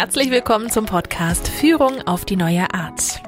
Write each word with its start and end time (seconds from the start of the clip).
Herzlich 0.00 0.30
willkommen 0.30 0.70
zum 0.70 0.86
Podcast 0.86 1.48
Führung 1.48 2.02
auf 2.02 2.24
die 2.24 2.36
neue 2.36 2.72
Art. 2.72 3.20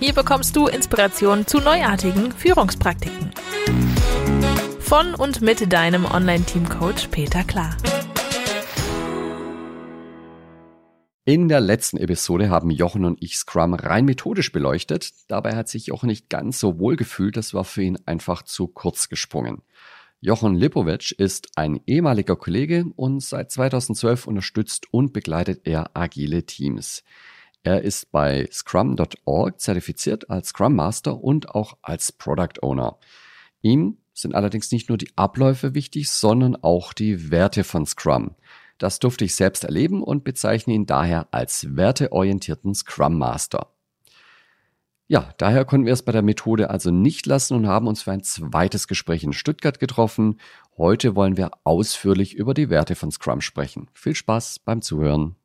Hier 0.00 0.12
bekommst 0.12 0.56
du 0.56 0.66
Inspiration 0.66 1.46
zu 1.46 1.60
neuartigen 1.60 2.32
Führungspraktiken. 2.32 3.30
Von 4.80 5.14
und 5.14 5.40
mit 5.40 5.72
deinem 5.72 6.04
Online-Team-Coach 6.04 7.06
Peter 7.12 7.44
Klar. 7.44 7.76
In 11.24 11.46
der 11.46 11.60
letzten 11.60 11.98
Episode 11.98 12.50
haben 12.50 12.70
Jochen 12.70 13.04
und 13.04 13.22
ich 13.22 13.36
Scrum 13.36 13.74
rein 13.74 14.04
methodisch 14.04 14.50
beleuchtet. 14.50 15.12
Dabei 15.28 15.54
hat 15.54 15.68
sich 15.68 15.86
Jochen 15.86 16.08
nicht 16.08 16.28
ganz 16.28 16.58
so 16.58 16.80
wohl 16.80 16.96
gefühlt, 16.96 17.36
das 17.36 17.54
war 17.54 17.62
für 17.62 17.82
ihn 17.82 17.98
einfach 18.04 18.42
zu 18.42 18.66
kurz 18.66 19.08
gesprungen. 19.08 19.62
Jochen 20.26 20.56
Lipovic 20.56 21.12
ist 21.20 21.50
ein 21.54 21.80
ehemaliger 21.86 22.34
Kollege 22.34 22.86
und 22.96 23.22
seit 23.22 23.52
2012 23.52 24.26
unterstützt 24.26 24.92
und 24.92 25.12
begleitet 25.12 25.60
er 25.68 25.92
agile 25.94 26.44
Teams. 26.44 27.04
Er 27.62 27.82
ist 27.82 28.10
bei 28.10 28.48
Scrum.org 28.50 29.60
zertifiziert 29.60 30.28
als 30.28 30.48
Scrum 30.48 30.74
Master 30.74 31.22
und 31.22 31.54
auch 31.54 31.76
als 31.80 32.10
Product 32.10 32.60
Owner. 32.60 32.98
Ihm 33.62 33.98
sind 34.14 34.34
allerdings 34.34 34.72
nicht 34.72 34.88
nur 34.88 34.98
die 34.98 35.12
Abläufe 35.14 35.74
wichtig, 35.74 36.10
sondern 36.10 36.56
auch 36.56 36.92
die 36.92 37.30
Werte 37.30 37.62
von 37.62 37.86
Scrum. 37.86 38.34
Das 38.78 38.98
durfte 38.98 39.24
ich 39.24 39.36
selbst 39.36 39.62
erleben 39.62 40.02
und 40.02 40.24
bezeichne 40.24 40.74
ihn 40.74 40.86
daher 40.86 41.28
als 41.30 41.76
werteorientierten 41.76 42.74
Scrum 42.74 43.16
Master. 43.16 43.75
Ja, 45.08 45.28
daher 45.38 45.64
konnten 45.64 45.86
wir 45.86 45.92
es 45.92 46.02
bei 46.02 46.10
der 46.10 46.22
Methode 46.22 46.68
also 46.68 46.90
nicht 46.90 47.26
lassen 47.26 47.54
und 47.54 47.68
haben 47.68 47.86
uns 47.86 48.02
für 48.02 48.10
ein 48.10 48.24
zweites 48.24 48.88
Gespräch 48.88 49.22
in 49.22 49.32
Stuttgart 49.32 49.78
getroffen. 49.78 50.40
Heute 50.76 51.14
wollen 51.14 51.36
wir 51.36 51.52
ausführlich 51.62 52.34
über 52.34 52.54
die 52.54 52.70
Werte 52.70 52.96
von 52.96 53.12
Scrum 53.12 53.40
sprechen. 53.40 53.88
Viel 53.92 54.16
Spaß 54.16 54.58
beim 54.58 54.82
Zuhören. 54.82 55.36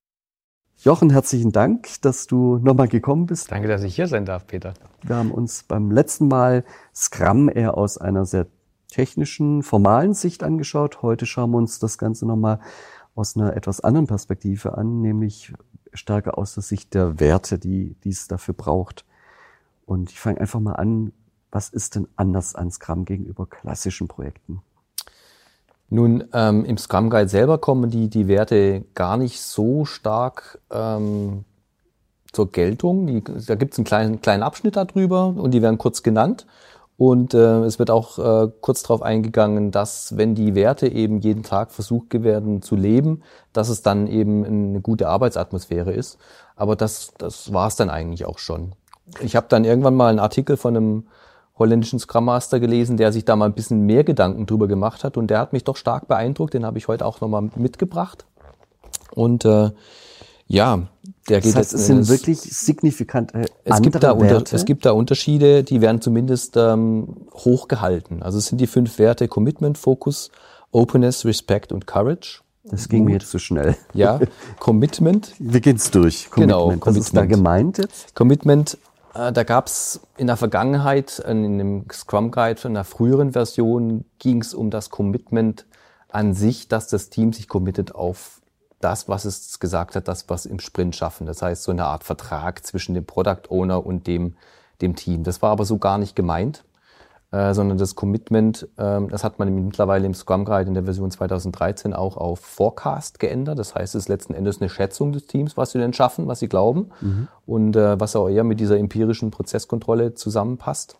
Jochen, 0.77 1.11
herzlichen 1.11 1.51
Dank, 1.51 2.01
dass 2.01 2.25
du 2.25 2.57
nochmal 2.57 2.87
gekommen 2.87 3.27
bist. 3.27 3.51
Danke, 3.51 3.67
dass 3.67 3.83
ich 3.83 3.95
hier 3.95 4.07
sein 4.07 4.25
darf, 4.25 4.47
Peter. 4.47 4.73
Wir 5.03 5.15
haben 5.15 5.29
uns 5.29 5.61
beim 5.61 5.91
letzten 5.91 6.27
Mal 6.27 6.63
Scrum 6.95 7.47
eher 7.47 7.77
aus 7.77 7.99
einer 7.99 8.25
sehr 8.25 8.47
technischen, 8.87 9.61
formalen 9.61 10.15
Sicht 10.15 10.41
angeschaut. 10.41 11.03
Heute 11.03 11.27
schauen 11.27 11.51
wir 11.51 11.59
uns 11.59 11.77
das 11.77 11.99
Ganze 11.99 12.25
nochmal 12.25 12.59
aus 13.13 13.37
einer 13.37 13.55
etwas 13.55 13.79
anderen 13.81 14.07
Perspektive 14.07 14.75
an, 14.75 15.01
nämlich 15.01 15.53
stärker 15.93 16.39
aus 16.39 16.55
der 16.55 16.63
Sicht 16.63 16.95
der 16.95 17.19
Werte, 17.19 17.59
die, 17.59 17.95
die 18.03 18.09
es 18.09 18.27
dafür 18.27 18.55
braucht. 18.55 19.05
Und 19.91 20.09
ich 20.09 20.21
fange 20.21 20.39
einfach 20.39 20.61
mal 20.61 20.75
an, 20.75 21.11
was 21.51 21.67
ist 21.67 21.95
denn 21.95 22.07
anders 22.15 22.55
an 22.55 22.71
Scrum 22.71 23.03
gegenüber 23.03 23.45
klassischen 23.45 24.07
Projekten? 24.07 24.61
Nun, 25.89 26.23
ähm, 26.31 26.63
im 26.63 26.77
Scrum 26.77 27.09
Guide 27.09 27.27
selber 27.27 27.57
kommen 27.57 27.89
die, 27.89 28.07
die 28.07 28.29
Werte 28.29 28.85
gar 28.93 29.17
nicht 29.17 29.41
so 29.41 29.83
stark 29.83 30.61
ähm, 30.71 31.43
zur 32.31 32.53
Geltung. 32.53 33.05
Die, 33.05 33.21
da 33.21 33.55
gibt 33.55 33.73
es 33.73 33.79
einen 33.79 33.85
kleinen, 33.85 34.21
kleinen 34.21 34.43
Abschnitt 34.43 34.77
darüber 34.77 35.27
und 35.27 35.51
die 35.51 35.61
werden 35.61 35.77
kurz 35.77 36.03
genannt. 36.03 36.47
Und 36.95 37.33
äh, 37.33 37.59
es 37.65 37.77
wird 37.77 37.91
auch 37.91 38.17
äh, 38.17 38.49
kurz 38.61 38.83
darauf 38.83 39.01
eingegangen, 39.01 39.71
dass 39.71 40.15
wenn 40.15 40.35
die 40.35 40.55
Werte 40.55 40.87
eben 40.87 41.19
jeden 41.19 41.43
Tag 41.43 41.73
versucht 41.73 42.13
werden 42.23 42.61
zu 42.61 42.77
leben, 42.77 43.23
dass 43.51 43.67
es 43.67 43.81
dann 43.81 44.07
eben 44.07 44.45
eine 44.45 44.79
gute 44.79 45.09
Arbeitsatmosphäre 45.09 45.91
ist. 45.91 46.17
Aber 46.55 46.77
das, 46.77 47.11
das 47.17 47.51
war 47.51 47.67
es 47.67 47.75
dann 47.75 47.89
eigentlich 47.89 48.25
auch 48.25 48.39
schon. 48.39 48.71
Ich 49.21 49.35
habe 49.35 49.47
dann 49.49 49.65
irgendwann 49.65 49.95
mal 49.95 50.09
einen 50.09 50.19
Artikel 50.19 50.57
von 50.57 50.75
einem 50.75 51.07
holländischen 51.57 51.99
Scrum 51.99 52.25
Master 52.25 52.59
gelesen, 52.59 52.97
der 52.97 53.11
sich 53.11 53.25
da 53.25 53.35
mal 53.35 53.45
ein 53.45 53.53
bisschen 53.53 53.85
mehr 53.85 54.03
Gedanken 54.03 54.45
drüber 54.45 54.67
gemacht 54.67 55.03
hat 55.03 55.17
und 55.17 55.27
der 55.27 55.39
hat 55.39 55.53
mich 55.53 55.63
doch 55.63 55.75
stark 55.75 56.07
beeindruckt. 56.07 56.53
Den 56.53 56.65
habe 56.65 56.77
ich 56.77 56.87
heute 56.87 57.05
auch 57.05 57.21
nochmal 57.21 57.49
mitgebracht. 57.55 58.25
Und 59.13 59.45
äh, 59.45 59.71
ja, 60.47 60.87
der 61.29 61.39
geht 61.39 61.51
das 61.51 61.55
heißt, 61.55 61.73
es 61.73 61.87
sind 61.87 62.09
wirklich 62.09 62.39
signifikante 62.39 63.45
es 63.63 63.81
gibt 63.81 64.03
da 64.03 64.19
Werte? 64.19 64.55
Es 64.55 64.65
gibt 64.65 64.85
da 64.85 64.91
Unterschiede, 64.91 65.63
die 65.63 65.81
werden 65.81 66.01
zumindest 66.01 66.57
ähm, 66.57 67.27
hochgehalten. 67.33 68.21
Also 68.21 68.37
es 68.37 68.47
sind 68.47 68.59
die 68.59 68.67
fünf 68.67 68.99
Werte 68.99 69.27
Commitment, 69.27 69.77
Focus, 69.77 70.31
Openness, 70.71 71.25
Respect 71.25 71.71
und 71.71 71.87
Courage. 71.87 72.41
Das 72.63 72.89
ging 72.89 73.05
mir 73.05 73.13
jetzt 73.13 73.31
zu 73.31 73.39
schnell. 73.39 73.75
Ja, 73.93 74.19
Commitment. 74.59 75.33
Wir 75.39 75.61
gehen's 75.61 75.89
durch. 75.89 76.29
Genau, 76.31 76.65
Commitment. 76.65 76.83
Genau, 76.83 76.85
Was 76.85 76.97
ist 76.97 77.15
da 77.15 77.25
gemeint 77.25 77.77
jetzt? 77.77 78.13
Commitment 78.13 78.73
äh, 78.75 78.90
da 79.13 79.43
gab 79.43 79.67
es 79.67 80.01
in 80.17 80.27
der 80.27 80.37
Vergangenheit, 80.37 81.19
in 81.19 81.57
dem 81.57 81.85
Scrum 81.91 82.31
Guide 82.31 82.61
in 82.63 82.73
der 82.73 82.83
früheren 82.83 83.33
Version, 83.33 84.05
ging 84.19 84.41
es 84.41 84.53
um 84.53 84.69
das 84.69 84.89
Commitment 84.89 85.65
an 86.09 86.33
sich, 86.33 86.67
dass 86.67 86.87
das 86.87 87.09
Team 87.09 87.33
sich 87.33 87.47
committet 87.47 87.93
auf 87.95 88.41
das, 88.79 89.07
was 89.07 89.25
es 89.25 89.59
gesagt 89.59 89.95
hat, 89.95 90.07
das, 90.07 90.29
was 90.29 90.45
im 90.45 90.59
Sprint 90.59 90.95
schaffen. 90.95 91.27
Das 91.27 91.41
heißt, 91.41 91.63
so 91.63 91.71
eine 91.71 91.85
Art 91.85 92.03
Vertrag 92.03 92.65
zwischen 92.65 92.95
dem 92.95 93.05
Product 93.05 93.49
Owner 93.49 93.85
und 93.85 94.07
dem, 94.07 94.35
dem 94.81 94.95
Team. 94.95 95.23
Das 95.23 95.41
war 95.41 95.51
aber 95.51 95.65
so 95.65 95.77
gar 95.77 95.97
nicht 95.97 96.15
gemeint. 96.15 96.63
Äh, 97.31 97.53
sondern 97.53 97.77
das 97.77 97.95
Commitment, 97.95 98.67
ähm, 98.77 99.07
das 99.07 99.23
hat 99.23 99.39
man 99.39 99.53
mittlerweile 99.65 100.05
im 100.05 100.13
Scrum 100.13 100.43
Guide 100.43 100.67
in 100.67 100.73
der 100.73 100.83
Version 100.83 101.09
2013 101.09 101.93
auch 101.93 102.17
auf 102.17 102.41
Forecast 102.41 103.19
geändert. 103.19 103.57
Das 103.57 103.73
heißt, 103.73 103.95
es 103.95 104.03
ist 104.03 104.09
letzten 104.09 104.33
Endes 104.33 104.59
eine 104.59 104.69
Schätzung 104.69 105.13
des 105.13 105.27
Teams, 105.27 105.55
was 105.55 105.71
sie 105.71 105.79
denn 105.79 105.93
schaffen, 105.93 106.27
was 106.27 106.39
sie 106.39 106.49
glauben 106.49 106.89
mhm. 106.99 107.29
und 107.45 107.77
äh, 107.77 107.97
was 107.97 108.17
auch 108.17 108.27
eher 108.27 108.43
mit 108.43 108.59
dieser 108.59 108.77
empirischen 108.77 109.31
Prozesskontrolle 109.31 110.13
zusammenpasst. 110.13 110.97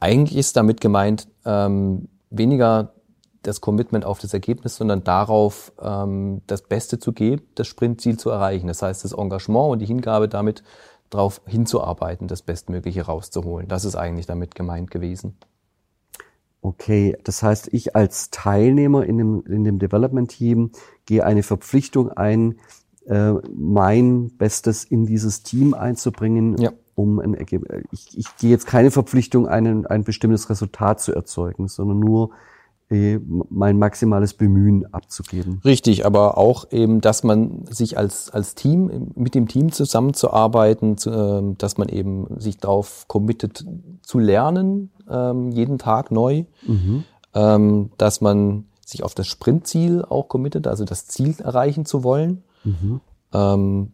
Eigentlich 0.00 0.38
ist 0.38 0.56
damit 0.56 0.80
gemeint, 0.80 1.28
ähm, 1.44 2.08
weniger 2.30 2.94
das 3.42 3.60
Commitment 3.60 4.06
auf 4.06 4.18
das 4.18 4.32
Ergebnis, 4.32 4.76
sondern 4.76 5.04
darauf, 5.04 5.72
ähm, 5.80 6.40
das 6.46 6.62
Beste 6.62 6.98
zu 6.98 7.12
geben, 7.12 7.42
das 7.54 7.66
Sprintziel 7.66 8.18
zu 8.18 8.30
erreichen. 8.30 8.66
Das 8.66 8.80
heißt, 8.80 9.04
das 9.04 9.12
Engagement 9.12 9.72
und 9.72 9.78
die 9.80 9.86
Hingabe 9.86 10.26
damit 10.26 10.62
darauf 11.10 11.40
hinzuarbeiten, 11.46 12.28
das 12.28 12.42
Bestmögliche 12.42 13.02
rauszuholen. 13.02 13.68
Das 13.68 13.84
ist 13.84 13.96
eigentlich 13.96 14.26
damit 14.26 14.54
gemeint 14.54 14.90
gewesen. 14.90 15.36
Okay, 16.62 17.16
das 17.22 17.42
heißt, 17.42 17.68
ich 17.72 17.94
als 17.94 18.30
Teilnehmer 18.30 19.04
in 19.04 19.18
dem, 19.18 19.44
in 19.46 19.62
dem 19.62 19.78
Development-Team 19.78 20.72
gehe 21.04 21.24
eine 21.24 21.44
Verpflichtung 21.44 22.10
ein, 22.10 22.56
äh, 23.06 23.34
mein 23.54 24.36
Bestes 24.36 24.82
in 24.82 25.06
dieses 25.06 25.44
Team 25.44 25.74
einzubringen, 25.74 26.58
ja. 26.58 26.72
um 26.96 27.20
ein 27.20 27.34
Ergebnis. 27.34 27.84
Ich, 27.92 28.18
ich 28.18 28.36
gehe 28.38 28.50
jetzt 28.50 28.66
keine 28.66 28.90
Verpflichtung, 28.90 29.46
einen, 29.46 29.86
ein 29.86 30.02
bestimmtes 30.02 30.50
Resultat 30.50 31.00
zu 31.00 31.14
erzeugen, 31.14 31.68
sondern 31.68 32.00
nur 32.00 32.30
mein 32.88 33.78
maximales 33.78 34.34
Bemühen 34.34 34.92
abzugeben. 34.94 35.60
Richtig, 35.64 36.06
aber 36.06 36.38
auch 36.38 36.70
eben, 36.70 37.00
dass 37.00 37.24
man 37.24 37.66
sich 37.66 37.98
als, 37.98 38.30
als 38.30 38.54
Team, 38.54 39.12
mit 39.16 39.34
dem 39.34 39.48
Team 39.48 39.72
zusammenzuarbeiten, 39.72 40.96
zu, 40.96 41.10
äh, 41.10 41.54
dass 41.58 41.78
man 41.78 41.88
eben 41.88 42.38
sich 42.38 42.58
darauf 42.58 43.08
committet 43.08 43.64
zu 44.02 44.20
lernen, 44.20 44.90
ähm, 45.10 45.50
jeden 45.50 45.78
Tag 45.78 46.12
neu, 46.12 46.44
mhm. 46.64 47.02
ähm, 47.34 47.90
dass 47.98 48.20
man 48.20 48.66
sich 48.84 49.02
auf 49.02 49.16
das 49.16 49.26
Sprintziel 49.26 50.04
auch 50.04 50.28
committet, 50.28 50.68
also 50.68 50.84
das 50.84 51.06
Ziel 51.06 51.34
erreichen 51.40 51.86
zu 51.86 52.04
wollen, 52.04 52.44
mhm. 52.62 53.00
ähm, 53.32 53.92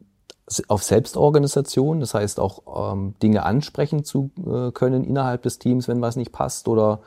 auf 0.68 0.82
Selbstorganisation, 0.82 2.00
das 2.00 2.12
heißt 2.12 2.38
auch 2.38 2.92
ähm, 2.92 3.14
Dinge 3.22 3.44
ansprechen 3.44 4.04
zu 4.04 4.30
äh, 4.46 4.70
können 4.72 5.04
innerhalb 5.04 5.42
des 5.42 5.58
Teams, 5.58 5.88
wenn 5.88 6.02
was 6.02 6.16
nicht 6.16 6.32
passt 6.32 6.68
oder 6.68 7.00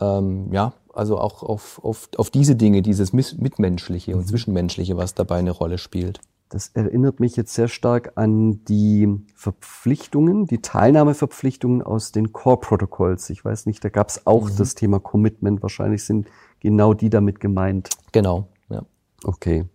ähm, 0.00 0.52
ja, 0.52 0.74
also 0.94 1.18
auch 1.18 1.42
auf, 1.42 1.80
auf, 1.82 2.08
auf 2.16 2.30
diese 2.30 2.56
Dinge, 2.56 2.82
dieses 2.82 3.12
Mitmenschliche 3.12 4.14
und 4.14 4.22
mhm. 4.22 4.26
Zwischenmenschliche, 4.26 4.96
was 4.96 5.14
dabei 5.14 5.36
eine 5.36 5.50
Rolle 5.50 5.78
spielt. 5.78 6.20
Das 6.50 6.68
erinnert 6.74 7.20
mich 7.20 7.36
jetzt 7.36 7.54
sehr 7.54 7.68
stark 7.68 8.12
an 8.16 8.64
die 8.64 9.08
Verpflichtungen, 9.36 10.46
die 10.46 10.60
Teilnahmeverpflichtungen 10.60 11.80
aus 11.80 12.10
den 12.10 12.32
Core-Protocolls. 12.32 13.30
Ich 13.30 13.44
weiß 13.44 13.66
nicht, 13.66 13.84
da 13.84 13.88
gab 13.88 14.08
es 14.08 14.26
auch 14.26 14.50
mhm. 14.50 14.56
das 14.56 14.74
Thema 14.74 14.98
Commitment. 14.98 15.62
Wahrscheinlich 15.62 16.04
sind 16.04 16.26
genau 16.58 16.92
die 16.92 17.08
damit 17.08 17.38
gemeint. 17.38 17.90
Genau, 18.10 18.48
ja. 18.68 18.82
Okay. 19.22 19.66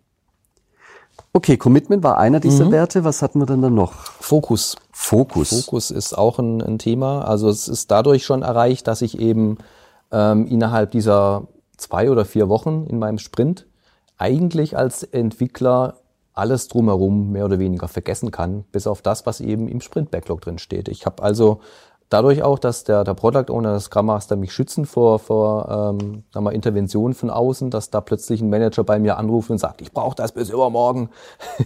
Okay, 1.31 1.55
Commitment 1.55 2.03
war 2.03 2.17
einer 2.17 2.41
dieser 2.41 2.65
mhm. 2.65 2.71
Werte. 2.71 3.05
Was 3.05 3.21
hatten 3.21 3.39
wir 3.39 3.45
denn 3.45 3.61
dann 3.61 3.73
noch? 3.73 3.93
Fokus. 3.93 4.75
Fokus. 4.91 5.49
Fokus 5.65 5.91
ist 5.91 6.17
auch 6.17 6.39
ein, 6.39 6.61
ein 6.61 6.77
Thema. 6.77 7.21
Also 7.25 7.47
es 7.47 7.69
ist 7.69 7.89
dadurch 7.89 8.25
schon 8.25 8.41
erreicht, 8.41 8.87
dass 8.87 9.01
ich 9.01 9.17
eben 9.19 9.57
ähm, 10.11 10.47
innerhalb 10.47 10.91
dieser 10.91 11.47
zwei 11.77 12.09
oder 12.09 12.25
vier 12.25 12.49
Wochen 12.49 12.85
in 12.87 12.99
meinem 12.99 13.17
Sprint 13.17 13.67
eigentlich 14.17 14.77
als 14.77 15.03
Entwickler 15.03 15.95
alles 16.33 16.67
drumherum 16.67 17.31
mehr 17.31 17.45
oder 17.45 17.59
weniger 17.59 17.87
vergessen 17.87 18.31
kann, 18.31 18.65
bis 18.71 18.87
auf 18.87 19.01
das, 19.01 19.25
was 19.25 19.39
eben 19.39 19.67
im 19.67 19.81
Sprint-Backlog 19.81 20.41
drin 20.41 20.57
steht. 20.57 20.89
Ich 20.89 21.05
habe 21.05 21.23
also 21.23 21.61
dadurch 22.09 22.43
auch, 22.43 22.59
dass 22.59 22.83
der, 22.83 23.03
der 23.03 23.13
Product 23.13 23.49
Owner, 23.49 23.73
das 23.73 23.85
Scrum 23.85 24.07
Master 24.07 24.35
mich 24.35 24.51
schützen 24.51 24.85
vor, 24.85 25.19
vor 25.19 25.95
ähm, 26.01 26.23
mal, 26.33 26.51
Interventionen 26.51 27.13
von 27.13 27.29
außen, 27.29 27.71
dass 27.71 27.89
da 27.89 28.01
plötzlich 28.01 28.41
ein 28.41 28.49
Manager 28.49 28.83
bei 28.83 28.99
mir 28.99 29.17
anruft 29.17 29.49
und 29.49 29.57
sagt, 29.57 29.81
ich 29.81 29.93
brauche 29.93 30.15
das 30.15 30.33
bis 30.33 30.49
übermorgen. 30.49 31.09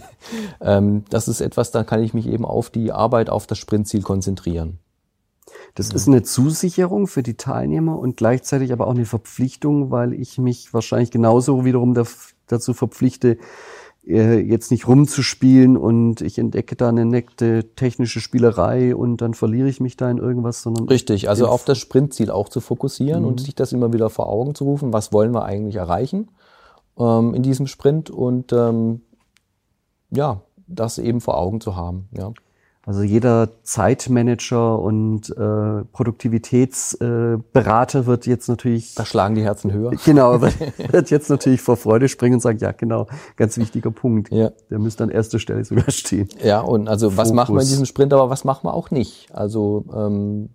ähm, 0.60 1.04
das 1.10 1.28
ist 1.28 1.40
etwas, 1.40 1.72
da 1.72 1.82
kann 1.82 2.02
ich 2.02 2.14
mich 2.14 2.26
eben 2.28 2.44
auf 2.44 2.70
die 2.70 2.92
Arbeit, 2.92 3.28
auf 3.28 3.46
das 3.46 3.58
Sprintziel 3.58 4.02
konzentrieren. 4.02 4.78
Das 5.74 5.90
ist 5.90 6.08
eine 6.08 6.22
Zusicherung 6.22 7.06
für 7.06 7.22
die 7.22 7.34
Teilnehmer 7.34 7.98
und 7.98 8.16
gleichzeitig 8.16 8.72
aber 8.72 8.86
auch 8.86 8.94
eine 8.94 9.04
Verpflichtung, 9.04 9.90
weil 9.90 10.12
ich 10.12 10.38
mich 10.38 10.74
wahrscheinlich 10.74 11.10
genauso 11.10 11.64
wiederum 11.64 11.94
dazu 12.46 12.74
verpflichte, 12.74 13.38
äh, 14.06 14.40
jetzt 14.40 14.70
nicht 14.70 14.88
rumzuspielen 14.88 15.76
und 15.76 16.22
ich 16.22 16.38
entdecke 16.38 16.74
da 16.74 16.88
eine 16.88 17.04
neckte 17.04 17.74
technische 17.76 18.20
Spielerei 18.20 18.96
und 18.96 19.18
dann 19.18 19.34
verliere 19.34 19.68
ich 19.68 19.80
mich 19.80 19.96
da 19.96 20.10
in 20.10 20.18
irgendwas, 20.18 20.62
sondern 20.62 20.88
richtig, 20.88 21.28
also 21.28 21.46
auf 21.46 21.64
das 21.64 21.78
Sprintziel 21.78 22.30
auch 22.30 22.48
zu 22.48 22.60
fokussieren 22.60 23.22
mhm. 23.22 23.28
und 23.28 23.40
sich 23.40 23.54
das 23.54 23.72
immer 23.72 23.92
wieder 23.92 24.10
vor 24.10 24.28
Augen 24.28 24.54
zu 24.54 24.64
rufen, 24.64 24.92
was 24.92 25.12
wollen 25.12 25.32
wir 25.32 25.44
eigentlich 25.44 25.76
erreichen 25.76 26.28
ähm, 26.98 27.34
in 27.34 27.42
diesem 27.42 27.66
Sprint 27.66 28.10
und 28.10 28.52
ähm, 28.52 29.02
ja, 30.10 30.40
das 30.66 30.98
eben 30.98 31.20
vor 31.20 31.38
Augen 31.38 31.60
zu 31.60 31.76
haben. 31.76 32.08
Ja. 32.16 32.32
Also 32.86 33.02
jeder 33.02 33.50
Zeitmanager 33.62 34.78
und 34.78 35.28
äh, 35.36 35.84
Produktivitätsberater 35.92 38.00
äh, 38.00 38.06
wird 38.06 38.24
jetzt 38.26 38.48
natürlich. 38.48 38.94
Da 38.94 39.04
schlagen 39.04 39.34
die 39.34 39.44
Herzen 39.44 39.70
höher. 39.70 39.90
Genau, 40.04 40.40
wird, 40.40 40.54
wird 40.90 41.10
jetzt 41.10 41.28
natürlich 41.28 41.60
vor 41.60 41.76
Freude 41.76 42.08
springen 42.08 42.36
und 42.36 42.40
sagen, 42.40 42.58
ja 42.58 42.72
genau, 42.72 43.06
ganz 43.36 43.58
wichtiger 43.58 43.90
Punkt. 43.90 44.32
Ja. 44.32 44.52
Der 44.70 44.78
müsste 44.78 45.04
an 45.04 45.10
erster 45.10 45.38
Stelle 45.38 45.62
sogar 45.64 45.90
stehen. 45.90 46.30
Ja, 46.42 46.60
und 46.60 46.88
also 46.88 47.10
Fokus. 47.10 47.18
was 47.18 47.34
machen 47.34 47.54
wir 47.54 47.60
in 47.60 47.68
diesem 47.68 47.84
Sprint, 47.84 48.14
aber 48.14 48.30
was 48.30 48.44
machen 48.44 48.64
wir 48.64 48.72
auch 48.72 48.90
nicht? 48.90 49.28
Also 49.34 49.84
ähm, 49.94 50.48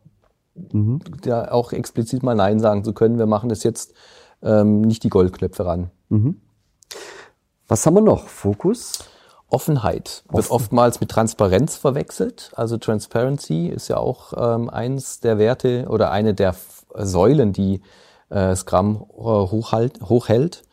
mhm. 0.71 1.01
ja, 1.25 1.51
auch 1.51 1.73
explizit 1.73 2.23
mal 2.23 2.33
Nein 2.33 2.59
sagen 2.59 2.83
zu 2.83 2.93
können, 2.93 3.19
wir 3.19 3.27
machen 3.27 3.49
das 3.49 3.63
jetzt 3.63 3.93
ähm, 4.41 4.81
nicht 4.81 5.03
die 5.03 5.09
Goldknöpfe 5.09 5.63
ran. 5.63 5.91
Mhm. 6.09 6.41
Was 7.67 7.85
haben 7.85 7.93
wir 7.93 8.01
noch? 8.01 8.27
Fokus? 8.27 8.97
Offenheit 9.49 10.23
Offen. 10.27 10.37
wird 10.37 10.51
oftmals 10.51 10.99
mit 10.99 11.09
Transparenz 11.09 11.75
verwechselt. 11.75 12.51
Also 12.55 12.77
Transparency 12.77 13.67
ist 13.67 13.87
ja 13.87 13.97
auch 13.97 14.33
ähm, 14.35 14.69
eins 14.69 15.19
der 15.19 15.37
Werte 15.37 15.85
oder 15.89 16.11
eine 16.11 16.33
der 16.33 16.55
Säulen, 16.97 17.53
die 17.53 17.81
äh, 18.29 18.55
Scrum 18.55 19.05
äh, 19.17 19.21
hochhalt, 19.21 20.01
hochhält. 20.01 20.63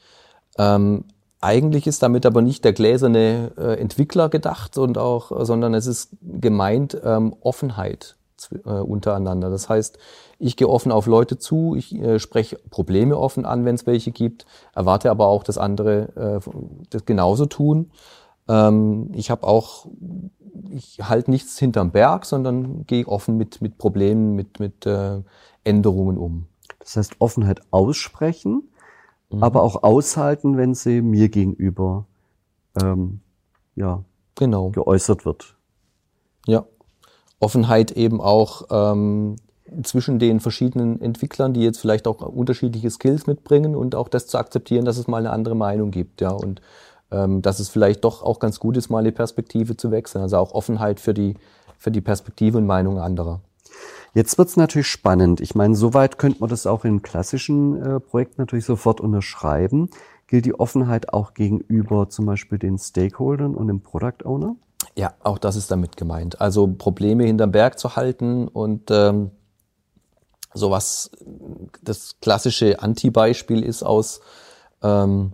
Ähm, 0.59 1.05
eigentlich 1.41 1.87
ist 1.87 2.03
damit 2.03 2.25
aber 2.25 2.41
nicht 2.41 2.65
der 2.65 2.73
gläserne 2.73 3.51
äh, 3.59 3.81
Entwickler 3.81 4.29
gedacht 4.29 4.79
und 4.79 4.97
auch, 4.97 5.45
sondern 5.45 5.75
es 5.75 5.87
ist 5.87 6.17
gemeint 6.23 6.97
ähm, 7.05 7.35
Offenheit 7.41 8.17
äh, 8.65 8.71
untereinander. 8.71 9.51
Das 9.51 9.69
heißt, 9.69 9.99
ich 10.39 10.57
gehe 10.57 10.69
offen 10.69 10.93
auf 10.93 11.07
Leute 11.07 11.39
zu, 11.39 11.75
ich 11.77 11.95
äh, 11.95 12.19
spreche 12.19 12.59
Probleme 12.71 13.19
offen 13.19 13.45
an, 13.45 13.65
wenn 13.65 13.75
es 13.75 13.87
welche 13.87 14.13
gibt, 14.13 14.47
erwarte 14.75 15.11
aber 15.11 15.27
auch, 15.27 15.45
dass 15.45 15.59
andere 15.59 16.41
äh, 16.45 16.51
das 16.91 17.05
genauso 17.05 17.47
tun. 17.47 17.91
Ähm, 18.49 19.11
ich 19.15 19.31
habe 19.31 19.47
auch, 19.47 19.87
ich 20.71 21.01
halte 21.03 21.31
nichts 21.31 21.59
hinterm 21.59 21.91
Berg, 21.93 22.25
sondern 22.27 22.87
gehe 22.87 23.07
offen 23.07 23.37
mit, 23.37 23.61
mit 23.61 23.79
Problemen, 23.79 24.35
mit, 24.35 24.61
mit 24.61 24.87
äh, 24.87 25.23
Änderungen 25.65 26.19
um. 26.19 26.47
Das 26.79 26.97
heißt, 26.97 27.17
Offenheit 27.21 27.61
aussprechen, 27.71 28.69
mhm. 29.31 29.43
aber 29.43 29.63
auch 29.63 29.83
aushalten, 29.83 30.57
wenn 30.57 30.75
sie 30.75 31.01
mir 31.03 31.29
gegenüber 31.29 32.07
ähm, 32.81 33.21
ja, 33.77 34.03
genau. 34.35 34.71
geäußert 34.71 35.25
wird. 35.25 35.57
Ja. 36.47 36.65
Offenheit 37.39 37.93
eben 37.93 38.21
auch 38.21 38.67
ähm, 38.71 39.37
zwischen 39.83 40.19
den 40.19 40.41
verschiedenen 40.41 41.01
Entwicklern, 41.01 41.53
die 41.53 41.63
jetzt 41.63 41.79
vielleicht 41.79 42.07
auch 42.07 42.21
unterschiedliche 42.21 42.91
Skills 42.91 43.27
mitbringen 43.27 43.75
und 43.75 43.95
auch 43.95 44.09
das 44.09 44.27
zu 44.27 44.39
akzeptieren, 44.39 44.85
dass 44.85 44.99
es 44.99 45.09
mal 45.09 45.19
eine 45.19 45.31
andere 45.31 45.57
Meinung 45.57 45.91
gibt, 45.91 46.21
ja. 46.21 46.31
Und 46.31 46.61
dass 47.13 47.59
es 47.61 47.69
vielleicht 47.69 48.05
doch 48.05 48.23
auch 48.23 48.39
ganz 48.39 48.59
gut 48.59 48.77
ist, 48.77 48.91
mal 48.91 49.05
die 49.05 49.11
Perspektive 49.11 49.77
zu 49.77 49.91
wechseln. 49.91 50.23
Also 50.23 50.39
auch 50.39 50.53
Offenheit 50.53 51.01
für 51.01 51.15
die, 51.15 51.35
für 51.79 51.91
die 51.91 52.01
Perspektive 52.01 52.59
und 52.59 52.67
Meinung 52.67 52.99
anderer. 52.99 53.41
Jetzt 54.15 54.37
wird's 54.37 54.57
natürlich 54.57 54.89
spannend. 54.89 55.41
Ich 55.41 55.55
meine, 55.55 55.75
soweit 55.75 56.19
könnte 56.19 56.41
man 56.41 56.51
das 56.51 56.67
auch 56.67 56.85
in 56.85 57.01
klassischen 57.03 57.83
äh, 57.83 58.01
Projekten 58.01 58.43
natürlich 58.43 58.67
sofort 58.67 59.01
unterschreiben. 59.01 59.89
Gilt 60.27 60.45
die 60.45 60.59
Offenheit 60.59 61.13
auch 61.13 61.35
gegenüber 61.35 62.09
zum 62.09 62.27
Beispiel 62.27 62.59
den 62.59 62.79
Stakeholdern 62.79 63.55
und 63.55 63.69
dem 63.69 63.81
Product 63.81 64.25
Owner? 64.25 64.57
Ja, 64.95 65.15
auch 65.23 65.39
das 65.39 65.57
ist 65.57 65.71
damit 65.71 65.97
gemeint. 65.97 66.41
Also 66.41 66.67
Probleme 66.67 67.25
hinterm 67.25 67.53
Berg 67.53 67.79
zu 67.79 67.97
halten 67.97 68.49
und 68.49 68.91
ähm, 68.91 69.31
sowas, 70.53 71.11
das 71.83 72.17
klassische 72.21 72.81
Anti-Beispiel 72.81 73.63
ist 73.63 73.83
aus 73.83 74.21
ähm, 74.83 75.33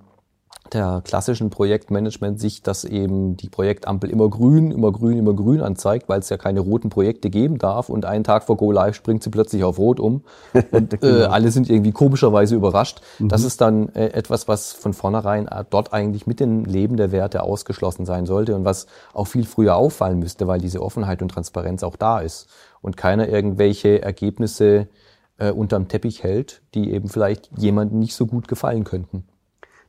der 0.72 1.02
klassischen 1.04 1.50
Projektmanagement-Sicht, 1.50 2.66
dass 2.66 2.84
eben 2.84 3.36
die 3.36 3.48
Projektampel 3.48 4.10
immer 4.10 4.28
grün, 4.28 4.70
immer 4.70 4.92
grün, 4.92 5.16
immer 5.16 5.34
grün 5.34 5.60
anzeigt, 5.60 6.08
weil 6.08 6.20
es 6.20 6.28
ja 6.28 6.36
keine 6.36 6.60
roten 6.60 6.90
Projekte 6.90 7.30
geben 7.30 7.58
darf 7.58 7.88
und 7.88 8.04
einen 8.04 8.24
Tag 8.24 8.44
vor 8.44 8.56
Go 8.56 8.72
Live 8.72 8.94
springt 8.94 9.22
sie 9.22 9.30
plötzlich 9.30 9.64
auf 9.64 9.78
Rot 9.78 10.00
um 10.00 10.22
und 10.70 10.94
äh, 10.94 10.96
genau. 10.98 11.28
alle 11.30 11.50
sind 11.50 11.70
irgendwie 11.70 11.92
komischerweise 11.92 12.54
überrascht. 12.54 13.00
Mhm. 13.18 13.28
Das 13.28 13.44
ist 13.44 13.60
dann 13.60 13.88
äh, 13.90 14.08
etwas, 14.08 14.48
was 14.48 14.72
von 14.72 14.92
vornherein 14.92 15.48
äh, 15.48 15.64
dort 15.68 15.92
eigentlich 15.92 16.26
mit 16.26 16.40
dem 16.40 16.64
Leben 16.64 16.96
der 16.96 17.12
Werte 17.12 17.42
ausgeschlossen 17.42 18.06
sein 18.06 18.26
sollte 18.26 18.54
und 18.54 18.64
was 18.64 18.86
auch 19.14 19.26
viel 19.26 19.44
früher 19.44 19.76
auffallen 19.76 20.18
müsste, 20.18 20.46
weil 20.46 20.60
diese 20.60 20.82
Offenheit 20.82 21.22
und 21.22 21.30
Transparenz 21.30 21.82
auch 21.82 21.96
da 21.96 22.20
ist 22.20 22.48
und 22.80 22.96
keiner 22.96 23.28
irgendwelche 23.28 24.02
Ergebnisse 24.02 24.88
äh, 25.38 25.50
unterm 25.50 25.88
Teppich 25.88 26.22
hält, 26.22 26.62
die 26.74 26.92
eben 26.92 27.08
vielleicht 27.08 27.50
jemandem 27.56 27.98
nicht 27.98 28.14
so 28.14 28.26
gut 28.26 28.48
gefallen 28.48 28.84
könnten. 28.84 29.24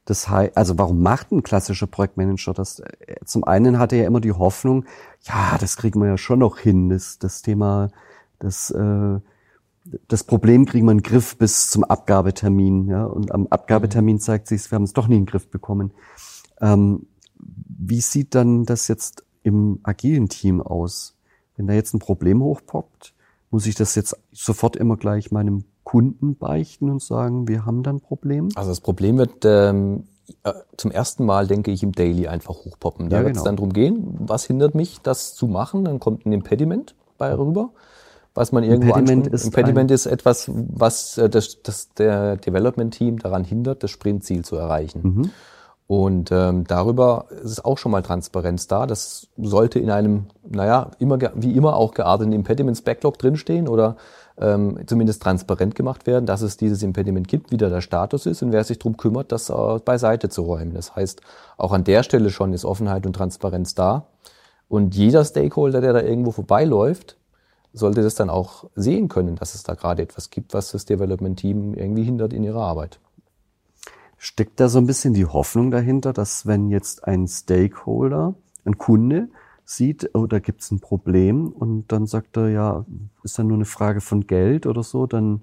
Das 0.05 0.27
heißt, 0.27 0.57
also 0.57 0.77
warum 0.77 1.01
macht 1.01 1.31
ein 1.31 1.43
klassischer 1.43 1.87
Projektmanager 1.87 2.53
das? 2.53 2.81
Zum 3.25 3.43
einen 3.43 3.77
hat 3.77 3.93
er 3.93 3.99
ja 3.99 4.07
immer 4.07 4.21
die 4.21 4.31
Hoffnung, 4.31 4.85
ja, 5.23 5.57
das 5.59 5.77
kriegen 5.77 5.99
wir 6.01 6.07
ja 6.07 6.17
schon 6.17 6.39
noch 6.39 6.57
hin, 6.57 6.89
das, 6.89 7.19
das 7.19 7.41
Thema, 7.41 7.89
das, 8.39 8.71
äh, 8.71 9.19
das 10.07 10.23
Problem 10.23 10.65
kriegen 10.65 10.85
wir 10.85 10.91
in 10.91 10.99
den 10.99 11.03
Griff 11.03 11.37
bis 11.37 11.69
zum 11.69 11.83
Abgabetermin, 11.83 12.87
ja, 12.87 13.05
und 13.05 13.31
am 13.31 13.47
Abgabetermin 13.47 14.15
mhm. 14.15 14.21
zeigt 14.21 14.47
sich, 14.47 14.69
wir 14.71 14.75
haben 14.75 14.83
es 14.83 14.93
doch 14.93 15.07
nie 15.07 15.17
in 15.17 15.25
den 15.25 15.31
Griff 15.31 15.49
bekommen. 15.49 15.93
Ähm, 16.61 17.05
wie 17.37 18.01
sieht 18.01 18.35
dann 18.35 18.65
das 18.65 18.87
jetzt 18.87 19.23
im 19.43 19.79
agilen 19.83 20.29
Team 20.29 20.61
aus? 20.61 21.15
Wenn 21.55 21.67
da 21.67 21.73
jetzt 21.73 21.93
ein 21.93 21.99
Problem 21.99 22.41
hochpoppt, 22.41 23.13
muss 23.51 23.65
ich 23.65 23.75
das 23.75 23.95
jetzt 23.95 24.15
sofort 24.31 24.75
immer 24.75 24.97
gleich 24.97 25.31
meinem 25.31 25.63
Kunden 25.89 26.35
beichten 26.35 26.91
und 26.91 27.01
sagen, 27.01 27.47
wir 27.47 27.65
haben 27.65 27.81
dann 27.81 27.95
ein 27.95 27.99
Problem? 27.99 28.49
Also 28.53 28.69
das 28.69 28.79
Problem 28.79 29.17
wird 29.17 29.43
ähm, 29.43 30.03
äh, 30.43 30.53
zum 30.77 30.91
ersten 30.91 31.25
Mal, 31.25 31.47
denke 31.47 31.71
ich, 31.71 31.81
im 31.81 31.93
Daily 31.93 32.27
einfach 32.27 32.53
hochpoppen. 32.53 33.09
Da 33.09 33.17
ja, 33.17 33.23
wird 33.23 33.31
es 33.35 33.39
genau. 33.39 33.45
dann 33.45 33.55
darum 33.55 33.73
gehen, 33.73 34.15
was 34.19 34.45
hindert 34.45 34.75
mich, 34.75 35.01
das 35.01 35.33
zu 35.33 35.47
machen? 35.47 35.85
Dann 35.85 35.99
kommt 35.99 36.27
ein 36.27 36.31
Impediment 36.31 36.93
bei 37.17 37.35
rüber, 37.35 37.71
was 38.35 38.51
man 38.51 38.63
irgendwo 38.63 38.89
Impediment 38.93 39.33
ist 39.33 39.45
Impediment 39.45 39.89
ist 39.89 40.05
etwas, 40.05 40.51
was 40.53 41.17
äh, 41.17 41.27
das, 41.27 41.63
das 41.63 41.89
der 41.95 42.37
Development-Team 42.37 43.17
daran 43.17 43.43
hindert, 43.43 43.81
das 43.81 43.89
Sprintziel 43.89 44.45
zu 44.45 44.57
erreichen. 44.57 45.01
Mhm. 45.01 45.31
Und 45.87 46.31
ähm, 46.31 46.65
darüber 46.67 47.25
ist 47.43 47.65
auch 47.65 47.79
schon 47.79 47.91
mal 47.91 48.03
Transparenz 48.03 48.67
da. 48.67 48.85
Das 48.85 49.27
sollte 49.37 49.79
in 49.79 49.89
einem, 49.89 50.27
naja, 50.47 50.91
immer 50.99 51.17
wie 51.33 51.55
immer 51.55 51.75
auch 51.75 51.95
gearteten 51.95 52.31
Impediments 52.31 52.83
Backlog 52.83 53.17
drinstehen 53.17 53.67
oder 53.67 53.95
ähm, 54.39 54.79
zumindest 54.85 55.21
transparent 55.21 55.75
gemacht 55.75 56.07
werden, 56.07 56.25
dass 56.25 56.41
es 56.41 56.57
dieses 56.57 56.81
Impediment 56.81 57.27
gibt, 57.27 57.51
wie 57.51 57.57
der 57.57 57.81
Status 57.81 58.25
ist 58.25 58.41
und 58.41 58.51
wer 58.51 58.63
sich 58.63 58.79
darum 58.79 58.97
kümmert, 58.97 59.31
das 59.31 59.49
äh, 59.49 59.79
beiseite 59.83 60.29
zu 60.29 60.43
räumen. 60.43 60.73
Das 60.73 60.95
heißt, 60.95 61.21
auch 61.57 61.73
an 61.73 61.83
der 61.83 62.03
Stelle 62.03 62.29
schon 62.29 62.53
ist 62.53 62.65
Offenheit 62.65 63.05
und 63.05 63.13
Transparenz 63.13 63.75
da. 63.75 64.07
Und 64.69 64.95
jeder 64.95 65.25
Stakeholder, 65.25 65.81
der 65.81 65.93
da 65.93 66.01
irgendwo 66.01 66.31
vorbeiläuft, 66.31 67.17
sollte 67.73 68.01
das 68.01 68.15
dann 68.15 68.29
auch 68.29 68.65
sehen 68.75 69.09
können, 69.09 69.35
dass 69.35 69.55
es 69.55 69.63
da 69.63 69.73
gerade 69.73 70.01
etwas 70.01 70.29
gibt, 70.29 70.53
was 70.53 70.71
das 70.71 70.85
Development 70.85 71.37
Team 71.37 71.73
irgendwie 71.73 72.03
hindert 72.03 72.33
in 72.33 72.43
ihrer 72.43 72.61
Arbeit. 72.61 72.99
Steckt 74.17 74.59
da 74.59 74.69
so 74.69 74.79
ein 74.79 74.87
bisschen 74.87 75.13
die 75.13 75.25
Hoffnung 75.25 75.71
dahinter, 75.71 76.13
dass 76.13 76.45
wenn 76.45 76.69
jetzt 76.69 77.05
ein 77.05 77.27
Stakeholder, 77.27 78.33
ein 78.65 78.77
Kunde, 78.77 79.29
sieht, 79.69 80.09
oh, 80.13 80.25
da 80.25 80.39
gibt's 80.39 80.71
ein 80.71 80.79
Problem 80.79 81.47
und 81.49 81.91
dann 81.91 82.07
sagt 82.07 82.37
er, 82.37 82.49
ja, 82.49 82.85
ist 83.23 83.37
dann 83.37 83.47
nur 83.47 83.57
eine 83.57 83.65
Frage 83.65 84.01
von 84.01 84.25
Geld 84.25 84.65
oder 84.65 84.81
so, 84.81 85.05
dann 85.05 85.41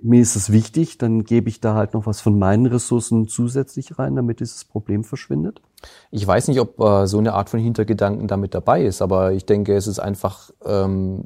mir 0.00 0.20
ist 0.20 0.36
es 0.36 0.52
wichtig, 0.52 0.98
dann 0.98 1.24
gebe 1.24 1.48
ich 1.48 1.60
da 1.60 1.74
halt 1.74 1.94
noch 1.94 2.06
was 2.06 2.20
von 2.20 2.38
meinen 2.38 2.66
Ressourcen 2.66 3.28
zusätzlich 3.28 3.98
rein, 3.98 4.14
damit 4.14 4.40
dieses 4.40 4.64
Problem 4.64 5.04
verschwindet. 5.04 5.62
Ich 6.10 6.26
weiß 6.26 6.48
nicht, 6.48 6.60
ob 6.60 6.78
äh, 6.80 7.06
so 7.06 7.18
eine 7.18 7.32
Art 7.32 7.48
von 7.48 7.58
Hintergedanken 7.58 8.28
damit 8.28 8.54
dabei 8.54 8.84
ist, 8.84 9.00
aber 9.00 9.32
ich 9.32 9.46
denke, 9.46 9.74
es 9.74 9.86
ist 9.86 9.98
einfach 9.98 10.50
ähm, 10.64 11.24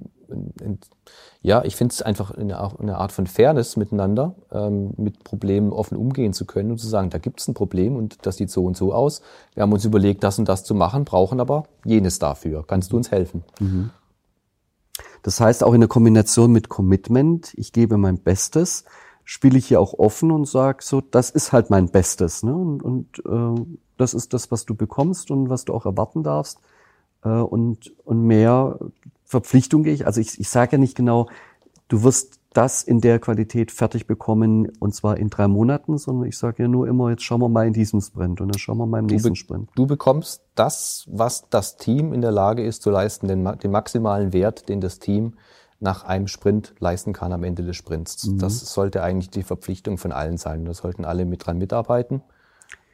ja, 1.43 1.65
ich 1.65 1.77
finde 1.77 1.93
es 1.93 2.03
einfach 2.03 2.33
eine, 2.33 2.59
eine, 2.79 2.99
Art 2.99 3.13
von 3.13 3.27
Fairness 3.27 3.77
miteinander, 3.77 4.35
ähm, 4.53 4.93
mit 4.97 5.25
Problemen 5.25 5.73
offen 5.73 5.97
umgehen 5.97 6.33
zu 6.33 6.45
können 6.45 6.71
und 6.71 6.79
zu 6.79 6.89
sagen, 6.89 7.11
da 7.11 7.19
gibt 7.19 7.41
es 7.41 7.49
ein 7.49 7.55
Problem 7.55 7.97
und 7.97 8.27
das 8.27 8.37
sieht 8.37 8.51
so 8.51 8.65
und 8.65 8.77
so 8.77 8.93
aus. 8.93 9.23
Wir 9.55 9.63
haben 9.63 9.73
uns 9.73 9.85
überlegt, 9.85 10.23
das 10.23 10.39
und 10.39 10.49
das 10.49 10.65
zu 10.65 10.75
machen, 10.75 11.05
brauchen 11.05 11.41
aber 11.41 11.65
jenes 11.85 12.19
dafür. 12.19 12.65
Kannst 12.67 12.93
du 12.93 12.97
uns 12.97 13.11
helfen? 13.11 13.45
Mhm. 13.59 13.91
Das 15.23 15.41
heißt 15.41 15.65
auch 15.65 15.75
in 15.75 15.81
der 15.81 15.89
Kombination 15.89 16.53
mit 16.53 16.69
Commitment, 16.69 17.53
ich 17.57 17.73
gebe 17.73 17.97
mein 17.97 18.19
Bestes, 18.19 18.85
spiele 19.25 19.59
ich 19.59 19.67
hier 19.67 19.81
auch 19.81 19.95
offen 19.95 20.31
und 20.31 20.49
sage 20.49 20.83
so, 20.83 21.01
das 21.01 21.31
ist 21.31 21.53
halt 21.53 21.71
mein 21.71 21.89
Bestes. 21.89 22.43
Ne? 22.43 22.55
Und, 22.55 22.83
und 22.83 23.19
äh, 23.27 23.79
das 23.97 24.15
ist 24.15 24.33
das, 24.35 24.51
was 24.51 24.67
du 24.67 24.75
bekommst 24.75 25.31
und 25.31 25.51
was 25.51 25.65
du 25.65 25.75
auch 25.75 25.87
erwarten 25.87 26.23
darfst. 26.23 26.59
Äh, 27.23 27.29
und, 27.29 27.93
und 28.05 28.23
mehr 28.23 28.79
Verpflichtung 29.31 29.85
gehe 29.85 29.95
ich. 29.95 30.07
Also 30.07 30.21
ich, 30.21 30.41
ich 30.41 30.49
sage 30.49 30.73
ja 30.73 30.79
nicht 30.79 30.97
genau, 30.97 31.29
du 31.87 32.03
wirst 32.03 32.41
das 32.53 32.83
in 32.83 33.01
der 33.01 33.21
Qualität 33.21 33.71
fertig 33.71 34.09
bekommen 34.09 34.73
und 34.81 34.93
zwar 34.93 35.19
in 35.19 35.31
drei 35.31 35.47
Monaten, 35.47 35.99
sondern 35.99 36.27
ich 36.29 36.37
sage 36.37 36.65
ja 36.65 36.69
nur 36.69 36.89
immer, 36.89 37.11
jetzt 37.11 37.23
schauen 37.23 37.41
wir 37.41 37.49
mal 37.49 37.65
in 37.65 37.73
diesem 37.73 38.01
Sprint 38.01 38.41
und 38.41 38.49
dann 38.49 38.59
schauen 38.59 38.79
wir 38.79 38.87
mal 38.87 38.99
im 38.99 39.07
Du, 39.07 39.15
nächsten 39.15 39.37
Sprint. 39.37 39.71
du 39.77 39.87
bekommst 39.87 40.43
das, 40.57 41.07
was 41.09 41.49
das 41.49 41.77
Team 41.77 42.13
in 42.13 42.23
der 42.23 42.33
Lage 42.33 42.65
ist 42.65 42.83
zu 42.83 42.91
leisten, 42.91 43.29
den, 43.29 43.45
den 43.63 43.71
maximalen 43.71 44.33
Wert, 44.33 44.69
den 44.69 44.81
das 44.81 44.99
Team 44.99 45.35
nach 45.79 46.03
einem 46.03 46.27
Sprint 46.27 46.75
leisten 46.81 47.13
kann 47.13 47.33
am 47.33 47.45
Ende 47.45 47.63
des 47.63 47.77
Sprints. 47.77 48.27
Mhm. 48.27 48.39
Das 48.39 48.59
sollte 48.75 49.01
eigentlich 49.05 49.31
die 49.31 49.45
Verpflichtung 49.45 49.97
von 49.97 50.11
allen 50.11 50.37
sein. 50.37 50.65
Da 50.65 50.75
sollten 50.75 51.05
alle 51.05 51.25
mit 51.25 51.47
dran 51.47 51.57
mitarbeiten. 51.57 52.21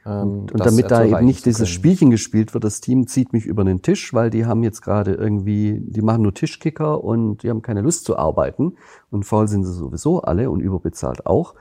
Ähm, 0.06 0.46
Und 0.52 0.60
das 0.60 0.68
damit 0.68 0.90
da 0.90 1.04
eben 1.04 1.24
nicht 1.24 1.44
dieses. 1.44 1.68
Spielchen 1.68 2.10
gespielt 2.10 2.54
wird, 2.54 2.64
das 2.64 2.80
Team 2.80 3.06
zieht 3.06 3.32
mich 3.32 3.44
über 3.44 3.64
den 3.64 3.82
Tisch, 3.82 4.14
weil 4.14 4.30
die 4.30 4.46
haben 4.46 4.62
jetzt 4.62 4.80
gerade 4.80 5.14
irgendwie, 5.14 5.80
die 5.80 6.02
machen 6.02 6.22
nur 6.22 6.32
Tischkicker 6.32 7.02
und 7.02 7.42
die 7.42 7.50
haben 7.50 7.62
keine 7.62 7.80
Lust 7.80 8.04
zu 8.04 8.16
arbeiten. 8.16 8.76
Und 9.10 9.24
faul 9.24 9.48
sind 9.48 9.64
sie 9.64 9.72
sowieso 9.72 10.22
alle 10.22 10.50
und 10.50 10.60
überbezahlt 10.60 11.26
auch. 11.26 11.54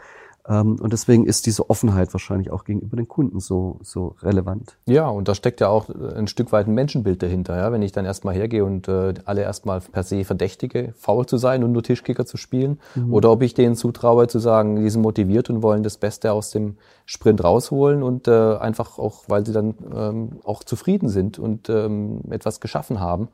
Ähm, 0.48 0.78
Und 0.80 0.94
deswegen 0.94 1.26
ist 1.26 1.46
diese 1.46 1.70
Offenheit 1.70 2.14
wahrscheinlich 2.14 2.52
auch 2.52 2.66
gegenüber 2.66 2.98
den 2.98 3.08
Kunden 3.08 3.40
so, 3.40 3.80
so 3.82 4.16
relevant. 4.22 4.78
Ja, 4.86 5.08
und 5.08 5.28
da 5.28 5.36
steckt 5.36 5.60
ja 5.60 5.70
auch 5.70 5.90
äh, 5.90 6.16
ein 6.16 6.28
Stück 6.28 6.52
weit 6.52 6.68
ein 6.68 6.74
Menschenbild 6.74 7.24
dahinter. 7.24 7.58
Ja? 7.58 7.72
Wenn 7.72 7.82
ich 7.82 7.92
dann 7.92 8.06
erstmal 8.06 8.36
hergehe 8.36 8.64
und 8.64 8.88
äh, 8.88 9.16
alle 9.26 9.42
erstmal 9.42 9.82
per 9.82 10.04
se 10.04 10.24
verdächtige, 10.24 10.94
faul 10.98 11.26
zu 11.26 11.38
sein 11.38 11.64
und 11.64 11.72
nur 11.72 11.84
Tischkicker 11.84 12.26
zu 12.26 12.38
spielen, 12.38 12.80
oder 13.10 13.32
ob 13.32 13.42
ich 13.42 13.54
denen 13.54 13.76
zutraue 13.76 14.28
zu 14.28 14.40
sagen, 14.40 14.76
die 14.76 14.90
sind 14.90 15.02
motiviert 15.02 15.50
und 15.50 15.62
wollen 15.64 15.84
das 15.84 15.98
Beste 15.98 16.32
aus 16.32 16.52
dem 16.52 16.78
Sprint 17.06 17.44
rausholen 17.44 18.04
und 18.04 18.28
äh, 18.28 18.56
einfach 18.58 18.98
auch, 18.98 19.24
weil 19.28 19.46
sie 19.46 19.52
dann 19.54 19.76
ähm, 19.94 20.30
auch 20.44 20.64
zufrieden 20.64 21.10
sind 21.10 21.40
und 21.40 21.70
ähm, 21.70 22.22
etwas 22.30 22.60
geschaffen 22.60 23.00
haben 23.00 23.30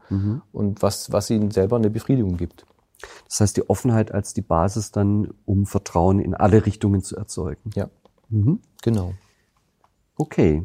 und 0.52 0.82
was, 0.82 1.12
was 1.12 1.30
ihnen 1.30 1.52
selber 1.52 1.76
eine 1.76 1.90
Befriedigung 1.90 2.38
gibt. 2.38 2.66
Das 3.28 3.40
heißt, 3.40 3.58
die 3.58 3.70
Offenheit 3.70 4.12
als 4.12 4.34
die 4.34 4.42
Basis 4.42 4.92
dann, 4.92 5.34
um 5.46 5.66
Vertrauen 5.66 6.20
in 6.20 6.34
alle 6.34 6.66
Richtungen 6.66 7.02
zu 7.02 7.16
erzeugen. 7.16 7.72
Ja, 7.76 7.90
genau. 8.82 9.14
Okay. 10.18 10.64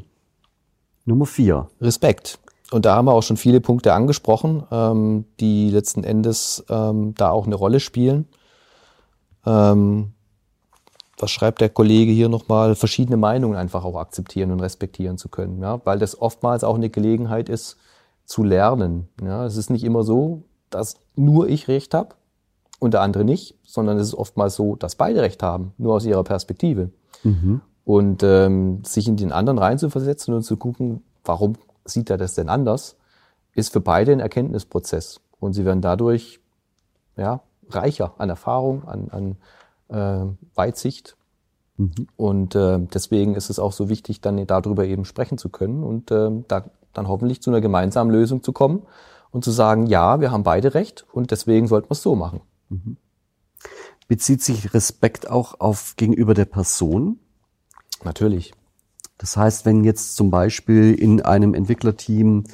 Nummer 1.04 1.26
vier. 1.26 1.68
Respekt. 1.80 2.38
Und 2.72 2.84
da 2.84 2.96
haben 2.96 3.06
wir 3.06 3.12
auch 3.12 3.22
schon 3.22 3.36
viele 3.36 3.60
Punkte 3.60 3.92
angesprochen, 3.92 4.64
ähm, 4.72 5.24
die 5.38 5.70
letzten 5.70 6.02
Endes 6.02 6.64
ähm, 6.68 7.14
da 7.14 7.30
auch 7.30 7.46
eine 7.46 7.54
Rolle 7.54 7.78
spielen. 7.78 8.26
Ähm, 9.46 10.12
was 11.18 11.30
schreibt 11.30 11.60
der 11.60 11.70
Kollege 11.70 12.10
hier 12.12 12.28
nochmal? 12.28 12.74
Verschiedene 12.74 13.16
Meinungen 13.16 13.56
einfach 13.56 13.84
auch 13.84 13.96
akzeptieren 13.96 14.50
und 14.50 14.60
respektieren 14.60 15.16
zu 15.16 15.28
können, 15.28 15.62
ja? 15.62 15.80
weil 15.84 15.98
das 15.98 16.20
oftmals 16.20 16.64
auch 16.64 16.74
eine 16.74 16.90
Gelegenheit 16.90 17.48
ist, 17.48 17.76
zu 18.24 18.42
lernen. 18.42 19.08
Ja? 19.22 19.46
Es 19.46 19.56
ist 19.56 19.70
nicht 19.70 19.84
immer 19.84 20.02
so, 20.02 20.42
dass 20.68 20.96
nur 21.14 21.48
ich 21.48 21.68
Recht 21.68 21.94
habe 21.94 22.16
und 22.78 22.94
der 22.94 23.00
andere 23.02 23.24
nicht, 23.24 23.56
sondern 23.64 23.98
es 23.98 24.08
ist 24.08 24.14
oftmals 24.14 24.54
so, 24.54 24.76
dass 24.76 24.96
beide 24.96 25.22
Recht 25.22 25.42
haben, 25.42 25.72
nur 25.78 25.94
aus 25.94 26.04
ihrer 26.04 26.24
Perspektive. 26.24 26.90
Und 27.84 28.22
ähm, 28.22 28.82
sich 28.84 29.06
in 29.08 29.16
den 29.16 29.32
anderen 29.32 29.58
reinzuversetzen 29.58 30.34
und 30.34 30.42
zu 30.42 30.56
gucken, 30.56 31.02
warum 31.24 31.54
sieht 31.84 32.10
er 32.10 32.18
das 32.18 32.34
denn 32.34 32.48
anders, 32.48 32.96
ist 33.54 33.72
für 33.72 33.80
beide 33.80 34.12
ein 34.12 34.20
Erkenntnisprozess. 34.20 35.20
Und 35.38 35.52
sie 35.52 35.64
werden 35.64 35.80
dadurch 35.82 36.40
ja, 37.16 37.40
reicher 37.70 38.14
an 38.18 38.28
Erfahrung, 38.28 38.84
an, 38.84 39.08
an 39.10 39.36
äh, 39.88 40.26
Weitsicht. 40.54 41.16
Und 42.16 42.54
äh, 42.54 42.78
deswegen 42.92 43.34
ist 43.34 43.50
es 43.50 43.58
auch 43.58 43.72
so 43.72 43.88
wichtig, 43.90 44.22
dann 44.22 44.46
darüber 44.46 44.86
eben 44.86 45.04
sprechen 45.04 45.36
zu 45.36 45.50
können 45.50 45.84
und 45.84 46.10
äh, 46.10 46.30
da 46.48 46.64
dann 46.94 47.08
hoffentlich 47.08 47.42
zu 47.42 47.50
einer 47.50 47.60
gemeinsamen 47.60 48.10
Lösung 48.10 48.42
zu 48.42 48.52
kommen 48.52 48.82
und 49.30 49.44
zu 49.44 49.50
sagen, 49.50 49.86
ja, 49.86 50.20
wir 50.20 50.30
haben 50.30 50.42
beide 50.42 50.72
recht 50.72 51.04
und 51.12 51.30
deswegen 51.30 51.66
sollten 51.66 51.88
wir 51.88 51.92
es 51.92 52.02
so 52.02 52.14
machen. 52.14 52.40
Bezieht 54.08 54.42
sich 54.42 54.72
Respekt 54.74 55.28
auch 55.28 55.60
auf 55.60 55.94
gegenüber 55.96 56.34
der 56.34 56.44
Person? 56.44 57.18
Natürlich. 58.04 58.52
Das 59.18 59.36
heißt, 59.36 59.64
wenn 59.66 59.84
jetzt 59.84 60.16
zum 60.16 60.30
Beispiel 60.30 60.94
in 60.94 61.22
einem 61.22 61.54
Entwicklerteam, 61.54 62.44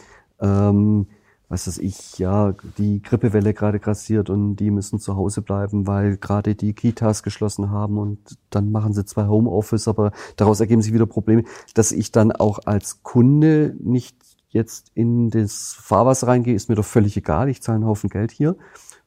ähm, 0.40 1.06
was 1.48 1.66
weiß 1.66 1.78
ich, 1.78 2.18
ja, 2.18 2.54
die 2.78 3.02
Grippewelle 3.02 3.52
gerade 3.52 3.78
grassiert 3.78 4.30
und 4.30 4.56
die 4.56 4.70
müssen 4.70 4.98
zu 4.98 5.16
Hause 5.16 5.42
bleiben, 5.42 5.86
weil 5.86 6.16
gerade 6.16 6.54
die 6.54 6.72
Kitas 6.72 7.22
geschlossen 7.22 7.70
haben 7.70 7.98
und 7.98 8.38
dann 8.48 8.72
machen 8.72 8.94
sie 8.94 9.04
zwar 9.04 9.28
Homeoffice, 9.28 9.86
aber 9.86 10.12
daraus 10.36 10.60
ergeben 10.60 10.80
sich 10.80 10.94
wieder 10.94 11.04
Probleme, 11.04 11.44
dass 11.74 11.92
ich 11.92 12.10
dann 12.10 12.32
auch 12.32 12.60
als 12.64 13.02
Kunde 13.02 13.76
nicht 13.80 14.16
jetzt 14.48 14.92
in 14.94 15.28
das 15.28 15.74
Fahrwasser 15.78 16.28
reingehe, 16.28 16.54
ist 16.54 16.70
mir 16.70 16.76
doch 16.76 16.84
völlig 16.86 17.16
egal, 17.18 17.50
ich 17.50 17.60
zahle 17.60 17.76
einen 17.76 17.86
Haufen 17.86 18.08
Geld 18.08 18.30
hier, 18.30 18.56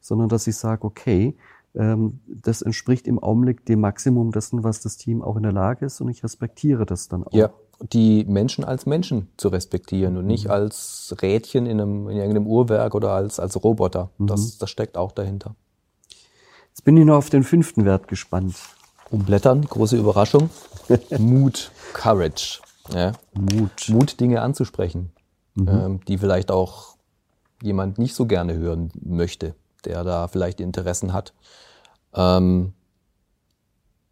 sondern 0.06 0.28
dass 0.28 0.46
ich 0.46 0.56
sage, 0.56 0.84
okay, 0.84 1.36
ähm, 1.74 2.20
das 2.26 2.62
entspricht 2.62 3.06
im 3.06 3.18
Augenblick 3.18 3.66
dem 3.66 3.80
Maximum 3.80 4.30
dessen, 4.30 4.64
was 4.64 4.80
das 4.80 4.96
Team 4.96 5.22
auch 5.22 5.36
in 5.36 5.42
der 5.42 5.52
Lage 5.52 5.86
ist 5.86 6.00
und 6.00 6.08
ich 6.08 6.22
respektiere 6.22 6.86
das 6.86 7.08
dann 7.08 7.24
auch. 7.24 7.32
Ja, 7.32 7.50
die 7.92 8.24
Menschen 8.24 8.64
als 8.64 8.86
Menschen 8.86 9.28
zu 9.36 9.48
respektieren 9.48 10.16
und 10.16 10.26
nicht 10.26 10.48
als 10.48 11.14
Rädchen 11.20 11.66
in, 11.66 11.80
einem, 11.80 12.08
in 12.08 12.16
irgendeinem 12.16 12.46
Uhrwerk 12.46 12.94
oder 12.94 13.10
als, 13.10 13.38
als 13.38 13.62
Roboter. 13.62 14.10
Das, 14.18 14.56
das 14.58 14.70
steckt 14.70 14.96
auch 14.96 15.12
dahinter. 15.12 15.54
Jetzt 16.68 16.84
bin 16.84 16.96
ich 16.96 17.04
noch 17.04 17.16
auf 17.16 17.30
den 17.30 17.42
fünften 17.42 17.84
Wert 17.84 18.08
gespannt. 18.08 18.54
Umblättern, 19.10 19.62
große 19.62 19.96
Überraschung. 19.96 20.50
Mut, 21.18 21.70
Courage. 21.92 22.60
Ja. 22.94 23.12
Mut. 23.34 23.88
Mut, 23.88 24.20
Dinge 24.20 24.40
anzusprechen, 24.40 25.12
ähm, 25.58 26.00
die 26.08 26.16
vielleicht 26.16 26.50
auch 26.50 26.96
jemand 27.62 27.98
nicht 27.98 28.14
so 28.14 28.26
gerne 28.26 28.54
hören 28.54 28.90
möchte, 29.00 29.54
der 29.86 30.04
da 30.04 30.28
vielleicht 30.28 30.60
Interessen 30.60 31.12
hat. 31.12 31.32
Ähm, 32.14 32.72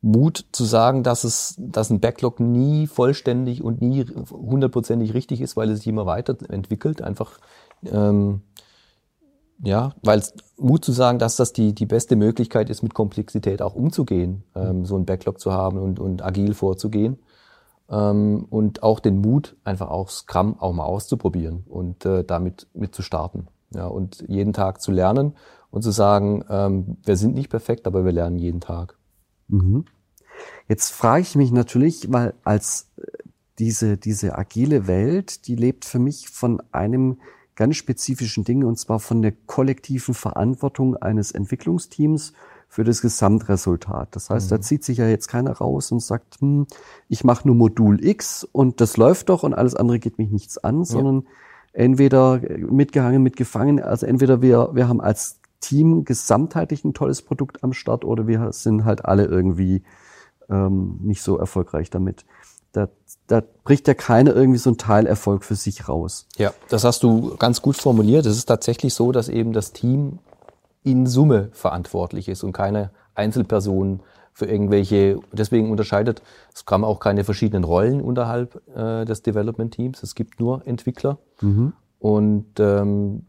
Mut 0.05 0.45
zu 0.53 0.65
sagen, 0.65 1.03
dass 1.03 1.25
es, 1.25 1.55
dass 1.59 1.89
ein 1.89 1.99
Backlog 1.99 2.39
nie 2.39 2.87
vollständig 2.87 3.65
und 3.65 3.81
nie 3.81 4.05
hundertprozentig 4.31 5.15
richtig 5.15 5.41
ist, 5.41 5.57
weil 5.57 5.71
es 5.71 5.79
sich 5.79 5.87
immer 5.87 6.05
weiterentwickelt. 6.05 7.01
Einfach, 7.01 7.39
ähm, 7.87 8.43
ja, 9.63 9.95
weil 10.03 10.23
Mut 10.59 10.85
zu 10.85 10.93
sagen, 10.93 11.19
dass 11.19 11.37
das 11.37 11.55
die, 11.55 11.75
die 11.75 11.87
beste 11.87 12.17
Möglichkeit 12.17 12.69
ist, 12.69 12.83
mit 12.83 12.93
Komplexität 12.93 13.63
auch 13.63 13.75
umzugehen, 13.75 14.45
ähm, 14.55 14.85
so 14.85 14.95
ein 14.97 15.07
Backlog 15.07 15.41
zu 15.41 15.53
haben 15.53 15.79
und, 15.79 15.99
und 15.99 16.23
agil 16.23 16.53
vorzugehen. 16.53 17.19
Ähm, 17.89 18.47
und 18.51 18.83
auch 18.83 19.01
den 19.01 19.23
Mut, 19.23 19.57
einfach 19.65 19.89
auch 19.89 20.11
Scrum 20.11 20.61
auch 20.61 20.75
mal 20.75 20.85
auszuprobieren 20.85 21.65
und 21.67 22.05
äh, 22.05 22.25
damit 22.25 22.67
mit 22.75 22.95
zu 22.95 23.01
starten. 23.01 23.49
Ja, 23.75 23.87
und 23.87 24.23
jeden 24.29 24.53
Tag 24.53 24.83
zu 24.83 24.93
lernen 24.93 25.35
und 25.75 25.83
zu 25.83 25.91
sagen, 25.91 26.45
ähm, 26.49 26.99
wir 27.05 27.17
sind 27.17 27.35
nicht 27.35 27.51
perfekt, 27.51 27.89
aber 27.89 28.05
wir 28.05 28.13
lernen 28.13 28.39
jeden 28.39 28.61
Tag. 28.61 28.97
Jetzt 30.69 30.93
frage 30.93 31.23
ich 31.23 31.35
mich 31.35 31.51
natürlich, 31.51 32.13
weil 32.13 32.35
als 32.45 32.93
äh, 32.97 33.03
diese, 33.59 33.97
diese 33.97 34.39
agile 34.39 34.87
Welt, 34.87 35.49
die 35.49 35.57
lebt 35.57 35.85
für 35.85 35.99
mich 35.99 36.29
von 36.29 36.63
einem 36.71 37.19
ganz 37.57 37.75
spezifischen 37.75 38.45
Ding, 38.45 38.65
und 38.65 38.79
zwar 38.79 39.01
von 39.01 39.21
der 39.21 39.33
kollektiven 39.33 40.15
Verantwortung 40.15 40.97
eines 40.97 41.33
Entwicklungsteams 41.33 42.35
für 42.69 42.85
das 42.85 43.01
Gesamtresultat. 43.01 44.15
Das 44.15 44.31
heißt, 44.31 44.53
da 44.53 44.61
zieht 44.61 44.85
sich 44.85 44.99
ja 44.99 45.09
jetzt 45.09 45.27
keiner 45.27 45.53
raus 45.53 45.91
und 45.91 46.01
sagt, 46.01 46.41
hm, 46.41 46.69
ich 47.09 47.25
mache 47.25 47.49
nur 47.49 47.57
Modul 47.57 48.05
X 48.05 48.45
und 48.45 48.81
das 48.81 48.97
läuft 48.97 49.29
doch 49.29 49.43
und 49.43 49.55
alles 49.55 49.75
andere 49.75 49.99
geht 49.99 50.19
mich 50.19 50.31
nichts 50.31 50.57
an, 50.57 50.85
sondern 50.85 51.27
entweder 51.73 52.41
mitgehangen, 52.59 53.25
mitgefangen, 53.25 53.83
also 53.83 54.07
entweder 54.07 54.41
wir, 54.41 54.71
wir 54.75 54.87
haben 54.87 55.01
als 55.01 55.41
Team 55.69 56.05
gesamtheitlich 56.05 56.85
ein 56.85 56.95
tolles 56.95 57.23
Produkt 57.23 57.63
am 57.65 57.73
Start 57.73 58.05
oder 58.05 58.27
wir 58.27 58.53
sind 58.53 58.85
halt 58.85 59.05
alle 59.05 59.25
irgendwie 59.25 59.83
ähm, 60.49 60.99
nicht 61.03 61.23
so 61.23 61.39
erfolgreich 61.39 61.91
damit. 61.91 62.25
Da, 62.73 62.89
da 63.29 63.43
bricht 63.63 63.87
ja 63.87 63.95
keiner 63.95 64.35
irgendwie 64.35 64.59
so 64.59 64.71
ein 64.71 64.79
Teilerfolg 64.79 65.45
für 65.45 65.55
sich 65.55 65.89
raus. 65.89 66.27
Ja, 66.37 66.53
das 66.69 66.85
hast 66.85 67.03
du 67.03 67.37
ganz 67.37 67.63
gut 67.63 67.77
formuliert. 67.77 68.27
Es 68.27 68.37
ist 68.37 68.47
tatsächlich 68.47 68.95
so, 68.95 69.13
dass 69.13 69.29
eben 69.29 69.53
das 69.53 69.73
Team 69.73 70.19
in 70.83 71.07
Summe 71.07 71.49
verantwortlich 71.53 72.29
ist 72.29 72.43
und 72.43 72.53
keine 72.53 72.91
Einzelperson 73.15 74.01
für 74.33 74.47
irgendwelche, 74.47 75.21
deswegen 75.33 75.71
unterscheidet 75.71 76.21
Scrum 76.55 76.83
auch 76.85 76.99
keine 76.99 77.23
verschiedenen 77.23 77.63
Rollen 77.63 78.01
unterhalb 78.01 78.61
äh, 78.77 79.05
des 79.05 79.23
Development 79.23 79.73
Teams. 79.73 80.03
Es 80.03 80.17
gibt 80.17 80.41
nur 80.41 80.67
Entwickler. 80.67 81.19
Und 82.01 82.47
ähm, 82.59 83.27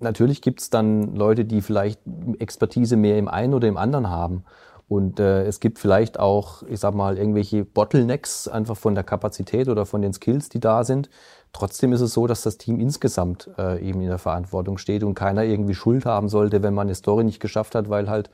natürlich 0.00 0.42
gibt 0.42 0.60
es 0.60 0.70
dann 0.70 1.14
Leute, 1.14 1.44
die 1.44 1.62
vielleicht 1.62 2.00
Expertise 2.38 2.96
mehr 2.96 3.18
im 3.18 3.28
einen 3.28 3.54
oder 3.54 3.68
im 3.68 3.76
anderen 3.76 4.10
haben. 4.10 4.44
Und 4.88 5.20
äh, 5.20 5.44
es 5.44 5.60
gibt 5.60 5.78
vielleicht 5.78 6.18
auch, 6.18 6.64
ich 6.64 6.80
sag 6.80 6.94
mal, 6.94 7.16
irgendwelche 7.16 7.64
Bottlenecks 7.64 8.48
einfach 8.48 8.76
von 8.76 8.96
der 8.96 9.04
Kapazität 9.04 9.68
oder 9.68 9.86
von 9.86 10.02
den 10.02 10.12
Skills, 10.12 10.48
die 10.48 10.58
da 10.58 10.82
sind. 10.82 11.08
Trotzdem 11.52 11.92
ist 11.92 12.00
es 12.00 12.12
so, 12.12 12.26
dass 12.26 12.42
das 12.42 12.58
Team 12.58 12.80
insgesamt 12.80 13.48
äh, 13.56 13.80
eben 13.80 14.00
in 14.00 14.08
der 14.08 14.18
Verantwortung 14.18 14.78
steht 14.78 15.04
und 15.04 15.14
keiner 15.14 15.44
irgendwie 15.44 15.74
Schuld 15.74 16.06
haben 16.06 16.28
sollte, 16.28 16.64
wenn 16.64 16.74
man 16.74 16.88
eine 16.88 16.96
Story 16.96 17.22
nicht 17.22 17.38
geschafft 17.38 17.76
hat, 17.76 17.88
weil 17.88 18.10
halt 18.10 18.30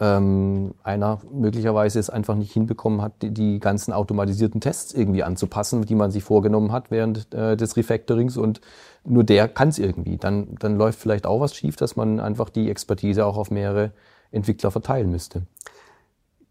ähm, 0.00 0.74
einer 0.82 1.20
möglicherweise 1.32 2.00
es 2.00 2.10
einfach 2.10 2.34
nicht 2.34 2.52
hinbekommen 2.52 3.00
hat, 3.00 3.22
die, 3.22 3.30
die 3.32 3.60
ganzen 3.60 3.92
automatisierten 3.92 4.60
Tests 4.60 4.92
irgendwie 4.92 5.22
anzupassen, 5.22 5.82
die 5.82 5.94
man 5.94 6.10
sich 6.10 6.24
vorgenommen 6.24 6.72
hat 6.72 6.90
während 6.90 7.32
äh, 7.32 7.56
des 7.56 7.76
Refactorings 7.76 8.36
und 8.36 8.60
nur 9.04 9.22
der 9.22 9.48
kann 9.48 9.68
es 9.68 9.78
irgendwie. 9.78 10.16
Dann, 10.16 10.56
dann 10.58 10.76
läuft 10.76 10.98
vielleicht 10.98 11.26
auch 11.26 11.40
was 11.40 11.54
schief, 11.54 11.76
dass 11.76 11.94
man 11.94 12.18
einfach 12.18 12.50
die 12.50 12.70
Expertise 12.70 13.24
auch 13.24 13.36
auf 13.36 13.50
mehrere 13.50 13.92
Entwickler 14.32 14.70
verteilen 14.70 15.10
müsste. 15.10 15.42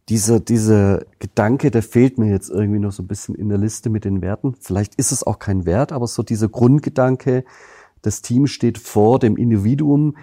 Dieser, 0.09 0.39
dieser 0.39 1.03
Gedanke, 1.19 1.71
der 1.71 1.81
fehlt 1.81 2.17
mir 2.17 2.29
jetzt 2.29 2.49
irgendwie 2.49 2.79
noch 2.79 2.91
so 2.91 3.03
ein 3.03 3.07
bisschen 3.07 3.35
in 3.35 3.49
der 3.49 3.57
Liste 3.57 3.89
mit 3.89 4.05
den 4.05 4.21
Werten. 4.21 4.55
Vielleicht 4.59 4.95
ist 4.95 5.11
es 5.11 5.25
auch 5.25 5.39
kein 5.39 5.65
Wert, 5.65 5.91
aber 5.91 6.07
so 6.07 6.23
dieser 6.23 6.49
Grundgedanke, 6.49 7.45
das 8.01 8.21
Team 8.21 8.47
steht 8.47 8.77
vor 8.77 9.19
dem 9.19 9.37
Individuum, 9.37 10.15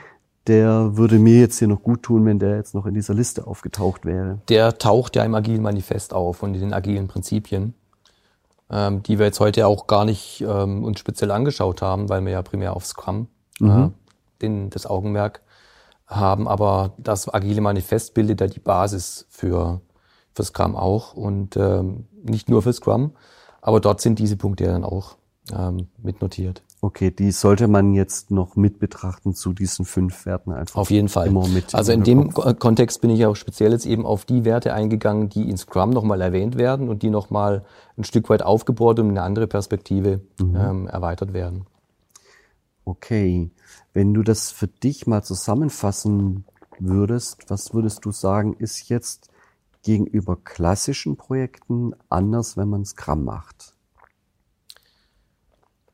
der 0.51 0.97
würde 0.97 1.21
mir 1.21 1.39
jetzt 1.39 1.61
hier 1.61 1.69
noch 1.69 1.81
gut 1.81 2.03
tun, 2.03 2.27
wenn 2.27 2.41
der 2.41 2.57
jetzt 2.57 2.75
noch 2.75 2.85
in 2.85 2.93
dieser 2.93 3.15
Liste 3.15 3.47
aufgetaucht 3.47 4.05
wäre. 4.05 4.41
Der 4.49 4.79
taucht 4.79 5.15
ja 5.15 5.25
im 5.25 5.37
Agilen 5.37 5.63
Manifest 5.63 6.13
auf 6.13 6.43
und 6.43 6.55
in 6.55 6.61
den 6.61 6.73
agilen 6.75 7.07
Prinzipien, 7.07 7.75
ähm, 8.69 9.01
die 9.05 9.21
wir 9.21 9.27
jetzt 9.27 9.39
heute 9.39 9.69
auch 9.69 9.87
gar 9.87 10.05
nicht 10.05 10.41
ähm, 10.41 10.83
uns 10.83 10.99
speziell 10.99 11.31
angeschaut 11.31 11.83
haben, 11.83 12.09
weil 12.09 12.25
wir 12.25 12.33
ja 12.33 12.43
primär 12.43 12.75
auf 12.75 12.85
Scrum 12.85 13.29
mhm. 13.61 13.71
äh, 13.71 13.91
den, 14.43 14.71
das 14.71 14.87
Augenmerk 14.87 15.41
haben. 16.09 16.49
Aber 16.49 16.95
das 16.99 17.33
agile 17.33 17.61
Manifest 17.61 18.15
bildet 18.15 18.41
ja 18.41 18.49
die 18.49 18.59
Basis 18.59 19.27
für, 19.31 19.81
für 20.35 20.43
Scrum 20.43 20.75
auch 20.75 21.15
und 21.15 21.57
ähm, 21.57 22.09
nicht 22.25 22.49
nur 22.49 22.63
für 22.63 22.73
Scrum, 22.73 23.13
aber 23.63 23.79
dort 23.79 24.01
sind 24.01 24.19
diese 24.19 24.37
Punkte 24.37 24.65
ja 24.65 24.73
dann 24.73 24.83
auch 24.83 25.15
ähm, 25.57 25.87
mitnotiert. 26.03 26.65
Okay, 26.83 27.11
die 27.11 27.31
sollte 27.31 27.69
man 27.69 27.93
jetzt 27.93 28.31
noch 28.31 28.57
mit 28.57 28.79
betrachten 28.79 29.35
zu 29.35 29.53
diesen 29.53 29.85
fünf 29.85 30.25
Werten 30.25 30.51
einfach. 30.51 30.81
Auf 30.81 30.91
jeden 30.91 31.11
Fall. 31.11 31.27
Immer 31.27 31.47
mit 31.47 31.75
also 31.75 31.93
in 31.93 32.05
dem 32.05 32.33
Kopf. 32.33 32.59
Kontext 32.59 33.03
bin 33.03 33.11
ich 33.11 33.27
auch 33.27 33.37
speziell 33.37 33.73
jetzt 33.73 33.85
eben 33.85 34.07
auf 34.07 34.25
die 34.25 34.47
Werte 34.47 34.73
eingegangen, 34.73 35.29
die 35.29 35.51
in 35.51 35.59
Scrum 35.59 35.91
nochmal 35.91 36.23
erwähnt 36.23 36.57
werden 36.57 36.89
und 36.89 37.03
die 37.03 37.11
nochmal 37.11 37.67
ein 37.99 38.05
Stück 38.05 38.31
weit 38.31 38.43
aufgebohrt 38.43 38.99
und 38.99 39.11
eine 39.11 39.23
andere 39.23 39.47
Perspektive 39.47 40.23
mhm. 40.41 40.57
ähm, 40.57 40.87
erweitert 40.87 41.35
werden. 41.35 41.67
Okay, 42.87 43.51
wenn 43.93 44.15
du 44.15 44.23
das 44.23 44.51
für 44.51 44.67
dich 44.67 45.07
mal 45.07 45.23
zusammenfassen 45.23 46.47
würdest, 46.79 47.51
was 47.51 47.75
würdest 47.75 48.07
du 48.07 48.11
sagen, 48.11 48.55
ist 48.55 48.89
jetzt 48.89 49.29
gegenüber 49.83 50.37
klassischen 50.43 51.17
Projekten 51.17 51.93
anders, 52.09 52.57
wenn 52.57 52.71
man 52.71 52.87
Scrum 52.87 53.25
macht? 53.25 53.75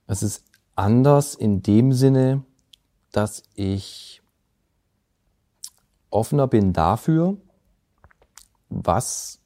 Es 0.07 0.23
ist 0.23 0.46
anders 0.77 1.35
in 1.35 1.63
dem 1.63 1.93
Sinne, 1.93 2.45
dass 3.13 3.43
ich 3.55 4.23
offener 6.11 6.47
bin 6.47 6.73
dafür, 6.73 7.37
was, 8.69 9.41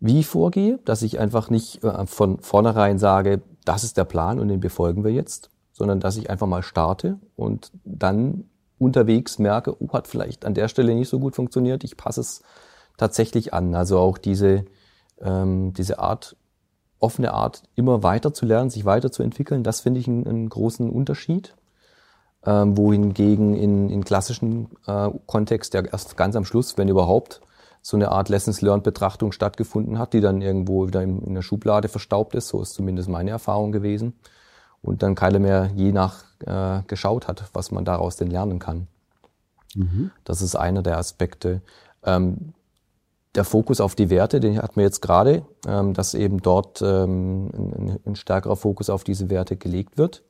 wie 0.00 0.20
ich 0.20 0.26
vorgehe, 0.26 0.78
dass 0.84 1.02
ich 1.02 1.18
einfach 1.18 1.50
nicht 1.50 1.82
äh, 1.84 2.06
von 2.06 2.40
vornherein 2.40 2.98
sage, 2.98 3.42
das 3.64 3.84
ist 3.84 3.96
der 3.96 4.04
Plan 4.04 4.38
und 4.38 4.48
den 4.48 4.60
befolgen 4.60 5.04
wir 5.04 5.12
jetzt, 5.12 5.50
sondern 5.72 6.00
dass 6.00 6.16
ich 6.16 6.30
einfach 6.30 6.46
mal 6.46 6.62
starte 6.62 7.18
und 7.36 7.70
dann 7.84 8.44
unterwegs 8.78 9.38
merke, 9.38 9.76
oh, 9.80 9.92
hat 9.92 10.08
vielleicht 10.08 10.44
an 10.44 10.54
der 10.54 10.68
Stelle 10.68 10.94
nicht 10.94 11.08
so 11.08 11.20
gut 11.20 11.36
funktioniert, 11.36 11.84
ich 11.84 11.96
passe 11.96 12.22
es 12.22 12.42
tatsächlich 12.96 13.52
an. 13.52 13.74
Also 13.74 13.98
auch 13.98 14.18
diese, 14.18 14.64
ähm, 15.20 15.74
diese 15.74 15.98
Art 15.98 16.36
offene 17.00 17.32
Art, 17.32 17.62
immer 17.74 18.02
weiter 18.02 18.32
zu 18.32 18.46
lernen, 18.46 18.70
sich 18.70 18.84
weiterzuentwickeln. 18.84 19.62
Das 19.62 19.80
finde 19.80 20.00
ich 20.00 20.06
einen, 20.06 20.26
einen, 20.26 20.48
großen 20.48 20.88
Unterschied. 20.88 21.54
Ähm, 22.46 22.76
wohingegen 22.78 23.54
in, 23.54 23.90
in 23.90 24.02
klassischen 24.02 24.70
äh, 24.86 25.10
Kontext 25.26 25.74
ja 25.74 25.82
erst 25.82 26.16
ganz 26.16 26.36
am 26.36 26.46
Schluss, 26.46 26.78
wenn 26.78 26.88
überhaupt, 26.88 27.42
so 27.82 27.96
eine 27.96 28.10
Art 28.10 28.28
Lessons 28.28 28.62
Learned 28.62 28.84
Betrachtung 28.84 29.32
stattgefunden 29.32 29.98
hat, 29.98 30.12
die 30.12 30.20
dann 30.20 30.40
irgendwo 30.40 30.86
wieder 30.86 31.02
in, 31.02 31.22
in 31.22 31.34
der 31.34 31.42
Schublade 31.42 31.88
verstaubt 31.88 32.34
ist. 32.34 32.48
So 32.48 32.62
ist 32.62 32.74
zumindest 32.74 33.08
meine 33.08 33.30
Erfahrung 33.30 33.72
gewesen. 33.72 34.14
Und 34.82 35.02
dann 35.02 35.14
keiner 35.14 35.38
mehr 35.38 35.70
je 35.74 35.92
nach 35.92 36.24
äh, 36.46 36.82
geschaut 36.86 37.28
hat, 37.28 37.44
was 37.52 37.70
man 37.70 37.84
daraus 37.84 38.16
denn 38.16 38.30
lernen 38.30 38.58
kann. 38.58 38.86
Mhm. 39.74 40.10
Das 40.24 40.42
ist 40.42 40.56
einer 40.56 40.82
der 40.82 40.98
Aspekte. 40.98 41.60
Ähm, 42.04 42.54
der 43.34 43.44
Fokus 43.44 43.80
auf 43.80 43.94
die 43.94 44.10
Werte, 44.10 44.40
den 44.40 44.60
hat 44.60 44.76
man 44.76 44.84
jetzt 44.84 45.00
gerade, 45.00 45.46
ähm, 45.66 45.94
dass 45.94 46.14
eben 46.14 46.42
dort 46.42 46.82
ähm, 46.82 47.50
ein, 47.52 48.00
ein, 48.04 48.16
stärkerer 48.16 48.56
Fokus 48.56 48.90
auf 48.90 49.04
diese 49.04 49.30
Werte 49.30 49.56
gelegt 49.56 49.98
wird 49.98 50.24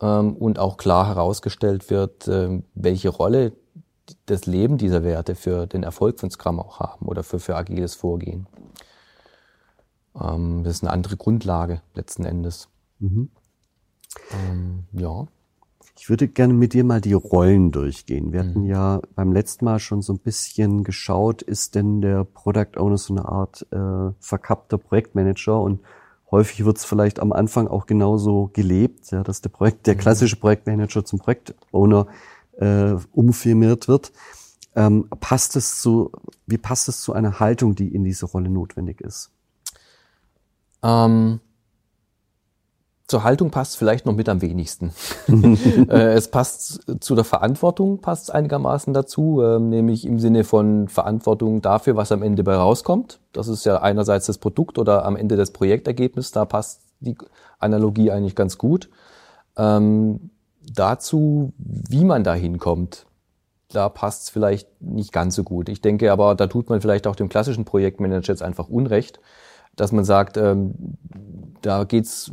ähm, 0.00 0.36
und 0.36 0.58
auch 0.58 0.76
klar 0.76 1.06
herausgestellt 1.06 1.88
wird, 1.90 2.28
ähm, 2.28 2.64
welche 2.74 3.08
Rolle 3.08 3.52
das 4.26 4.46
Leben 4.46 4.76
dieser 4.76 5.02
Werte 5.02 5.34
für 5.34 5.66
den 5.66 5.82
Erfolg 5.82 6.20
von 6.20 6.30
Scrum 6.30 6.60
auch 6.60 6.80
haben 6.80 7.06
oder 7.06 7.22
für, 7.22 7.38
für 7.38 7.56
agiles 7.56 7.94
Vorgehen. 7.94 8.46
Ähm, 10.20 10.62
das 10.64 10.74
ist 10.74 10.82
eine 10.82 10.92
andere 10.92 11.16
Grundlage 11.16 11.80
letzten 11.94 12.24
Endes. 12.24 12.68
Mhm. 12.98 13.30
Ähm, 14.32 14.84
ja. 14.92 15.26
Ich 16.00 16.08
würde 16.08 16.28
gerne 16.28 16.54
mit 16.54 16.72
dir 16.72 16.82
mal 16.82 17.02
die 17.02 17.12
Rollen 17.12 17.72
durchgehen. 17.72 18.32
Wir 18.32 18.42
mhm. 18.42 18.48
hatten 18.48 18.64
ja 18.64 19.02
beim 19.14 19.34
letzten 19.34 19.66
Mal 19.66 19.78
schon 19.78 20.00
so 20.00 20.14
ein 20.14 20.18
bisschen 20.18 20.82
geschaut, 20.82 21.42
ist 21.42 21.74
denn 21.74 22.00
der 22.00 22.24
Product 22.24 22.78
Owner 22.78 22.96
so 22.96 23.12
eine 23.12 23.26
Art 23.26 23.66
äh, 23.70 24.10
verkappter 24.18 24.78
Projektmanager 24.78 25.60
und 25.60 25.80
häufig 26.30 26.64
wird 26.64 26.78
es 26.78 26.86
vielleicht 26.86 27.20
am 27.20 27.32
Anfang 27.34 27.68
auch 27.68 27.84
genauso 27.84 28.48
gelebt, 28.54 29.10
ja, 29.10 29.22
dass 29.22 29.42
der 29.42 29.50
Projekt, 29.50 29.86
der 29.86 29.94
mhm. 29.94 29.98
klassische 29.98 30.36
Projektmanager 30.36 31.04
zum 31.04 31.18
Projektowner 31.18 32.06
äh, 32.56 32.94
umfirmiert 33.12 33.86
wird. 33.86 34.10
Ähm, 34.74 35.06
passt 35.20 35.54
es 35.54 35.82
zu, 35.82 36.12
wie 36.46 36.56
passt 36.56 36.88
es 36.88 37.02
zu 37.02 37.12
einer 37.12 37.40
Haltung, 37.40 37.74
die 37.74 37.94
in 37.94 38.04
dieser 38.04 38.28
Rolle 38.28 38.48
notwendig 38.48 39.02
ist? 39.02 39.30
Ähm 40.82 41.40
zur 43.10 43.24
Haltung 43.24 43.50
passt 43.50 43.76
vielleicht 43.76 44.06
noch 44.06 44.14
mit 44.14 44.28
am 44.28 44.40
wenigsten. 44.40 44.92
Äh, 45.90 46.12
es 46.12 46.28
passt 46.28 46.82
zu 47.00 47.14
der 47.14 47.24
Verantwortung, 47.24 47.98
passt 47.98 48.32
einigermaßen 48.32 48.94
dazu, 48.94 49.42
ähm, 49.42 49.68
nämlich 49.68 50.06
im 50.06 50.20
Sinne 50.20 50.44
von 50.44 50.88
Verantwortung 50.88 51.62
dafür, 51.62 51.96
was 51.96 52.12
am 52.12 52.22
Ende 52.22 52.44
bei 52.44 52.54
rauskommt. 52.54 53.18
Das 53.32 53.48
ist 53.48 53.64
ja 53.64 53.80
einerseits 53.80 54.26
das 54.26 54.38
Produkt 54.38 54.78
oder 54.78 55.04
am 55.04 55.16
Ende 55.16 55.36
das 55.36 55.50
Projektergebnis, 55.50 56.30
da 56.30 56.44
passt 56.44 56.82
die 57.00 57.16
Analogie 57.58 58.10
eigentlich 58.10 58.36
ganz 58.36 58.58
gut. 58.58 58.88
Ähm, 59.56 60.30
dazu, 60.62 61.52
wie 61.58 62.04
man 62.04 62.22
da 62.22 62.34
hinkommt, 62.34 63.06
da 63.72 63.88
passt 63.88 64.24
es 64.24 64.30
vielleicht 64.30 64.68
nicht 64.80 65.12
ganz 65.12 65.34
so 65.34 65.42
gut. 65.42 65.68
Ich 65.68 65.80
denke 65.80 66.12
aber, 66.12 66.34
da 66.34 66.46
tut 66.46 66.68
man 66.68 66.80
vielleicht 66.80 67.06
auch 67.06 67.16
dem 67.16 67.28
klassischen 67.28 67.64
Projektmanager 67.64 68.32
jetzt 68.32 68.42
einfach 68.42 68.68
Unrecht, 68.68 69.18
dass 69.76 69.92
man 69.92 70.04
sagt, 70.04 70.36
ähm, 70.36 70.74
da 71.62 71.84
geht's 71.84 72.32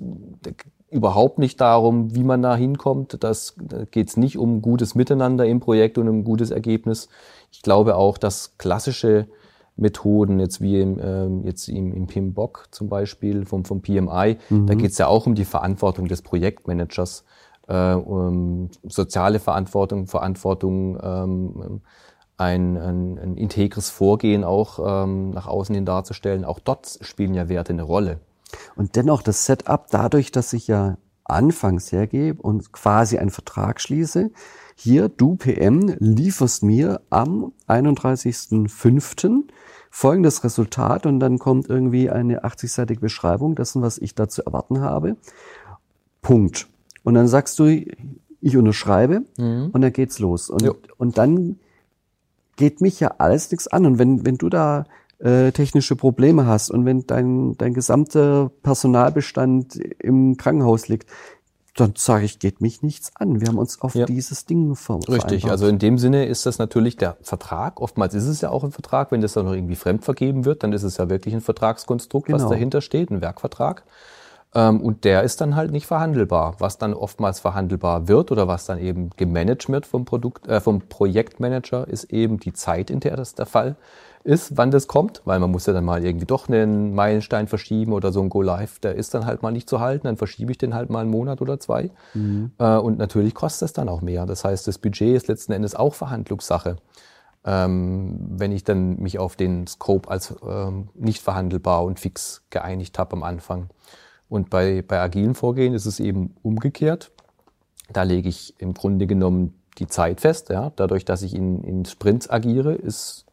überhaupt 0.89 1.37
nicht 1.37 1.59
darum, 1.59 2.15
wie 2.15 2.23
man 2.23 2.41
da 2.41 2.55
hinkommt. 2.55 3.23
Das, 3.23 3.55
da 3.61 3.83
geht 3.85 4.09
es 4.09 4.17
nicht 4.17 4.37
um 4.37 4.61
gutes 4.61 4.95
Miteinander 4.95 5.45
im 5.45 5.59
Projekt 5.59 5.97
und 5.97 6.07
um 6.07 6.23
gutes 6.23 6.51
Ergebnis. 6.51 7.09
Ich 7.51 7.61
glaube 7.61 7.95
auch, 7.95 8.17
dass 8.17 8.57
klassische 8.57 9.27
Methoden, 9.75 10.39
jetzt 10.39 10.59
wie 10.61 10.81
im, 10.81 10.99
ähm, 11.01 11.43
jetzt 11.43 11.67
im, 11.67 11.93
im 11.93 12.07
PIMBOK 12.07 12.67
zum 12.71 12.89
Beispiel 12.89 13.45
vom, 13.45 13.63
vom 13.63 13.81
PMI, 13.81 14.37
mhm. 14.49 14.65
da 14.65 14.73
geht 14.73 14.91
es 14.91 14.97
ja 14.97 15.07
auch 15.07 15.27
um 15.27 15.35
die 15.35 15.45
Verantwortung 15.45 16.07
des 16.07 16.21
Projektmanagers, 16.23 17.23
äh, 17.67 17.93
um 17.93 18.69
soziale 18.83 19.39
Verantwortung, 19.39 20.07
Verantwortung, 20.07 20.97
ähm, 21.01 21.81
ein, 22.37 22.77
ein, 22.77 23.17
ein 23.17 23.37
integres 23.37 23.89
Vorgehen 23.89 24.43
auch 24.43 25.03
ähm, 25.03 25.31
nach 25.31 25.47
außen 25.47 25.73
hin 25.73 25.85
darzustellen. 25.85 26.45
Auch 26.45 26.59
dort 26.59 26.99
spielen 27.01 27.33
ja 27.33 27.49
Werte 27.49 27.73
eine 27.73 27.83
Rolle. 27.83 28.19
Und 28.75 28.95
dennoch 28.95 29.23
das 29.23 29.45
Setup, 29.45 29.87
dadurch, 29.89 30.31
dass 30.31 30.53
ich 30.53 30.67
ja 30.67 30.97
anfangs 31.25 31.91
hergebe 31.91 32.41
und 32.41 32.71
quasi 32.71 33.17
einen 33.17 33.31
Vertrag 33.31 33.81
schließe, 33.81 34.31
hier, 34.75 35.09
du 35.09 35.35
PM, 35.35 35.95
lieferst 35.99 36.63
mir 36.63 37.01
am 37.09 37.51
31.05. 37.67 39.43
folgendes 39.89 40.43
Resultat 40.43 41.07
und 41.07 41.19
dann 41.19 41.39
kommt 41.39 41.67
irgendwie 41.67 42.11
eine 42.11 42.45
80-seitige 42.45 42.99
Beschreibung 42.99 43.55
dessen, 43.55 43.81
was 43.81 43.97
ich 43.97 44.13
da 44.13 44.29
zu 44.29 44.45
erwarten 44.45 44.81
habe. 44.81 45.17
Punkt. 46.21 46.67
Und 47.03 47.15
dann 47.15 47.27
sagst 47.27 47.57
du, 47.57 47.65
ich 48.39 48.55
unterschreibe 48.55 49.23
mhm. 49.37 49.71
und 49.73 49.81
dann 49.81 49.91
geht's 49.91 50.19
los. 50.19 50.51
Und, 50.51 50.71
und 50.97 51.17
dann 51.17 51.57
geht 52.57 52.81
mich 52.81 52.99
ja 52.99 53.15
alles 53.17 53.49
nichts 53.49 53.67
an. 53.67 53.85
Und 53.85 53.97
wenn, 53.97 54.25
wenn 54.25 54.37
du 54.37 54.49
da 54.49 54.83
äh, 55.19 55.51
technische 55.51 55.95
Probleme 55.95 56.45
hast 56.45 56.69
und 56.69 56.85
wenn 56.85 57.07
dein, 57.07 57.55
dein 57.57 57.73
gesamter 57.73 58.51
Personalbestand 58.61 59.75
im 59.75 60.35
Krankenhaus 60.35 60.89
liegt, 60.89 61.09
dann 61.79 61.93
sage 61.95 62.25
ich, 62.25 62.39
geht 62.39 62.59
mich 62.59 62.81
nichts 62.81 63.11
an. 63.15 63.39
Wir 63.39 63.47
haben 63.47 63.57
uns 63.59 63.81
auf 63.81 63.93
ja. 63.93 64.05
dieses 64.05 64.45
Ding 64.45 64.75
vereinbart. 64.75 65.09
Richtig, 65.09 65.49
also 65.49 65.67
in 65.67 65.77
dem 65.77 65.97
Sinne 65.97 66.25
ist 66.25 66.45
das 66.45 66.57
natürlich 66.57 66.97
der 66.97 67.17
Vertrag. 67.21 67.79
Oftmals 67.79 68.15
ist 68.15 68.25
es 68.25 68.41
ja 68.41 68.49
auch 68.49 68.63
ein 68.63 68.71
Vertrag. 68.71 69.11
Wenn 69.11 69.21
das 69.21 69.33
dann 69.33 69.45
noch 69.45 69.53
irgendwie 69.53 69.75
fremd 69.75 70.03
vergeben 70.03 70.45
wird, 70.45 70.63
dann 70.63 70.73
ist 70.73 70.83
es 70.83 70.97
ja 70.97 71.09
wirklich 71.09 71.35
ein 71.35 71.41
Vertragskonstrukt, 71.41 72.27
genau. 72.27 72.39
was 72.39 72.49
dahinter 72.49 72.81
steht, 72.81 73.11
ein 73.11 73.21
Werkvertrag. 73.21 73.83
Ähm, 74.55 74.81
und 74.81 75.03
der 75.03 75.23
ist 75.23 75.41
dann 75.41 75.55
halt 75.55 75.71
nicht 75.71 75.87
verhandelbar. 75.87 76.55
Was 76.59 76.77
dann 76.77 76.93
oftmals 76.93 77.39
verhandelbar 77.39 78.07
wird 78.07 78.31
oder 78.31 78.47
was 78.47 78.65
dann 78.65 78.79
eben 78.79 79.09
gemanagt 79.17 79.69
wird 79.69 79.85
vom 79.85 80.05
Produkt, 80.05 80.47
äh, 80.47 80.61
vom 80.61 80.81
Projektmanager, 80.81 81.87
ist 81.87 82.05
eben 82.05 82.39
die 82.39 82.53
Zeit, 82.53 82.89
in 82.89 82.99
der 82.99 83.15
das 83.15 83.35
der 83.35 83.45
Fall 83.45 83.75
ist, 84.23 84.57
wann 84.57 84.71
das 84.71 84.87
kommt, 84.87 85.21
weil 85.23 85.39
man 85.39 85.51
muss 85.51 85.67
ja 85.67 85.73
dann 85.73 85.85
mal 85.85 86.03
irgendwie 86.03 86.25
doch 86.25 86.49
einen 86.49 86.93
Meilenstein 86.93 87.47
verschieben 87.47 87.93
oder 87.93 88.11
so 88.11 88.21
ein 88.21 88.27
Go 88.27 88.41
Live, 88.41 88.79
der 88.79 88.95
ist 88.95 89.13
dann 89.13 89.25
halt 89.25 89.41
mal 89.41 89.51
nicht 89.51 89.69
zu 89.69 89.79
halten, 89.79 90.05
dann 90.07 90.17
verschiebe 90.17 90.51
ich 90.51 90.57
den 90.57 90.73
halt 90.73 90.89
mal 90.89 90.99
einen 90.99 91.11
Monat 91.11 91.39
oder 91.41 91.59
zwei. 91.61 91.91
Mhm. 92.13 92.51
Äh, 92.57 92.75
und 92.75 92.97
natürlich 92.97 93.33
kostet 93.33 93.67
es 93.67 93.73
dann 93.73 93.87
auch 93.87 94.01
mehr. 94.01 94.25
Das 94.25 94.43
heißt, 94.43 94.67
das 94.67 94.79
Budget 94.79 95.15
ist 95.15 95.27
letzten 95.29 95.53
Endes 95.53 95.75
auch 95.75 95.93
Verhandlungssache. 95.93 96.75
ähm, 97.45 98.17
wenn 98.29 98.51
ich 98.51 98.63
dann 98.65 98.99
mich 98.99 99.19
auf 99.19 99.35
den 99.37 99.67
Scope 99.67 100.09
als 100.09 100.35
ähm, 100.45 100.89
nicht 100.95 101.21
verhandelbar 101.23 101.83
und 101.85 101.99
fix 101.99 102.43
geeinigt 102.49 102.99
habe 102.99 103.13
am 103.15 103.23
Anfang. 103.23 103.69
Und 104.29 104.49
bei, 104.49 104.83
bei 104.85 104.99
agilen 104.99 105.35
Vorgehen 105.35 105.73
ist 105.73 105.85
es 105.85 105.99
eben 105.99 106.35
umgekehrt. 106.43 107.11
Da 107.91 108.03
lege 108.03 108.29
ich 108.29 108.55
im 108.57 108.73
Grunde 108.73 109.07
genommen 109.07 109.53
die 109.77 109.87
Zeit 109.87 110.21
fest. 110.21 110.49
Ja? 110.49 110.71
Dadurch, 110.75 111.05
dass 111.05 111.21
ich 111.21 111.35
in, 111.35 111.63
in 111.63 111.85
Sprints 111.85 112.29
agiere, 112.29 112.73
ist 112.73 113.25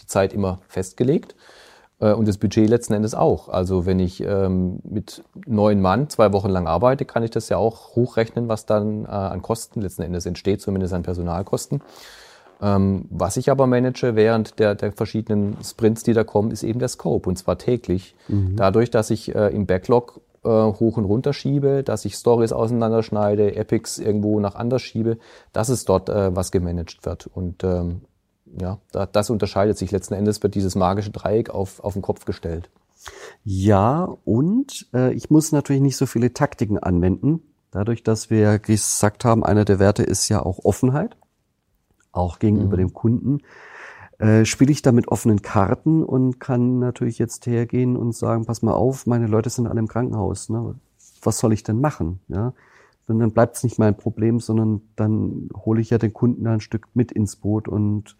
die 0.00 0.06
Zeit 0.06 0.32
immer 0.32 0.60
festgelegt. 0.68 1.34
Äh, 2.00 2.12
und 2.12 2.28
das 2.28 2.38
Budget 2.38 2.68
letzten 2.68 2.94
Endes 2.94 3.14
auch. 3.14 3.48
Also 3.48 3.86
wenn 3.86 3.98
ich 3.98 4.22
ähm, 4.22 4.80
mit 4.84 5.24
neun 5.46 5.80
Mann 5.80 6.08
zwei 6.08 6.32
Wochen 6.32 6.50
lang 6.50 6.66
arbeite, 6.66 7.04
kann 7.04 7.22
ich 7.22 7.30
das 7.30 7.48
ja 7.48 7.56
auch 7.56 7.96
hochrechnen, 7.96 8.48
was 8.48 8.66
dann 8.66 9.04
äh, 9.04 9.08
an 9.08 9.42
Kosten 9.42 9.80
letzten 9.80 10.02
Endes 10.02 10.26
entsteht, 10.26 10.60
zumindest 10.60 10.94
an 10.94 11.02
Personalkosten. 11.02 11.82
Ähm, 12.62 13.06
was 13.10 13.36
ich 13.36 13.50
aber 13.50 13.66
manage 13.66 14.16
während 14.16 14.58
der, 14.58 14.74
der 14.74 14.92
verschiedenen 14.92 15.58
Sprints, 15.62 16.04
die 16.04 16.14
da 16.14 16.24
kommen, 16.24 16.50
ist 16.50 16.62
eben 16.62 16.78
der 16.78 16.88
Scope 16.88 17.28
und 17.28 17.36
zwar 17.36 17.58
täglich. 17.58 18.14
Mhm. 18.28 18.56
Dadurch, 18.56 18.90
dass 18.90 19.10
ich 19.10 19.34
äh, 19.34 19.48
im 19.48 19.66
Backlog 19.66 20.20
äh, 20.46 20.48
hoch 20.48 20.96
und 20.96 21.04
runter 21.04 21.32
schiebe, 21.32 21.82
dass 21.82 22.04
ich 22.04 22.14
Stories 22.14 22.52
auseinanderschneide, 22.52 23.56
Epics 23.56 23.98
irgendwo 23.98 24.40
nach 24.40 24.54
anders 24.54 24.82
schiebe, 24.82 25.18
dass 25.52 25.68
es 25.68 25.84
dort 25.84 26.08
äh, 26.08 26.34
was 26.34 26.52
gemanagt 26.52 27.04
wird. 27.04 27.26
Und 27.26 27.64
ähm, 27.64 28.02
ja, 28.58 28.78
da, 28.92 29.06
das 29.06 29.30
unterscheidet 29.30 29.76
sich 29.76 29.90
letzten 29.90 30.14
Endes, 30.14 30.42
wird 30.42 30.54
dieses 30.54 30.74
magische 30.74 31.10
Dreieck 31.10 31.50
auf, 31.50 31.80
auf 31.80 31.94
den 31.94 32.02
Kopf 32.02 32.24
gestellt. 32.24 32.70
Ja, 33.44 34.16
und 34.24 34.88
äh, 34.94 35.12
ich 35.12 35.30
muss 35.30 35.52
natürlich 35.52 35.82
nicht 35.82 35.96
so 35.96 36.06
viele 36.06 36.32
Taktiken 36.32 36.78
anwenden. 36.78 37.42
Dadurch, 37.70 38.02
dass 38.02 38.30
wir 38.30 38.58
gesagt 38.58 39.24
haben, 39.24 39.44
einer 39.44 39.64
der 39.64 39.78
Werte 39.78 40.02
ist 40.02 40.28
ja 40.28 40.42
auch 40.42 40.64
Offenheit, 40.64 41.16
auch 42.12 42.38
gegenüber 42.38 42.76
mhm. 42.76 42.80
dem 42.80 42.92
Kunden, 42.94 43.38
äh, 44.18 44.44
spiele 44.44 44.72
ich 44.72 44.82
da 44.82 44.92
mit 44.92 45.08
offenen 45.08 45.42
Karten 45.42 46.02
und 46.02 46.40
kann 46.40 46.78
natürlich 46.78 47.18
jetzt 47.18 47.46
hergehen 47.46 47.96
und 47.96 48.14
sagen, 48.14 48.46
pass 48.46 48.62
mal 48.62 48.72
auf, 48.72 49.06
meine 49.06 49.26
Leute 49.26 49.50
sind 49.50 49.66
alle 49.66 49.80
im 49.80 49.88
Krankenhaus. 49.88 50.48
Ne? 50.48 50.74
Was 51.22 51.38
soll 51.38 51.52
ich 51.52 51.62
denn 51.62 51.80
machen? 51.80 52.20
Ja? 52.28 52.52
Und 53.08 53.18
dann 53.18 53.32
bleibt 53.32 53.56
es 53.56 53.62
nicht 53.62 53.78
mein 53.78 53.96
Problem, 53.96 54.40
sondern 54.40 54.80
dann 54.96 55.48
hole 55.54 55.80
ich 55.80 55.90
ja 55.90 55.98
den 55.98 56.12
Kunden 56.12 56.44
da 56.44 56.54
ein 56.54 56.60
Stück 56.60 56.88
mit 56.94 57.12
ins 57.12 57.36
Boot 57.36 57.68
und 57.68 58.16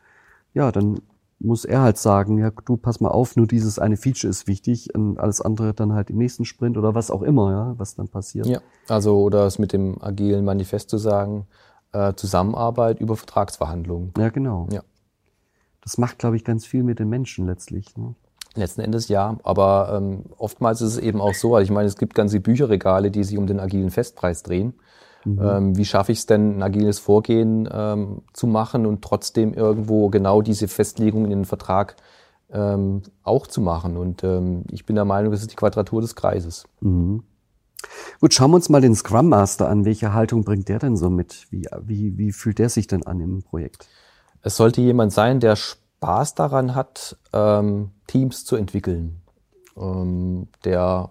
ja, 0.55 0.73
dann 0.73 1.01
muss 1.39 1.65
er 1.65 1.83
halt 1.83 1.99
sagen, 1.99 2.39
ja, 2.39 2.51
du 2.51 2.77
pass 2.77 3.01
mal 3.01 3.11
auf, 3.11 3.37
nur 3.37 3.47
dieses 3.47 3.79
eine 3.79 3.97
Feature 3.97 4.31
ist 4.31 4.47
wichtig 4.47 4.95
und 4.95 5.19
alles 5.19 5.41
andere 5.41 5.75
dann 5.75 5.93
halt 5.93 6.09
im 6.11 6.17
nächsten 6.17 6.45
Sprint 6.45 6.79
oder 6.79 6.95
was 6.95 7.11
auch 7.11 7.23
immer, 7.23 7.51
ja, 7.51 7.75
was 7.77 7.95
dann 7.95 8.09
passiert. 8.09 8.47
Ja, 8.47 8.61
also 8.89 9.21
oder 9.21 9.47
es 9.47 9.59
mit 9.59 9.73
dem 9.73 10.01
agilen 10.01 10.45
Manifest 10.45 10.89
zu 10.89 10.99
sagen, 10.99 11.47
äh, 11.93 12.15
Zusammenarbeit 12.15 13.01
über 13.01 13.17
Vertragsverhandlungen. 13.17 14.13
Ja, 14.17 14.31
genau. 14.31 14.67
Ja. 14.71 14.83
Das 15.87 15.99
macht, 15.99 16.19
glaube 16.19 16.35
ich, 16.35 16.45
ganz 16.45 16.67
viel 16.67 16.83
mit 16.83 16.99
den 16.99 17.09
Menschen 17.09 17.47
letztlich. 17.47 17.97
Ne? 17.97 18.17
Letzten 18.57 18.81
Endes 18.81 19.07
ja, 19.07 19.39
aber 19.45 19.95
ähm, 19.97 20.25
oftmals 20.37 20.81
ist 20.81 20.95
es 20.95 20.99
eben 20.99 21.21
auch 21.21 21.35
so, 21.35 21.55
also 21.55 21.63
ich 21.63 21.71
meine, 21.71 21.87
es 21.87 21.97
gibt 21.97 22.17
ganze 22.17 22.41
Bücherregale, 22.41 23.13
die 23.13 23.23
sich 23.23 23.39
um 23.39 23.47
den 23.47 23.61
agilen 23.61 23.91
Festpreis 23.91 24.43
drehen. 24.43 24.75
Mhm. 25.25 25.41
Ähm, 25.41 25.77
wie 25.77 25.85
schaffe 25.85 26.11
ich 26.11 26.19
es 26.19 26.27
denn, 26.27 26.59
ein 26.59 26.63
agiles 26.65 26.99
Vorgehen 26.99 27.69
ähm, 27.71 28.23
zu 28.33 28.49
machen 28.49 28.85
und 28.85 29.03
trotzdem 29.03 29.55
irgendwo 29.55 30.09
genau 30.09 30.43
diese 30.43 30.67
Festlegung 30.67 31.23
in 31.23 31.31
den 31.31 31.45
Vertrag 31.45 31.95
ähm, 32.51 33.03
auch 33.23 33.47
zu 33.47 33.61
machen? 33.61 33.97
Und 33.97 34.25
ähm, 34.25 34.65
ich 34.73 34.87
bin 34.87 34.97
der 34.97 35.05
Meinung, 35.05 35.31
das 35.31 35.43
ist 35.43 35.53
die 35.53 35.57
Quadratur 35.57 36.01
des 36.01 36.17
Kreises. 36.17 36.65
Mhm. 36.81 37.23
Gut, 38.21 38.35
schauen 38.35 38.51
wir 38.51 38.57
uns 38.57 38.71
mal 38.71 38.81
den 38.81 38.97
Scrum 38.97 39.29
Master 39.29 39.69
an. 39.69 39.85
Welche 39.85 40.13
Haltung 40.13 40.43
bringt 40.43 40.69
der 40.69 40.81
denn 40.81 40.97
so 40.97 41.11
mit? 41.11 41.47
Wie, 41.51 41.67
wie, 41.83 42.19
wie 42.19 42.33
fühlt 42.33 42.59
der 42.59 42.71
sich 42.71 42.89
denn 42.89 43.07
an 43.07 43.21
im 43.21 43.43
Projekt? 43.45 43.87
Es 44.47 44.57
sollte 44.57 44.81
jemand 44.81 45.13
sein, 45.13 45.41
der 45.41 45.57
Spaß 45.57 46.37
daran 46.37 46.77
hat, 46.77 47.17
ähm, 47.33 47.91
Teams 48.07 48.45
zu 48.45 48.55
entwickeln, 48.55 49.21
ähm, 49.77 50.47
der 50.65 51.11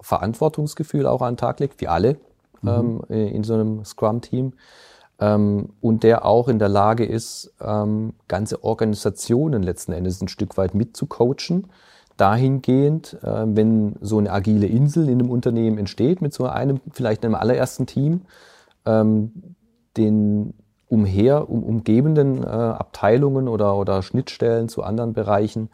Verantwortungsgefühl 0.00 1.06
auch 1.06 1.22
an 1.22 1.34
den 1.34 1.36
Tag 1.36 1.60
legt, 1.60 1.80
wie 1.80 1.86
alle 1.86 2.16
mhm. 2.60 3.04
ähm, 3.08 3.28
in 3.28 3.44
so 3.44 3.54
einem 3.54 3.84
Scrum-Team. 3.84 4.54
Ähm, 5.20 5.68
und 5.80 6.02
der 6.02 6.24
auch 6.24 6.48
in 6.48 6.58
der 6.58 6.68
Lage 6.68 7.04
ist, 7.04 7.54
ähm, 7.60 8.14
ganze 8.26 8.64
Organisationen 8.64 9.62
letzten 9.62 9.92
Endes 9.92 10.20
ein 10.20 10.26
Stück 10.26 10.56
weit 10.56 10.74
mitzucoachen. 10.74 11.68
Dahingehend, 12.16 13.16
wenn 13.22 13.96
so 14.00 14.18
eine 14.18 14.30
agile 14.32 14.66
Insel 14.66 15.08
in 15.08 15.20
einem 15.20 15.30
Unternehmen 15.30 15.78
entsteht, 15.78 16.20
mit 16.20 16.34
so 16.34 16.44
einem, 16.44 16.80
vielleicht 16.90 17.24
einem 17.24 17.34
allerersten 17.34 17.86
Team, 17.86 18.26
den 18.84 20.54
umher, 20.92 21.48
um, 21.48 21.62
umgebenden 21.62 22.44
äh, 22.44 22.46
Abteilungen 22.46 23.48
oder, 23.48 23.76
oder 23.76 24.02
Schnittstellen 24.02 24.68
zu 24.68 24.82
anderen 24.82 25.14
Bereichen 25.14 25.70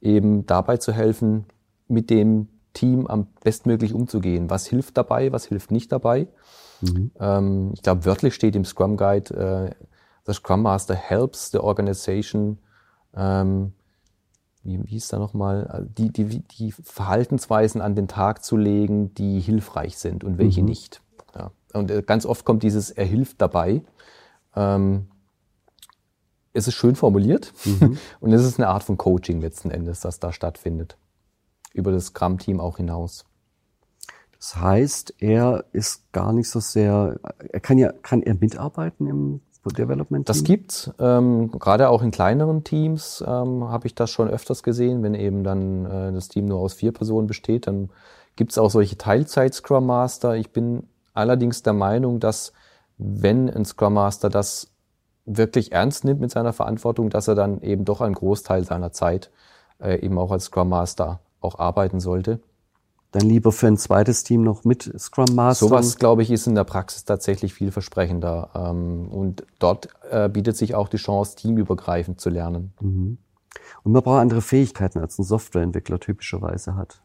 eben 0.00 0.46
dabei 0.46 0.78
zu 0.78 0.92
helfen, 0.94 1.44
mit 1.88 2.08
dem 2.08 2.48
Team 2.72 3.06
am 3.06 3.26
bestmöglich 3.44 3.92
umzugehen. 3.92 4.48
Was 4.48 4.66
hilft 4.66 4.96
dabei, 4.96 5.30
was 5.30 5.44
hilft 5.44 5.72
nicht 5.72 5.92
dabei? 5.92 6.26
Mhm. 6.80 7.10
Ähm, 7.20 7.70
ich 7.74 7.82
glaube, 7.82 8.06
wörtlich 8.06 8.34
steht 8.34 8.56
im 8.56 8.64
Scrum 8.64 8.96
Guide, 8.96 9.34
äh, 9.34 9.74
the 10.24 10.32
Scrum 10.32 10.62
Master 10.62 10.94
helps 10.94 11.50
the 11.50 11.58
organization, 11.58 12.56
ähm, 13.14 13.74
wie, 14.62 14.80
wie 14.84 14.96
ist 14.96 15.12
da 15.12 15.18
nochmal, 15.18 15.86
die, 15.98 16.10
die, 16.10 16.40
die 16.40 16.72
Verhaltensweisen 16.72 17.82
an 17.82 17.94
den 17.94 18.08
Tag 18.08 18.42
zu 18.42 18.56
legen, 18.56 19.12
die 19.12 19.38
hilfreich 19.38 19.98
sind 19.98 20.24
und 20.24 20.38
welche 20.38 20.60
mhm. 20.60 20.68
nicht. 20.68 21.02
Ja. 21.36 21.50
Und 21.74 21.90
äh, 21.90 22.00
ganz 22.00 22.24
oft 22.24 22.46
kommt 22.46 22.62
dieses 22.62 22.90
Er 22.90 23.04
hilft 23.04 23.42
dabei. 23.42 23.82
Ähm, 24.54 25.08
es 26.52 26.68
ist 26.68 26.74
schön 26.74 26.96
formuliert 26.96 27.52
mhm. 27.64 27.98
und 28.20 28.32
es 28.32 28.44
ist 28.44 28.58
eine 28.58 28.68
Art 28.68 28.82
von 28.82 28.98
Coaching 28.98 29.40
letzten 29.40 29.70
Endes, 29.70 30.00
das 30.00 30.20
da 30.20 30.32
stattfindet 30.32 30.96
über 31.72 31.90
das 31.92 32.06
Scrum-Team 32.06 32.60
auch 32.60 32.76
hinaus. 32.76 33.24
Das 34.36 34.56
heißt, 34.56 35.14
er 35.18 35.64
ist 35.72 36.12
gar 36.12 36.32
nicht 36.32 36.50
so 36.50 36.60
sehr, 36.60 37.18
er 37.50 37.60
kann 37.60 37.78
ja, 37.78 37.92
kann 37.92 38.22
er 38.22 38.34
mitarbeiten 38.34 39.06
im 39.06 39.40
Development? 39.70 40.24
-Team? 40.24 40.26
Das 40.26 40.44
gibt's. 40.44 40.90
Ähm, 40.98 41.52
gerade 41.52 41.88
auch 41.88 42.02
in 42.02 42.10
kleineren 42.10 42.64
Teams 42.64 43.22
ähm, 43.26 43.68
habe 43.68 43.86
ich 43.86 43.94
das 43.94 44.10
schon 44.10 44.28
öfters 44.28 44.62
gesehen, 44.62 45.02
wenn 45.02 45.14
eben 45.14 45.44
dann 45.44 45.86
äh, 45.86 46.12
das 46.12 46.28
Team 46.28 46.46
nur 46.46 46.58
aus 46.58 46.74
vier 46.74 46.92
Personen 46.92 47.28
besteht, 47.28 47.68
dann 47.68 47.90
gibt's 48.34 48.58
auch 48.58 48.70
solche 48.70 48.98
Teilzeit-Scrum 48.98 49.86
Master. 49.86 50.36
Ich 50.36 50.50
bin 50.50 50.88
allerdings 51.14 51.62
der 51.62 51.74
Meinung, 51.74 52.18
dass 52.18 52.52
wenn 53.02 53.50
ein 53.50 53.64
Scrum 53.64 53.94
Master 53.94 54.30
das 54.30 54.68
wirklich 55.24 55.72
ernst 55.72 56.04
nimmt 56.04 56.20
mit 56.20 56.30
seiner 56.30 56.52
Verantwortung, 56.52 57.10
dass 57.10 57.28
er 57.28 57.34
dann 57.34 57.60
eben 57.62 57.84
doch 57.84 58.00
einen 58.00 58.14
Großteil 58.14 58.64
seiner 58.64 58.92
Zeit 58.92 59.30
äh, 59.80 60.00
eben 60.00 60.18
auch 60.18 60.30
als 60.30 60.44
Scrum 60.44 60.68
Master 60.68 61.20
auch 61.40 61.58
arbeiten 61.58 62.00
sollte. 62.00 62.40
Dann 63.12 63.28
lieber 63.28 63.52
für 63.52 63.66
ein 63.66 63.76
zweites 63.76 64.24
Team 64.24 64.42
noch 64.42 64.64
mit 64.64 64.90
Scrum 64.98 65.34
Master. 65.34 65.66
Sowas, 65.66 65.98
glaube 65.98 66.22
ich, 66.22 66.30
ist 66.30 66.46
in 66.46 66.54
der 66.54 66.64
Praxis 66.64 67.04
tatsächlich 67.04 67.52
vielversprechender. 67.52 68.50
Ähm, 68.54 69.08
und 69.10 69.44
dort 69.58 69.88
äh, 70.10 70.30
bietet 70.30 70.56
sich 70.56 70.74
auch 70.74 70.88
die 70.88 70.96
Chance, 70.96 71.36
teamübergreifend 71.36 72.20
zu 72.20 72.30
lernen. 72.30 72.72
Mhm. 72.80 73.18
Und 73.82 73.92
man 73.92 74.02
braucht 74.02 74.20
andere 74.20 74.40
Fähigkeiten, 74.40 74.98
als 74.98 75.18
ein 75.18 75.24
Softwareentwickler 75.24 76.00
typischerweise 76.00 76.74
hat. 76.74 77.02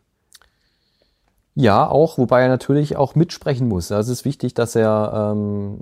Ja, 1.60 1.90
auch, 1.90 2.18
wobei 2.18 2.44
er 2.44 2.50
natürlich 2.50 2.98
auch 2.98 3.16
mitsprechen 3.16 3.68
muss. 3.68 3.92
Also 3.92 4.12
es 4.12 4.20
ist 4.20 4.26
wichtig, 4.26 4.54
dass 4.54 4.76
er 4.76 5.34
ähm, 5.34 5.80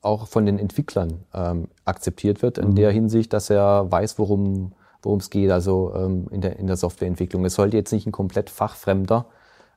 auch 0.00 0.26
von 0.26 0.46
den 0.46 0.58
Entwicklern 0.58 1.24
ähm, 1.34 1.68
akzeptiert 1.84 2.40
wird, 2.40 2.56
in 2.56 2.70
mhm. 2.70 2.74
der 2.76 2.90
Hinsicht, 2.92 3.32
dass 3.32 3.50
er 3.50 3.90
weiß, 3.90 4.18
worum 4.18 4.72
worum 5.02 5.18
es 5.18 5.30
geht, 5.30 5.50
also 5.50 5.92
ähm, 5.94 6.28
in, 6.30 6.40
der, 6.40 6.58
in 6.58 6.66
der 6.66 6.76
Softwareentwicklung. 6.76 7.44
Es 7.44 7.54
sollte 7.54 7.76
jetzt 7.76 7.92
nicht 7.92 8.06
ein 8.06 8.12
komplett 8.12 8.50
Fachfremder 8.50 9.26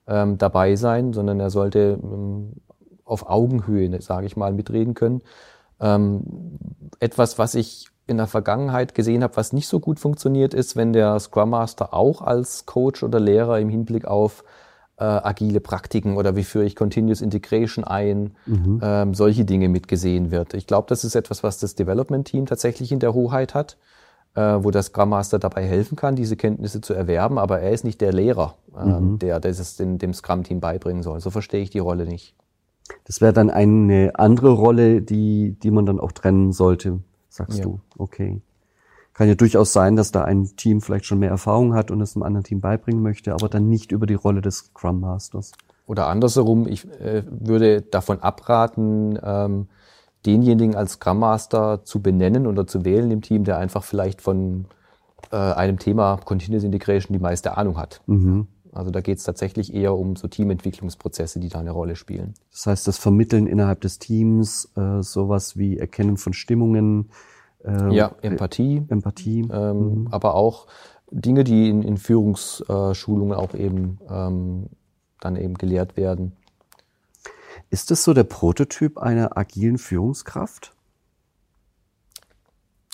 ähm, 0.07 0.37
dabei 0.37 0.75
sein, 0.75 1.13
sondern 1.13 1.39
er 1.39 1.49
sollte 1.49 1.99
ähm, 2.01 2.53
auf 3.03 3.27
Augenhöhe, 3.29 4.01
sage 4.01 4.27
ich 4.27 4.37
mal, 4.37 4.53
mitreden 4.53 4.93
können. 4.93 5.21
Ähm, 5.79 6.59
etwas, 6.99 7.37
was 7.37 7.55
ich 7.55 7.87
in 8.07 8.17
der 8.17 8.27
Vergangenheit 8.27 8.93
gesehen 8.93 9.23
habe, 9.23 9.35
was 9.35 9.51
nicht 9.51 9.67
so 9.67 9.79
gut 9.79 9.99
funktioniert, 9.99 10.53
ist, 10.53 10.75
wenn 10.75 10.93
der 10.93 11.19
Scrum 11.19 11.49
Master 11.49 11.93
auch 11.93 12.21
als 12.21 12.67
Coach 12.67 13.03
oder 13.03 13.19
Lehrer 13.19 13.59
im 13.59 13.69
Hinblick 13.69 14.05
auf 14.05 14.43
äh, 14.97 15.03
agile 15.03 15.59
Praktiken 15.59 16.17
oder 16.17 16.35
wie 16.35 16.43
führe 16.43 16.65
ich 16.65 16.75
Continuous 16.75 17.21
Integration 17.21 17.83
ein, 17.83 18.35
mhm. 18.45 18.79
ähm, 18.81 19.13
solche 19.13 19.45
Dinge 19.45 19.69
mitgesehen 19.69 20.31
wird. 20.31 20.53
Ich 20.53 20.67
glaube, 20.67 20.87
das 20.89 21.03
ist 21.03 21.15
etwas, 21.15 21.43
was 21.43 21.59
das 21.59 21.75
Development 21.75 22.25
Team 22.25 22.45
tatsächlich 22.45 22.91
in 22.91 22.99
der 22.99 23.13
Hoheit 23.13 23.53
hat 23.53 23.77
äh, 24.35 24.63
wo 24.63 24.69
der 24.69 24.83
Scrum 24.83 25.09
Master 25.09 25.39
dabei 25.39 25.65
helfen 25.65 25.95
kann, 25.95 26.15
diese 26.15 26.35
Kenntnisse 26.35 26.81
zu 26.81 26.93
erwerben, 26.93 27.37
aber 27.37 27.61
er 27.61 27.71
ist 27.71 27.83
nicht 27.83 28.01
der 28.01 28.13
Lehrer, 28.13 28.55
äh, 28.77 28.85
mhm. 28.85 29.19
der 29.19 29.39
das 29.39 29.77
dem, 29.77 29.97
dem 29.97 30.13
Scrum-Team 30.13 30.59
beibringen 30.59 31.03
soll. 31.03 31.19
So 31.21 31.29
verstehe 31.29 31.61
ich 31.61 31.69
die 31.69 31.79
Rolle 31.79 32.05
nicht. 32.05 32.35
Das 33.05 33.21
wäre 33.21 33.33
dann 33.33 33.49
eine 33.49 34.11
andere 34.15 34.51
Rolle, 34.51 35.01
die, 35.01 35.57
die 35.63 35.71
man 35.71 35.85
dann 35.85 35.99
auch 35.99 36.11
trennen 36.11 36.51
sollte, 36.51 36.99
sagst 37.29 37.59
ja. 37.59 37.63
du. 37.63 37.79
Okay. 37.97 38.41
Kann 39.15 39.29
ja 39.29 39.35
durchaus 39.35 39.71
sein, 39.71 39.95
dass 39.95 40.11
da 40.11 40.25
ein 40.25 40.55
Team 40.57 40.81
vielleicht 40.81 41.05
schon 41.05 41.19
mehr 41.19 41.29
Erfahrung 41.29 41.73
hat 41.73 41.89
und 41.89 42.01
es 42.01 42.15
einem 42.15 42.23
anderen 42.23 42.43
Team 42.43 42.59
beibringen 42.59 43.01
möchte, 43.01 43.33
aber 43.33 43.47
dann 43.47 43.69
nicht 43.69 43.93
über 43.93 44.05
die 44.05 44.13
Rolle 44.13 44.41
des 44.41 44.57
Scrum 44.57 44.99
Masters. 44.99 45.53
Oder 45.87 46.07
andersherum, 46.07 46.67
ich 46.67 46.85
äh, 46.99 47.23
würde 47.29 47.81
davon 47.81 48.19
abraten, 48.19 49.17
ähm, 49.23 49.67
denjenigen 50.25 50.75
als 50.75 50.93
Scrum 50.93 51.19
Master 51.19 51.85
zu 51.85 52.01
benennen 52.01 52.45
oder 52.45 52.67
zu 52.67 52.83
wählen 52.83 53.09
im 53.09 53.21
Team, 53.21 53.45
der 53.45 53.57
einfach 53.57 53.85
vielleicht 53.85 54.21
von 54.21 54.65
äh, 55.31 55.37
einem 55.37 55.79
Thema 55.79 56.17
Continuous 56.17 56.65
Integration 56.65 57.13
die 57.13 57.21
meiste 57.21 57.57
Ahnung 57.57 57.77
hat. 57.77 58.01
Mhm. 58.07 58.47
Also 58.73 58.91
da 58.91 58.99
geht 58.99 59.19
es 59.19 59.23
tatsächlich 59.23 59.73
eher 59.73 59.95
um 59.95 60.17
so 60.17 60.27
Teamentwicklungsprozesse, 60.27 61.39
die 61.39 61.47
da 61.47 61.59
eine 61.59 61.71
Rolle 61.71 61.95
spielen. 61.95 62.33
Das 62.51 62.67
heißt, 62.67 62.87
das 62.87 62.97
Vermitteln 62.97 63.47
innerhalb 63.47 63.79
des 63.79 63.99
Teams, 63.99 64.73
äh, 64.75 65.01
sowas 65.01 65.55
wie 65.57 65.77
Erkennen 65.77 66.17
von 66.17 66.33
Stimmungen. 66.33 67.09
Äh, 67.65 67.93
ja, 67.93 68.11
Empathie. 68.21 68.83
Empathie. 68.87 69.47
Ähm, 69.51 70.03
Mhm. 70.03 70.07
Aber 70.11 70.35
auch 70.35 70.67
Dinge, 71.11 71.43
die 71.43 71.69
in, 71.69 71.81
in 71.81 71.97
Führungsschulungen 71.97 73.33
auch 73.37 73.53
eben 73.53 73.99
ähm, 74.09 74.67
dann 75.19 75.35
eben 75.35 75.55
gelehrt 75.55 75.97
werden. 75.97 76.33
Ist 77.69 77.91
das 77.91 78.03
so 78.03 78.13
der 78.13 78.23
Prototyp 78.23 78.97
einer 78.97 79.37
agilen 79.37 79.77
Führungskraft? 79.77 80.73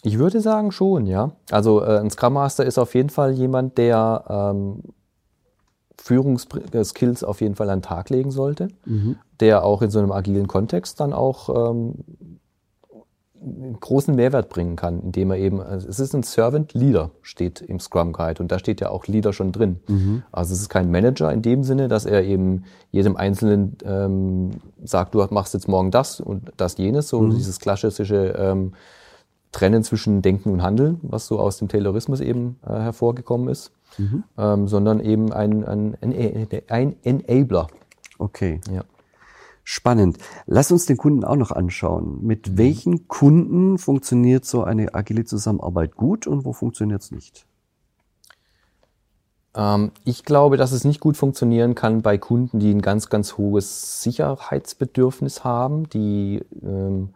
Ich 0.03 0.17
würde 0.17 0.41
sagen 0.41 0.71
schon, 0.71 1.05
ja. 1.05 1.31
Also 1.51 1.83
äh, 1.83 1.99
ein 1.99 2.09
Scrum 2.09 2.33
Master 2.33 2.65
ist 2.65 2.79
auf 2.79 2.95
jeden 2.95 3.09
Fall 3.09 3.33
jemand, 3.33 3.77
der 3.77 4.23
ähm, 4.27 4.81
Führungsskills 5.99 7.23
auf 7.23 7.41
jeden 7.41 7.55
Fall 7.55 7.69
an 7.69 7.79
den 7.79 7.83
Tag 7.83 8.09
legen 8.09 8.31
sollte, 8.31 8.69
der 9.39 9.63
auch 9.63 9.83
in 9.83 9.91
so 9.91 9.99
einem 9.99 10.11
agilen 10.11 10.47
Kontext 10.47 10.99
dann 10.99 11.13
auch 11.13 11.69
ähm, 11.71 11.95
einen 13.43 13.79
großen 13.79 14.15
Mehrwert 14.15 14.49
bringen 14.49 14.75
kann, 14.75 14.99
indem 15.01 15.31
er 15.31 15.37
eben, 15.37 15.61
also 15.61 15.87
es 15.87 15.99
ist 15.99 16.13
ein 16.13 16.23
Servant 16.23 16.73
Leader, 16.73 17.11
steht 17.21 17.61
im 17.61 17.79
Scrum 17.79 18.13
Guide 18.13 18.41
und 18.41 18.51
da 18.51 18.59
steht 18.59 18.81
ja 18.81 18.89
auch 18.89 19.07
Leader 19.07 19.33
schon 19.33 19.51
drin. 19.51 19.79
Also 20.31 20.53
es 20.53 20.61
ist 20.61 20.69
kein 20.69 20.91
Manager 20.91 21.31
in 21.31 21.41
dem 21.41 21.63
Sinne, 21.63 21.87
dass 21.87 22.05
er 22.05 22.23
eben 22.23 22.65
jedem 22.91 23.15
Einzelnen 23.15 23.77
ähm, 23.83 24.51
sagt, 24.83 25.15
du 25.15 25.25
machst 25.31 25.53
jetzt 25.53 25.67
morgen 25.67 25.89
das 25.91 26.19
und 26.19 26.51
das 26.57 26.77
jenes, 26.77 27.07
so 27.07 27.27
dieses 27.29 27.59
klassische 27.59 28.35
ähm, 28.37 28.73
Trennen 29.51 29.83
zwischen 29.83 30.21
Denken 30.21 30.51
und 30.51 30.61
Handeln, 30.61 30.99
was 31.01 31.27
so 31.27 31.39
aus 31.39 31.57
dem 31.57 31.67
Taylorismus 31.67 32.21
eben 32.21 32.57
äh, 32.65 32.69
hervorgekommen 32.73 33.49
ist, 33.49 33.71
ähm, 34.37 34.67
sondern 34.67 34.99
eben 34.99 35.33
ein, 35.33 35.65
ein, 35.65 35.97
ein, 36.01 36.61
ein 36.69 36.95
Enabler. 37.03 37.67
Okay. 38.17 38.61
Ja. 38.71 38.83
Spannend. 39.73 40.17
Lass 40.47 40.69
uns 40.73 40.85
den 40.85 40.97
Kunden 40.97 41.23
auch 41.23 41.37
noch 41.37 41.51
anschauen. 41.51 42.19
Mit 42.27 42.57
welchen 42.57 43.07
Kunden 43.07 43.77
funktioniert 43.77 44.43
so 44.43 44.65
eine 44.65 44.93
agile 44.95 45.23
Zusammenarbeit 45.23 45.95
gut 45.95 46.27
und 46.27 46.43
wo 46.43 46.51
funktioniert 46.51 47.01
es 47.01 47.11
nicht? 47.11 47.45
Ähm, 49.55 49.91
ich 50.03 50.25
glaube, 50.25 50.57
dass 50.57 50.73
es 50.73 50.83
nicht 50.83 50.99
gut 50.99 51.15
funktionieren 51.15 51.73
kann 51.73 52.01
bei 52.01 52.17
Kunden, 52.17 52.59
die 52.59 52.69
ein 52.69 52.81
ganz, 52.81 53.07
ganz 53.07 53.37
hohes 53.37 54.01
Sicherheitsbedürfnis 54.01 55.45
haben, 55.45 55.87
die 55.87 56.43
ähm, 56.61 57.13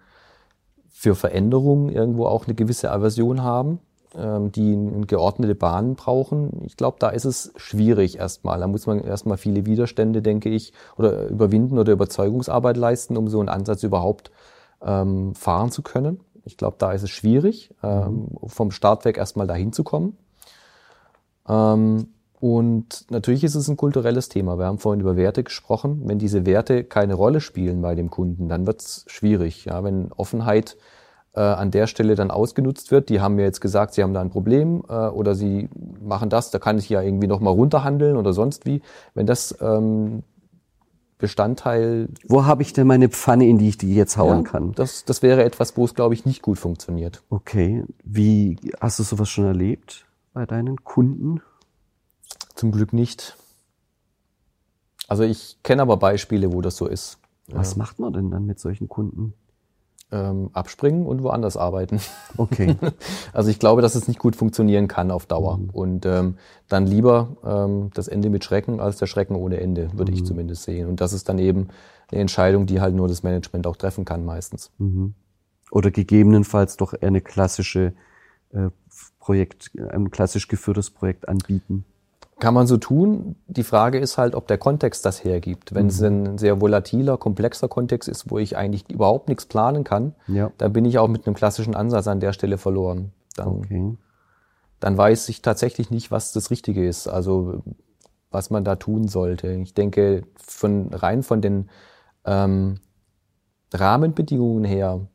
für 0.88 1.16
Veränderungen 1.16 1.90
irgendwo 1.90 2.26
auch 2.26 2.46
eine 2.46 2.56
gewisse 2.56 2.90
Aversion 2.90 3.44
haben, 3.44 3.80
die 4.16 4.74
eine 4.74 5.06
geordnete 5.06 5.56
Bahn 5.56 5.96
brauchen. 5.96 6.62
Ich 6.66 6.78
glaube, 6.78 6.98
da 7.00 7.10
ist 7.10 7.26
es 7.26 7.52
schwierig 7.58 8.18
erstmal. 8.18 8.60
Da 8.60 8.68
muss 8.68 8.88
man 8.88 9.04
erstmal 9.04 9.38
viele 9.38 9.66
Widerstände, 9.66 10.22
denke 10.22 10.50
ich, 10.50 10.74
oder 10.98 11.28
überwinden 11.28 11.78
oder 11.78 11.92
Überzeugungsarbeit 11.94 12.78
leisten, 12.78 13.18
um 13.18 13.28
so 13.28 13.40
einen 13.40 13.50
Ansatz 13.50 13.84
überhaupt 13.84 14.32
ähm, 14.82 15.36
fahren 15.36 15.72
zu 15.72 15.82
können. 15.82 16.22
Ich 16.46 16.58
glaube, 16.58 16.78
da 16.80 16.92
ist 16.92 17.04
es 17.04 17.10
schwierig, 17.10 17.74
ähm, 17.84 18.28
vom 18.46 18.72
Start 18.72 19.04
weg 19.04 19.18
erstmal 19.18 19.48
dahin 19.48 19.74
zu 19.74 19.84
kommen. 19.84 20.18
Ähm, 21.48 22.08
und 22.40 23.10
natürlich 23.10 23.44
ist 23.44 23.56
es 23.56 23.68
ein 23.68 23.78
kulturelles 23.78 24.30
Thema. 24.30 24.60
Wir 24.60 24.66
haben 24.66 24.78
vorhin 24.78 25.02
über 25.02 25.16
Werte 25.16 25.44
gesprochen. 25.44 26.04
Wenn 26.06 26.20
diese 26.20 26.46
Werte 26.46 26.84
keine 26.84 27.16
Rolle 27.16 27.42
spielen 27.42 27.82
bei 27.82 27.96
dem 27.96 28.12
Kunden, 28.12 28.50
dann 28.50 28.68
wird 28.68 28.82
es 28.82 29.06
schwierig. 29.08 29.66
Ja, 29.66 29.84
wenn 29.84 30.12
Offenheit 30.12 30.78
äh, 31.36 31.40
an 31.40 31.72
der 31.72 31.88
Stelle 31.88 32.16
dann 32.16 32.32
ausgenutzt 32.32 32.92
wird, 32.92 33.10
die 33.10 33.22
haben 33.22 33.36
mir 33.36 33.44
jetzt 33.44 33.62
gesagt, 33.62 33.94
sie 33.94 34.04
haben 34.04 34.14
da 34.14 34.22
ein 34.22 34.30
Problem 34.30 34.84
äh, 34.88 35.08
oder 35.08 35.36
sie 35.36 35.70
machen 36.02 36.30
das, 36.30 36.52
da 36.52 36.60
kann 36.60 36.78
ich 36.78 36.90
ja 36.90 37.02
irgendwie 37.02 37.28
nochmal 37.28 37.54
runterhandeln 37.54 38.18
oder 38.18 38.34
sonst 38.34 38.66
wie. 38.66 38.82
Wenn 39.14 39.26
das 39.26 39.56
ähm, 39.62 40.24
Bestandteil 41.18 42.10
Wo 42.28 42.46
habe 42.46 42.62
ich 42.62 42.74
denn 42.74 42.88
meine 42.88 43.10
Pfanne, 43.10 43.48
in 43.48 43.58
die 43.58 43.70
ich 43.70 43.78
die 43.78 43.96
jetzt 43.96 44.18
hauen 44.18 44.44
ja, 44.44 44.52
kann? 44.52 44.74
Das, 44.74 45.06
das 45.06 45.22
wäre 45.22 45.44
etwas, 45.44 45.78
wo 45.78 45.86
es, 45.86 45.94
glaube 45.94 46.14
ich, 46.14 46.26
nicht 46.26 46.42
gut 46.42 46.60
funktioniert. 46.60 47.24
Okay. 47.30 47.84
Wie 48.04 48.58
hast 48.80 49.00
du 49.00 49.04
sowas 49.04 49.30
schon 49.30 49.46
erlebt 49.46 50.06
bei 50.34 50.46
deinen 50.46 50.84
Kunden? 50.84 51.42
Zum 52.56 52.72
Glück 52.72 52.94
nicht. 52.94 53.38
Also 55.08 55.24
ich 55.24 55.58
kenne 55.64 55.82
aber 55.82 55.98
Beispiele, 55.98 56.52
wo 56.52 56.62
das 56.62 56.78
so 56.78 56.88
ist. 56.88 57.20
Was 57.48 57.76
macht 57.76 58.00
man 58.00 58.12
denn 58.12 58.32
dann 58.32 58.46
mit 58.46 58.60
solchen 58.60 58.90
Kunden? 58.90 59.34
Ähm, 60.12 60.52
abspringen 60.54 61.08
und 61.08 61.24
woanders 61.24 61.58
arbeiten. 61.58 62.00
Okay. 62.38 62.76
Also 63.34 63.50
ich 63.50 63.60
glaube, 63.60 63.82
dass 63.82 63.96
es 63.96 64.08
nicht 64.08 64.20
gut 64.20 64.36
funktionieren 64.36 64.88
kann 64.88 65.10
auf 65.10 65.26
Dauer. 65.26 65.60
Und 65.74 66.06
ähm, 66.06 66.38
dann 66.68 66.86
lieber 66.86 67.38
ähm, 67.46 67.92
das 67.94 68.08
Ende 68.08 68.30
mit 68.30 68.44
Schrecken 68.44 68.80
als 68.80 68.98
der 68.98 69.08
Schrecken 69.08 69.36
ohne 69.36 69.60
Ende, 69.60 69.90
würde 69.94 70.12
ich 70.12 70.26
zumindest 70.26 70.64
sehen. 70.64 70.88
Und 70.88 71.02
das 71.02 71.12
ist 71.14 71.28
dann 71.28 71.40
eben 71.40 71.70
eine 72.12 72.22
Entscheidung, 72.22 72.66
die 72.66 72.82
halt 72.82 72.94
nur 72.94 73.08
das 73.08 73.24
Management 73.24 73.68
auch 73.68 73.78
treffen 73.78 74.06
kann 74.06 74.26
meistens. 74.26 74.72
Oder 75.72 75.92
gegebenenfalls 75.92 76.78
doch 76.78 76.94
eher 76.94 77.08
eine 77.08 77.22
klassische 77.22 77.94
äh, 78.54 78.70
Projekt, 79.20 79.72
ein 79.90 80.12
klassisch 80.12 80.48
geführtes 80.48 80.92
Projekt 80.92 81.28
anbieten. 81.28 81.86
Kann 82.40 82.54
man 82.54 82.68
so 82.68 82.76
tun. 82.78 83.36
Die 83.48 83.64
Frage 83.64 83.98
ist 83.98 84.18
halt, 84.18 84.36
ob 84.36 84.48
der 84.48 84.58
Kontext 84.58 85.06
das 85.06 85.24
hergibt. 85.24 85.74
Wenn 85.74 85.88
es 85.88 86.02
ein 86.02 86.38
sehr 86.38 86.60
volatiler, 86.60 87.18
komplexer 87.18 87.70
Kontext 87.70 88.10
ist, 88.10 88.30
wo 88.30 88.38
ich 88.40 88.58
eigentlich 88.58 88.90
überhaupt 88.92 89.30
nichts 89.30 89.46
planen 89.46 89.86
kann, 89.86 90.16
Ja. 90.28 90.52
dann 90.58 90.74
bin 90.74 90.84
ich 90.84 91.00
auch 91.00 91.08
mit 91.08 91.26
einem 91.26 91.36
klassischen 91.36 91.76
Ansatz 91.76 92.08
an 92.08 92.20
der 92.20 92.34
Stelle 92.34 92.58
verloren. 92.58 93.12
Dann, 93.38 93.48
Okay. 93.48 93.98
dann 94.82 94.98
weiß 94.98 95.30
ich 95.30 95.42
tatsächlich 95.42 95.92
nicht, 95.92 96.12
was 96.12 96.34
das 96.34 96.52
Richtige 96.52 96.86
ist. 96.86 97.08
Also 97.08 97.62
was 98.32 98.50
man 98.50 98.66
da 98.66 98.76
tun 98.76 99.08
sollte. 99.08 99.48
Ich 99.54 99.74
denke, 99.74 100.24
von 100.36 100.90
rein 100.94 101.24
von 101.24 101.40
den 101.40 101.70
ähm, 102.26 102.80
Rahmenbedingungen 103.74 104.66
her 104.66 105.08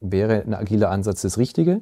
wäre 0.00 0.42
ein 0.42 0.54
agiler 0.54 0.90
Ansatz 0.90 1.22
das 1.22 1.38
Richtige. 1.38 1.80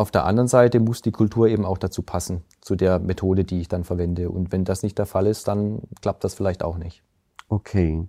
Auf 0.00 0.10
der 0.10 0.24
anderen 0.24 0.48
Seite 0.48 0.80
muss 0.80 1.02
die 1.02 1.10
Kultur 1.10 1.46
eben 1.48 1.66
auch 1.66 1.76
dazu 1.76 2.00
passen, 2.00 2.42
zu 2.62 2.74
der 2.74 2.98
Methode, 3.00 3.44
die 3.44 3.60
ich 3.60 3.68
dann 3.68 3.84
verwende. 3.84 4.30
Und 4.30 4.50
wenn 4.50 4.64
das 4.64 4.82
nicht 4.82 4.96
der 4.96 5.04
Fall 5.04 5.26
ist, 5.26 5.46
dann 5.46 5.82
klappt 6.00 6.24
das 6.24 6.32
vielleicht 6.32 6.62
auch 6.62 6.78
nicht. 6.78 7.02
Okay. 7.50 8.08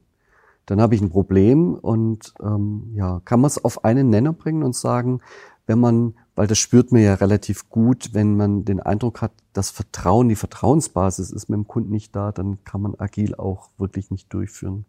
Dann 0.66 0.80
habe 0.80 0.96
ich 0.96 1.02
ein 1.02 1.10
Problem 1.10 1.74
und 1.74 2.34
ähm, 2.42 2.94
ja, 2.96 3.22
kann 3.26 3.42
man 3.42 3.50
es 3.50 3.62
auf 3.62 3.84
einen 3.84 4.10
Nenner 4.10 4.32
bringen 4.32 4.64
und 4.64 4.74
sagen, 4.74 5.20
wenn 5.68 5.80
man, 5.80 6.14
weil 6.34 6.48
das 6.48 6.60
spürt 6.60 6.94
man 6.94 7.02
ja 7.02 7.16
relativ 7.16 7.70
gut, 7.70 8.14
wenn 8.14 8.38
man 8.38 8.64
den 8.64 8.80
Eindruck 8.80 9.22
hat, 9.22 9.34
das 9.52 9.70
Vertrauen, 9.70 10.30
die 10.30 10.38
Vertrauensbasis 10.38 11.30
ist 11.30 11.50
mit 11.50 11.58
dem 11.58 11.68
Kunden 11.68 11.92
nicht 11.92 12.16
da, 12.16 12.32
dann 12.32 12.64
kann 12.64 12.80
man 12.80 12.96
agil 12.98 13.36
auch 13.36 13.68
wirklich 13.78 14.12
nicht 14.12 14.34
durchführen. 14.34 14.86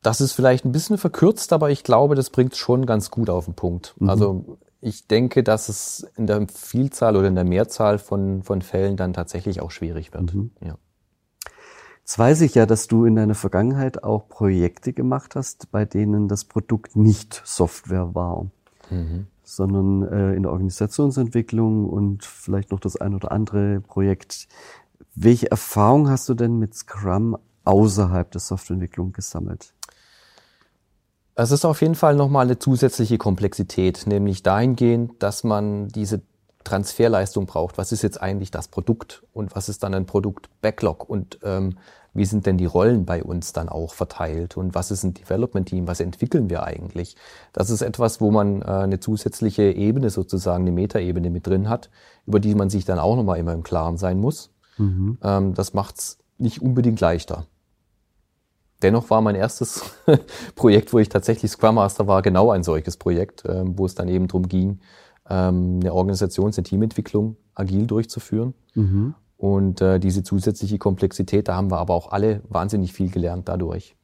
Das 0.00 0.22
ist 0.22 0.32
vielleicht 0.32 0.64
ein 0.64 0.72
bisschen 0.72 0.96
verkürzt, 0.96 1.52
aber 1.52 1.68
ich 1.68 1.84
glaube, 1.84 2.14
das 2.14 2.30
bringt 2.30 2.56
schon 2.56 2.86
ganz 2.86 3.10
gut 3.10 3.28
auf 3.28 3.44
den 3.44 3.52
Punkt. 3.52 3.94
Also 4.00 4.56
ich 4.80 5.06
denke, 5.06 5.42
dass 5.42 5.68
es 5.68 6.06
in 6.16 6.26
der 6.26 6.46
Vielzahl 6.48 7.16
oder 7.16 7.28
in 7.28 7.34
der 7.34 7.44
Mehrzahl 7.44 7.98
von, 7.98 8.42
von 8.42 8.62
Fällen 8.62 8.96
dann 8.96 9.12
tatsächlich 9.12 9.60
auch 9.60 9.70
schwierig 9.70 10.12
wird. 10.12 10.32
Ja. 10.60 10.76
Jetzt 12.00 12.18
weiß 12.18 12.40
ich 12.40 12.54
ja, 12.54 12.66
dass 12.66 12.88
du 12.88 13.04
in 13.04 13.14
deiner 13.14 13.34
Vergangenheit 13.34 14.02
auch 14.02 14.28
Projekte 14.28 14.92
gemacht 14.92 15.36
hast, 15.36 15.70
bei 15.70 15.84
denen 15.84 16.28
das 16.28 16.44
Produkt 16.44 16.96
nicht 16.96 17.40
Software 17.44 18.14
war, 18.14 18.46
sondern 19.44 20.02
äh, 20.02 20.34
in 20.34 20.42
der 20.42 20.52
Organisationsentwicklung 20.52 21.88
und 21.88 22.24
vielleicht 22.24 22.72
noch 22.72 22.80
das 22.80 22.96
ein 22.96 23.14
oder 23.14 23.30
andere 23.30 23.80
Projekt. 23.80 24.48
Welche 25.14 25.50
Erfahrung 25.50 26.08
hast 26.08 26.28
du 26.28 26.34
denn 26.34 26.58
mit 26.58 26.74
Scrum 26.74 27.36
außerhalb 27.64 28.30
der 28.30 28.40
Softwareentwicklung 28.40 29.12
gesammelt? 29.12 29.74
Es 31.42 31.52
ist 31.52 31.64
auf 31.64 31.80
jeden 31.80 31.94
Fall 31.94 32.16
nochmal 32.16 32.44
eine 32.44 32.58
zusätzliche 32.58 33.16
Komplexität, 33.16 34.06
nämlich 34.06 34.42
dahingehend, 34.42 35.22
dass 35.22 35.42
man 35.42 35.88
diese 35.88 36.20
Transferleistung 36.64 37.46
braucht. 37.46 37.78
Was 37.78 37.92
ist 37.92 38.02
jetzt 38.02 38.20
eigentlich 38.20 38.50
das 38.50 38.68
Produkt 38.68 39.22
und 39.32 39.56
was 39.56 39.70
ist 39.70 39.82
dann 39.82 39.94
ein 39.94 40.04
Produkt-Backlog 40.04 41.08
und 41.08 41.38
ähm, 41.42 41.78
wie 42.12 42.26
sind 42.26 42.44
denn 42.44 42.58
die 42.58 42.66
Rollen 42.66 43.06
bei 43.06 43.24
uns 43.24 43.54
dann 43.54 43.70
auch 43.70 43.94
verteilt 43.94 44.58
und 44.58 44.74
was 44.74 44.90
ist 44.90 45.02
ein 45.02 45.14
Development-Team, 45.14 45.86
was 45.86 46.00
entwickeln 46.00 46.50
wir 46.50 46.64
eigentlich? 46.64 47.16
Das 47.54 47.70
ist 47.70 47.80
etwas, 47.80 48.20
wo 48.20 48.30
man 48.30 48.60
äh, 48.60 48.66
eine 48.66 49.00
zusätzliche 49.00 49.62
Ebene 49.62 50.10
sozusagen, 50.10 50.64
eine 50.64 50.72
Metaebene 50.72 51.30
mit 51.30 51.46
drin 51.46 51.70
hat, 51.70 51.88
über 52.26 52.38
die 52.38 52.54
man 52.54 52.68
sich 52.68 52.84
dann 52.84 52.98
auch 52.98 53.16
nochmal 53.16 53.38
immer 53.38 53.54
im 53.54 53.62
Klaren 53.62 53.96
sein 53.96 54.20
muss. 54.20 54.50
Ähm, 55.22 55.54
das 55.54 55.72
macht's 55.72 56.18
nicht 56.36 56.60
unbedingt 56.60 57.00
leichter. 57.00 57.46
Dennoch 58.82 59.10
war 59.10 59.20
mein 59.20 59.34
erstes 59.34 59.82
Projekt, 60.54 60.92
wo 60.92 60.98
ich 60.98 61.08
tatsächlich 61.08 61.50
Scrum 61.50 61.74
Master 61.76 62.06
war, 62.06 62.22
genau 62.22 62.50
ein 62.50 62.62
solches 62.62 62.96
Projekt, 62.96 63.44
ähm, 63.46 63.78
wo 63.78 63.86
es 63.86 63.94
dann 63.94 64.08
eben 64.08 64.26
darum 64.26 64.48
ging, 64.48 64.80
ähm, 65.28 65.80
eine 65.80 65.92
Organisations- 65.92 66.58
und 66.58 66.64
Teamentwicklung 66.64 67.36
agil 67.54 67.86
durchzuführen. 67.86 68.54
Und 69.36 69.80
äh, 69.80 69.98
diese 69.98 70.22
zusätzliche 70.22 70.78
Komplexität, 70.78 71.48
da 71.48 71.56
haben 71.56 71.70
wir 71.70 71.78
aber 71.78 71.94
auch 71.94 72.12
alle 72.12 72.42
wahnsinnig 72.48 72.92
viel 72.92 73.10
gelernt 73.10 73.48
dadurch. 73.48 73.96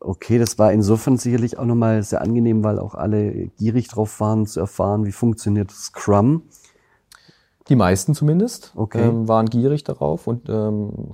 Okay, 0.00 0.38
das 0.38 0.58
war 0.58 0.72
insofern 0.72 1.16
sicherlich 1.16 1.58
auch 1.58 1.64
nochmal 1.64 2.02
sehr 2.02 2.22
angenehm, 2.22 2.62
weil 2.62 2.78
auch 2.78 2.94
alle 2.94 3.48
gierig 3.58 3.88
drauf 3.88 4.20
waren 4.20 4.46
zu 4.46 4.60
erfahren, 4.60 5.04
wie 5.04 5.12
funktioniert 5.12 5.70
Scrum. 5.70 6.42
Die 7.68 7.76
meisten 7.76 8.14
zumindest 8.14 8.72
Okay. 8.76 9.02
ähm, 9.02 9.26
waren 9.28 9.46
gierig 9.46 9.82
darauf 9.82 10.26
und 10.26 10.48
ähm, 10.48 11.10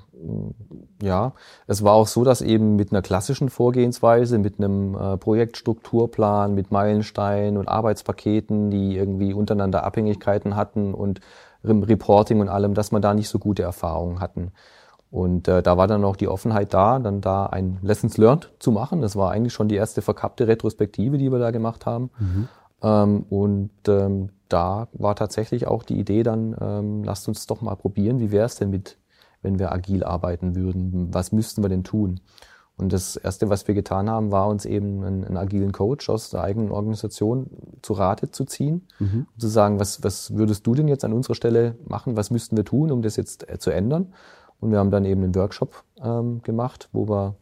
ja, 1.02 1.32
es 1.66 1.82
war 1.82 1.94
auch 1.94 2.06
so, 2.06 2.24
dass 2.24 2.42
eben 2.42 2.76
mit 2.76 2.92
einer 2.92 3.02
klassischen 3.02 3.48
Vorgehensweise, 3.48 4.38
mit 4.38 4.58
einem 4.58 4.94
äh, 4.94 5.16
Projektstrukturplan, 5.16 6.54
mit 6.54 6.70
Meilensteinen 6.70 7.56
und 7.56 7.68
Arbeitspaketen, 7.68 8.70
die 8.70 8.96
irgendwie 8.96 9.32
untereinander 9.32 9.84
Abhängigkeiten 9.84 10.54
hatten 10.54 10.94
und 10.94 11.20
Reporting 11.64 12.40
und 12.40 12.48
allem, 12.48 12.74
dass 12.74 12.92
man 12.92 13.02
da 13.02 13.14
nicht 13.14 13.28
so 13.28 13.38
gute 13.38 13.62
Erfahrungen 13.62 14.20
hatten. 14.20 14.52
Und 15.10 15.46
äh, 15.46 15.62
da 15.62 15.76
war 15.76 15.86
dann 15.86 16.04
auch 16.04 16.16
die 16.16 16.26
Offenheit 16.26 16.72
da, 16.72 16.98
dann 16.98 17.20
da 17.20 17.46
ein 17.46 17.78
Lessons 17.82 18.16
Learned 18.16 18.50
zu 18.58 18.72
machen. 18.72 19.02
Das 19.02 19.14
war 19.14 19.30
eigentlich 19.30 19.52
schon 19.52 19.68
die 19.68 19.76
erste 19.76 20.00
verkappte 20.00 20.48
Retrospektive, 20.48 21.18
die 21.18 21.30
wir 21.30 21.38
da 21.38 21.50
gemacht 21.50 21.84
haben. 21.84 22.10
Ähm, 22.82 23.24
und 23.30 23.70
ähm, 23.88 24.30
da 24.48 24.88
war 24.92 25.16
tatsächlich 25.16 25.66
auch 25.66 25.82
die 25.82 25.98
Idee 25.98 26.22
dann, 26.22 26.56
ähm, 26.60 27.04
lasst 27.04 27.28
uns 27.28 27.46
doch 27.46 27.60
mal 27.62 27.76
probieren, 27.76 28.20
wie 28.20 28.30
wäre 28.32 28.46
es 28.46 28.56
denn 28.56 28.70
mit, 28.70 28.98
wenn 29.40 29.58
wir 29.58 29.72
agil 29.72 30.04
arbeiten 30.04 30.54
würden? 30.54 31.12
Was 31.12 31.32
müssten 31.32 31.62
wir 31.62 31.68
denn 31.68 31.84
tun? 31.84 32.20
Und 32.76 32.92
das 32.92 33.16
Erste, 33.16 33.48
was 33.48 33.68
wir 33.68 33.74
getan 33.74 34.08
haben, 34.10 34.32
war 34.32 34.48
uns 34.48 34.64
eben 34.64 35.04
einen, 35.04 35.24
einen 35.24 35.36
agilen 35.36 35.72
Coach 35.72 36.08
aus 36.08 36.30
der 36.30 36.42
eigenen 36.42 36.70
Organisation 36.70 37.50
zu 37.82 37.92
Rate 37.92 38.30
zu 38.30 38.44
ziehen 38.44 38.88
und 39.34 39.40
zu 39.40 39.48
sagen, 39.48 39.78
was, 39.78 40.02
was 40.02 40.34
würdest 40.34 40.66
du 40.66 40.74
denn 40.74 40.88
jetzt 40.88 41.04
an 41.04 41.12
unserer 41.12 41.34
Stelle 41.34 41.76
machen? 41.84 42.16
Was 42.16 42.30
müssten 42.30 42.56
wir 42.56 42.64
tun, 42.64 42.90
um 42.90 43.02
das 43.02 43.16
jetzt 43.16 43.48
äh, 43.48 43.58
zu 43.58 43.70
ändern? 43.70 44.14
Und 44.58 44.70
wir 44.70 44.78
haben 44.78 44.90
dann 44.90 45.04
eben 45.04 45.22
einen 45.22 45.34
Workshop 45.34 45.84
ähm, 46.02 46.42
gemacht, 46.42 46.88
wo 46.92 47.08
wir 47.08 47.36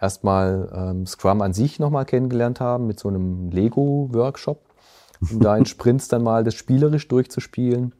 erstmal 0.00 0.70
ähm, 0.72 1.06
Scrum 1.06 1.42
an 1.42 1.52
sich 1.52 1.78
nochmal 1.78 2.06
kennengelernt 2.06 2.60
haben 2.60 2.86
mit 2.86 2.98
so 2.98 3.08
einem 3.08 3.50
Lego-Workshop, 3.50 4.62
um 5.20 5.40
da 5.40 5.56
in 5.56 5.66
Sprints 5.66 6.08
dann 6.08 6.22
mal 6.22 6.44
das 6.44 6.54
spielerisch 6.54 7.08
durchzuspielen. 7.08 7.92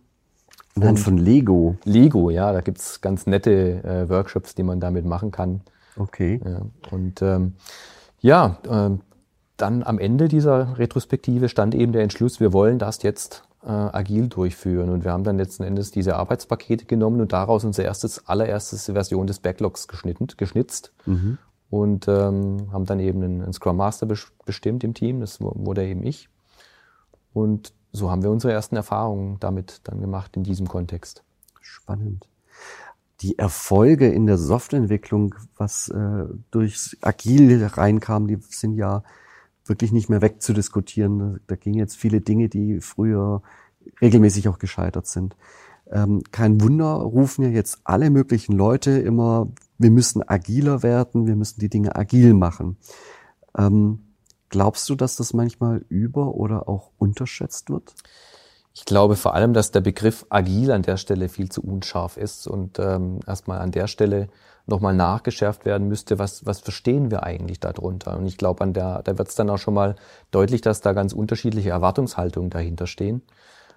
Anhand 0.77 1.01
von 1.01 1.19
Lego. 1.19 1.77
Lego, 1.85 2.31
ja, 2.31 2.53
da 2.53 2.61
gibt's 2.61 3.01
ganz 3.01 3.27
nette 3.27 3.83
äh, 3.83 4.09
Workshops, 4.09 4.55
die 4.55 4.63
man 4.63 4.79
damit 4.81 5.05
machen 5.05 5.31
kann. 5.31 5.63
Okay. 5.97 6.41
Ja, 6.45 6.63
und 6.91 7.21
ähm, 7.23 7.55
ja, 8.21 8.59
ähm, 8.69 9.01
dann 9.57 9.83
am 9.83 9.99
Ende 9.99 10.29
dieser 10.29 10.79
Retrospektive 10.79 11.49
stand 11.49 11.75
eben 11.75 11.93
der 11.93 12.03
Entschluss, 12.03 12.41
wir 12.41 12.53
wollen 12.53 12.79
das 12.79 13.03
jetzt 13.03 13.43
äh, 13.63 13.69
agil 13.69 14.29
durchführen. 14.29 14.89
Und 14.89 15.05
wir 15.05 15.13
haben 15.13 15.25
dann 15.25 15.37
letzten 15.37 15.65
Endes 15.65 15.91
diese 15.91 16.17
Arbeitspakete 16.17 16.87
genommen 16.87 17.21
und 17.21 17.33
daraus 17.35 17.65
unser 17.65 17.85
erstes, 17.85 18.27
allererstes 18.27 18.87
Version 18.87 19.27
des 19.27 19.41
Backlogs 19.41 19.89
geschnitten, 19.89 20.29
geschnitzt. 20.37 20.93
Und 21.69 22.09
ähm, 22.09 22.69
haben 22.73 22.87
dann 22.87 23.01
eben 23.01 23.23
einen, 23.23 23.43
einen 23.43 23.53
Scrum 23.53 23.77
Master 23.77 24.07
bes- 24.07 24.31
bestimmt 24.47 24.83
im 24.83 24.95
Team, 24.95 25.21
das 25.21 25.41
wu- 25.41 25.53
wurde 25.55 25.85
eben 25.87 26.05
ich. 26.05 26.29
Und 27.33 27.73
so 27.93 28.11
haben 28.11 28.23
wir 28.23 28.31
unsere 28.31 28.53
ersten 28.53 28.77
Erfahrungen 28.77 29.39
damit 29.41 29.81
dann 29.85 30.01
gemacht 30.01 30.37
in 30.37 30.45
diesem 30.45 30.69
Kontext. 30.69 31.25
Spannend. 31.61 32.29
Die 33.21 33.39
Erfolge 33.39 34.09
in 34.09 34.27
der 34.27 34.39
Softwareentwicklung, 34.39 35.35
was 35.57 35.89
äh, 35.89 36.25
durch 36.51 36.97
Agil 37.03 37.65
reinkam, 37.65 38.29
die 38.29 38.39
sind 38.49 38.77
ja 38.77 39.03
wirklich 39.67 39.93
nicht 39.93 40.09
mehr 40.09 40.23
wegzudiskutieren. 40.23 41.41
Da, 41.47 41.57
gingen 41.57 41.79
jetzt 41.79 41.97
viele 41.97 42.21
Dinge, 42.21 42.49
die 42.49 42.81
früher 42.81 43.43
regelmäßig 44.01 44.49
auch 44.49 44.59
gescheitert 44.59 45.07
sind. 45.07 45.37
Ähm, 45.91 46.23
kein 46.31 46.61
Wunder, 46.61 46.93
rufen 46.95 47.43
ja 47.43 47.51
jetzt 47.51 47.81
alle 47.85 48.11
möglichen 48.11 48.53
Leute 48.53 48.93
immer, 48.93 49.49
wir 49.79 49.91
müssen 49.91 50.27
agiler 50.27 50.83
werden, 50.83 51.27
wir 51.27 51.37
müssen 51.37 51.61
die 51.61 51.69
Dinge 51.69 51.97
agil 51.97 52.33
machen. 52.35 52.77
Ähm, 53.57 54.10
glaubst 54.51 54.89
du, 54.89 54.95
dass 54.95 55.17
das 55.17 55.33
manchmal 55.33 55.85
über- 55.89 56.35
oder 56.35 56.69
auch 56.69 56.91
unterschätzt 56.99 57.71
wird? 57.71 57.95
Ich 58.75 58.85
glaube 58.85 59.17
vor 59.17 59.35
allem, 59.35 59.53
dass 59.53 59.73
der 59.73 59.81
Begriff 59.81 60.27
agil 60.29 60.71
an 60.71 60.83
der 60.83 60.97
Stelle 60.97 61.29
viel 61.29 61.51
zu 61.51 61.63
unscharf 61.63 62.17
ist 62.17 62.47
und 62.47 62.79
ähm, 62.79 63.21
erstmal 63.27 63.59
an 63.59 63.73
der 63.73 63.89
Stelle 63.89 64.29
nochmal 64.67 64.95
nachgeschärft 64.95 65.65
werden 65.65 65.89
müsste, 65.89 66.19
was, 66.19 66.47
was 66.47 66.61
verstehen 66.61 67.11
wir 67.11 67.25
eigentlich 67.25 67.59
darunter. 67.59 68.17
Und 68.17 68.27
ich 68.27 68.39
glaube, 68.39 68.63
an 68.63 68.73
der, 68.73 69.03
da 69.03 69.19
wird 69.19 69.29
es 69.29 69.35
dann 69.35 69.51
auch 69.51 69.59
schon 69.59 69.75
mal 69.75 69.97
deutlich, 70.31 70.61
dass 70.61 70.81
da 70.81 70.93
ganz 70.93 71.13
unterschiedliche 71.13 71.71
Erwartungshaltungen 71.71 72.51
dahinter 72.51 72.87
stehen. 72.87 73.23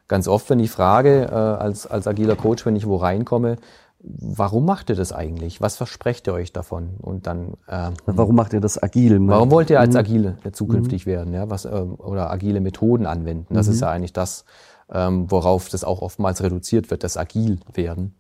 Ganz 0.08 0.28
oft, 0.28 0.50
wenn 0.50 0.60
ich 0.60 0.70
frage, 0.70 1.24
äh, 1.24 1.34
als, 1.34 1.88
als 1.88 2.08
agiler 2.08 2.36
Coach, 2.36 2.66
wenn 2.66 2.76
ich 2.76 2.86
wo 2.86 2.98
reinkomme, 2.98 3.58
warum 4.04 4.66
macht 4.66 4.90
ihr 4.90 4.96
das 4.96 5.14
eigentlich? 5.14 5.62
Was 5.62 5.78
versprecht 5.78 6.28
ihr 6.28 6.34
euch 6.34 6.52
davon? 6.52 6.98
Und 7.02 7.26
dann 7.26 7.54
äh, 7.68 7.92
Warum 8.06 8.36
macht 8.36 8.54
ihr 8.54 8.60
das 8.60 8.82
agil? 8.82 9.18
Warum 9.28 9.50
wollt 9.50 9.70
ihr 9.70 9.80
als 9.80 9.96
agile 9.96 10.38
zukünftig 10.52 11.06
werden, 11.06 11.34
ja, 11.34 11.50
was 11.50 11.66
ähm, 11.66 11.96
oder 11.96 12.30
agile 12.30 12.60
Methoden 12.60 13.06
anwenden? 13.06 13.54
Das 13.54 13.68
ist 13.68 13.82
ja 13.82 13.90
eigentlich 13.90 14.14
das, 14.14 14.46
ähm, 14.92 15.32
worauf 15.32 15.70
das 15.70 15.84
auch 15.84 16.02
oftmals 16.02 16.44
reduziert 16.44 16.92
wird, 16.92 17.04
das 17.04 17.18
agil 17.18 17.60
werden. 17.74 18.16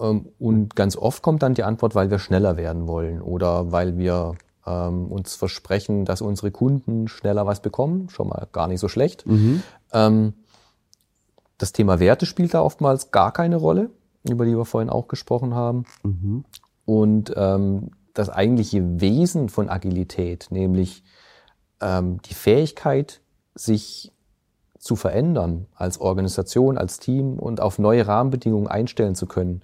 Ähm, 0.00 0.30
und 0.38 0.74
ganz 0.76 0.96
oft 0.96 1.22
kommt 1.22 1.42
dann 1.42 1.54
die 1.54 1.64
Antwort, 1.64 1.94
weil 1.94 2.10
wir 2.10 2.18
schneller 2.18 2.56
werden 2.56 2.88
wollen 2.88 3.20
oder 3.20 3.72
weil 3.72 3.98
wir 3.98 4.34
ähm, 4.66 5.06
uns 5.08 5.36
versprechen, 5.36 6.06
dass 6.06 6.22
unsere 6.22 6.50
Kunden 6.50 7.08
schneller 7.08 7.46
was 7.46 7.60
bekommen. 7.60 8.08
Schon 8.08 8.28
mal 8.28 8.48
gar 8.52 8.66
nicht 8.66 8.80
so 8.80 8.88
schlecht. 8.88 9.24
Ähm, 9.92 10.32
das 11.58 11.72
Thema 11.72 12.00
Werte 12.00 12.26
spielt 12.26 12.54
da 12.54 12.62
oftmals 12.62 13.10
gar 13.10 13.32
keine 13.32 13.56
Rolle, 13.56 13.90
über 14.30 14.44
die 14.44 14.56
wir 14.56 14.64
vorhin 14.64 14.90
auch 14.90 15.08
gesprochen 15.08 15.54
haben. 15.54 15.84
Und 16.84 17.32
ähm, 17.36 17.90
das 18.14 18.30
eigentliche 18.30 19.00
Wesen 19.00 19.48
von 19.48 19.68
Agilität, 19.68 20.48
nämlich 20.50 21.02
ähm, 21.80 22.20
die 22.22 22.34
Fähigkeit, 22.34 23.20
sich 23.54 24.12
zu 24.78 24.96
verändern 24.96 25.66
als 25.74 26.00
Organisation, 26.00 26.78
als 26.78 26.98
Team 26.98 27.38
und 27.38 27.60
auf 27.60 27.78
neue 27.78 28.06
Rahmenbedingungen 28.06 28.68
einstellen 28.68 29.14
zu 29.14 29.26
können, 29.26 29.62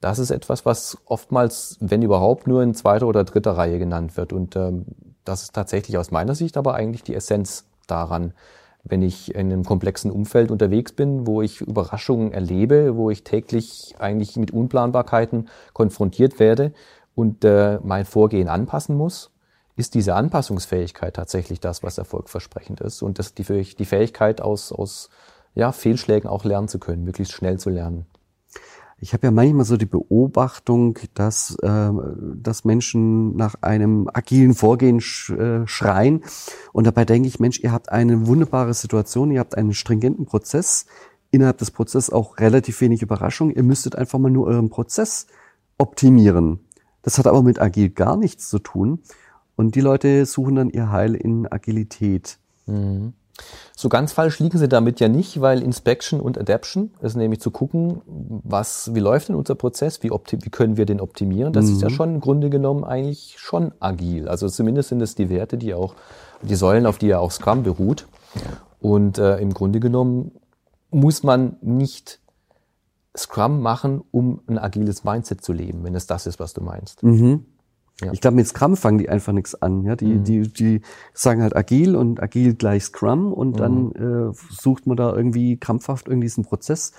das 0.00 0.18
ist 0.18 0.30
etwas, 0.30 0.66
was 0.66 0.98
oftmals, 1.06 1.78
wenn 1.80 2.02
überhaupt, 2.02 2.46
nur 2.46 2.62
in 2.62 2.74
zweiter 2.74 3.06
oder 3.06 3.24
dritter 3.24 3.52
Reihe 3.52 3.78
genannt 3.78 4.18
wird. 4.18 4.34
Und 4.34 4.54
ähm, 4.54 4.84
das 5.24 5.44
ist 5.44 5.54
tatsächlich 5.54 5.96
aus 5.96 6.10
meiner 6.10 6.34
Sicht 6.34 6.58
aber 6.58 6.74
eigentlich 6.74 7.02
die 7.04 7.14
Essenz 7.14 7.64
daran. 7.86 8.34
Wenn 8.84 9.02
ich 9.02 9.34
in 9.34 9.50
einem 9.50 9.64
komplexen 9.64 10.10
Umfeld 10.10 10.50
unterwegs 10.50 10.92
bin, 10.92 11.26
wo 11.26 11.40
ich 11.40 11.62
Überraschungen 11.62 12.32
erlebe, 12.32 12.96
wo 12.96 13.10
ich 13.10 13.24
täglich 13.24 13.94
eigentlich 13.98 14.36
mit 14.36 14.50
Unplanbarkeiten 14.50 15.48
konfrontiert 15.72 16.38
werde 16.38 16.72
und 17.14 17.44
äh, 17.44 17.78
mein 17.82 18.04
Vorgehen 18.04 18.48
anpassen 18.48 18.96
muss, 18.96 19.30
ist 19.76 19.94
diese 19.94 20.14
Anpassungsfähigkeit 20.14 21.16
tatsächlich 21.16 21.60
das, 21.60 21.82
was 21.82 21.98
erfolgversprechend 21.98 22.80
ist 22.80 23.02
und 23.02 23.18
das 23.18 23.34
die, 23.34 23.44
die 23.44 23.84
Fähigkeit 23.84 24.40
aus, 24.40 24.70
aus 24.70 25.08
ja, 25.54 25.72
Fehlschlägen 25.72 26.28
auch 26.28 26.44
lernen 26.44 26.68
zu 26.68 26.78
können, 26.78 27.04
möglichst 27.04 27.32
schnell 27.32 27.58
zu 27.58 27.70
lernen. 27.70 28.06
Ich 28.98 29.12
habe 29.12 29.26
ja 29.26 29.30
manchmal 29.30 29.64
so 29.64 29.76
die 29.76 29.86
Beobachtung, 29.86 30.98
dass, 31.14 31.56
äh, 31.62 31.90
dass 32.36 32.64
Menschen 32.64 33.36
nach 33.36 33.56
einem 33.60 34.08
agilen 34.12 34.54
Vorgehen 34.54 35.00
sch, 35.00 35.30
äh, 35.30 35.66
schreien. 35.66 36.22
Und 36.72 36.86
dabei 36.86 37.04
denke 37.04 37.28
ich, 37.28 37.40
Mensch, 37.40 37.60
ihr 37.60 37.72
habt 37.72 37.90
eine 37.90 38.26
wunderbare 38.26 38.72
Situation, 38.72 39.30
ihr 39.30 39.40
habt 39.40 39.56
einen 39.56 39.74
stringenten 39.74 40.26
Prozess, 40.26 40.86
innerhalb 41.30 41.58
des 41.58 41.72
Prozesses 41.72 42.10
auch 42.10 42.38
relativ 42.38 42.80
wenig 42.80 43.02
Überraschung. 43.02 43.50
Ihr 43.50 43.64
müsstet 43.64 43.96
einfach 43.96 44.18
mal 44.18 44.30
nur 44.30 44.46
euren 44.46 44.70
Prozess 44.70 45.26
optimieren. 45.78 46.60
Das 47.02 47.18
hat 47.18 47.26
aber 47.26 47.42
mit 47.42 47.60
agil 47.60 47.90
gar 47.90 48.16
nichts 48.16 48.48
zu 48.48 48.60
tun. 48.60 49.00
Und 49.56 49.74
die 49.74 49.80
Leute 49.80 50.26
suchen 50.26 50.54
dann 50.54 50.70
ihr 50.70 50.90
Heil 50.90 51.14
in 51.14 51.50
Agilität. 51.50 52.38
So 53.76 53.88
ganz 53.88 54.12
falsch 54.12 54.38
liegen 54.38 54.58
sie 54.58 54.68
damit 54.68 55.00
ja 55.00 55.08
nicht, 55.08 55.40
weil 55.40 55.62
Inspection 55.62 56.20
und 56.20 56.38
Adaption 56.38 56.92
ist 57.00 57.16
nämlich 57.16 57.40
zu 57.40 57.50
gucken, 57.50 58.00
was, 58.06 58.94
wie 58.94 59.00
läuft 59.00 59.28
denn 59.28 59.34
unser 59.34 59.56
Prozess, 59.56 60.02
wie, 60.02 60.10
wie 60.10 60.50
können 60.50 60.76
wir 60.76 60.86
den 60.86 61.00
optimieren. 61.00 61.52
Das 61.52 61.68
ist 61.68 61.82
ja 61.82 61.90
schon 61.90 62.14
im 62.14 62.20
Grunde 62.20 62.50
genommen 62.50 62.84
eigentlich 62.84 63.36
schon 63.38 63.72
agil. 63.80 64.28
Also 64.28 64.48
zumindest 64.48 64.90
sind 64.90 65.02
es 65.02 65.14
die 65.16 65.28
Werte, 65.28 65.58
die 65.58 65.74
auch, 65.74 65.94
die 66.42 66.54
Säulen, 66.54 66.86
auf 66.86 66.98
die 66.98 67.08
ja 67.08 67.18
auch 67.18 67.32
Scrum 67.32 67.64
beruht. 67.64 68.06
Und 68.80 69.18
äh, 69.18 69.38
im 69.38 69.52
Grunde 69.52 69.80
genommen 69.80 70.32
muss 70.90 71.22
man 71.24 71.56
nicht 71.60 72.20
Scrum 73.16 73.60
machen, 73.60 74.02
um 74.10 74.40
ein 74.46 74.58
agiles 74.58 75.04
Mindset 75.04 75.42
zu 75.42 75.52
leben, 75.52 75.84
wenn 75.84 75.94
es 75.94 76.06
das 76.06 76.26
ist, 76.26 76.38
was 76.38 76.52
du 76.52 76.60
meinst. 76.60 77.02
Ja. 78.00 78.12
Ich 78.12 78.20
glaube, 78.20 78.36
mit 78.36 78.46
Scrum 78.48 78.76
fangen 78.76 78.98
die 78.98 79.08
einfach 79.08 79.32
nichts 79.32 79.54
an. 79.54 79.84
Ja, 79.84 79.94
die, 79.94 80.18
die, 80.18 80.52
die 80.52 80.80
sagen 81.12 81.42
halt 81.42 81.54
agil 81.54 81.94
und 81.94 82.20
agil 82.22 82.54
gleich 82.54 82.84
Scrum 82.84 83.32
und 83.32 83.60
dann 83.60 83.92
äh, 83.92 84.32
sucht 84.50 84.86
man 84.86 84.96
da 84.96 85.14
irgendwie 85.14 85.56
krampfhaft 85.56 86.08
irgendwie 86.08 86.26
diesen 86.26 86.44
Prozess 86.44 86.92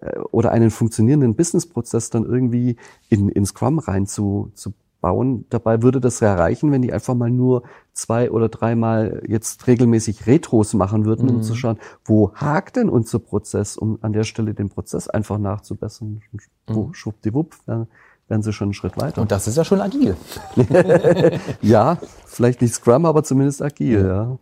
äh, 0.00 0.18
oder 0.18 0.52
einen 0.52 0.70
funktionierenden 0.70 1.36
Businessprozess 1.36 2.10
dann 2.10 2.24
irgendwie 2.24 2.76
in, 3.08 3.30
in 3.30 3.46
Scrum 3.46 3.78
rein 3.78 4.06
zu, 4.06 4.50
zu 4.54 4.74
bauen. 5.00 5.46
Dabei 5.50 5.82
würde 5.82 6.00
das 6.00 6.20
ja 6.20 6.34
reichen, 6.34 6.70
wenn 6.70 6.80
die 6.80 6.92
einfach 6.92 7.14
mal 7.14 7.30
nur 7.30 7.64
zwei 7.92 8.30
oder 8.30 8.48
dreimal 8.48 9.22
jetzt 9.26 9.66
regelmäßig 9.66 10.26
Retros 10.26 10.74
machen 10.74 11.04
würden, 11.04 11.28
um 11.28 11.42
zu 11.42 11.54
schauen, 11.54 11.78
wo 12.04 12.32
hakt 12.34 12.76
denn 12.76 12.88
unser 12.88 13.18
Prozess, 13.18 13.76
um 13.76 13.98
an 14.00 14.12
der 14.12 14.24
Stelle 14.24 14.54
den 14.54 14.70
Prozess 14.70 15.08
einfach 15.08 15.38
nachzubessern. 15.38 16.20
Wo 16.66 16.92
schwuppdiwupp, 16.92 17.56
ja, 17.66 17.86
wären 18.28 18.42
sie 18.42 18.52
schon 18.52 18.66
einen 18.66 18.74
Schritt 18.74 18.96
weiter. 18.96 19.20
Und 19.20 19.32
das 19.32 19.46
ist 19.46 19.56
ja 19.56 19.64
schon 19.64 19.80
agil. 19.80 20.16
ja, 21.62 21.98
vielleicht 22.26 22.62
nicht 22.62 22.74
Scrum, 22.74 23.04
aber 23.06 23.24
zumindest 23.24 23.62
agil, 23.62 24.06
ja. 24.06 24.38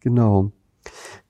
Genau. 0.00 0.52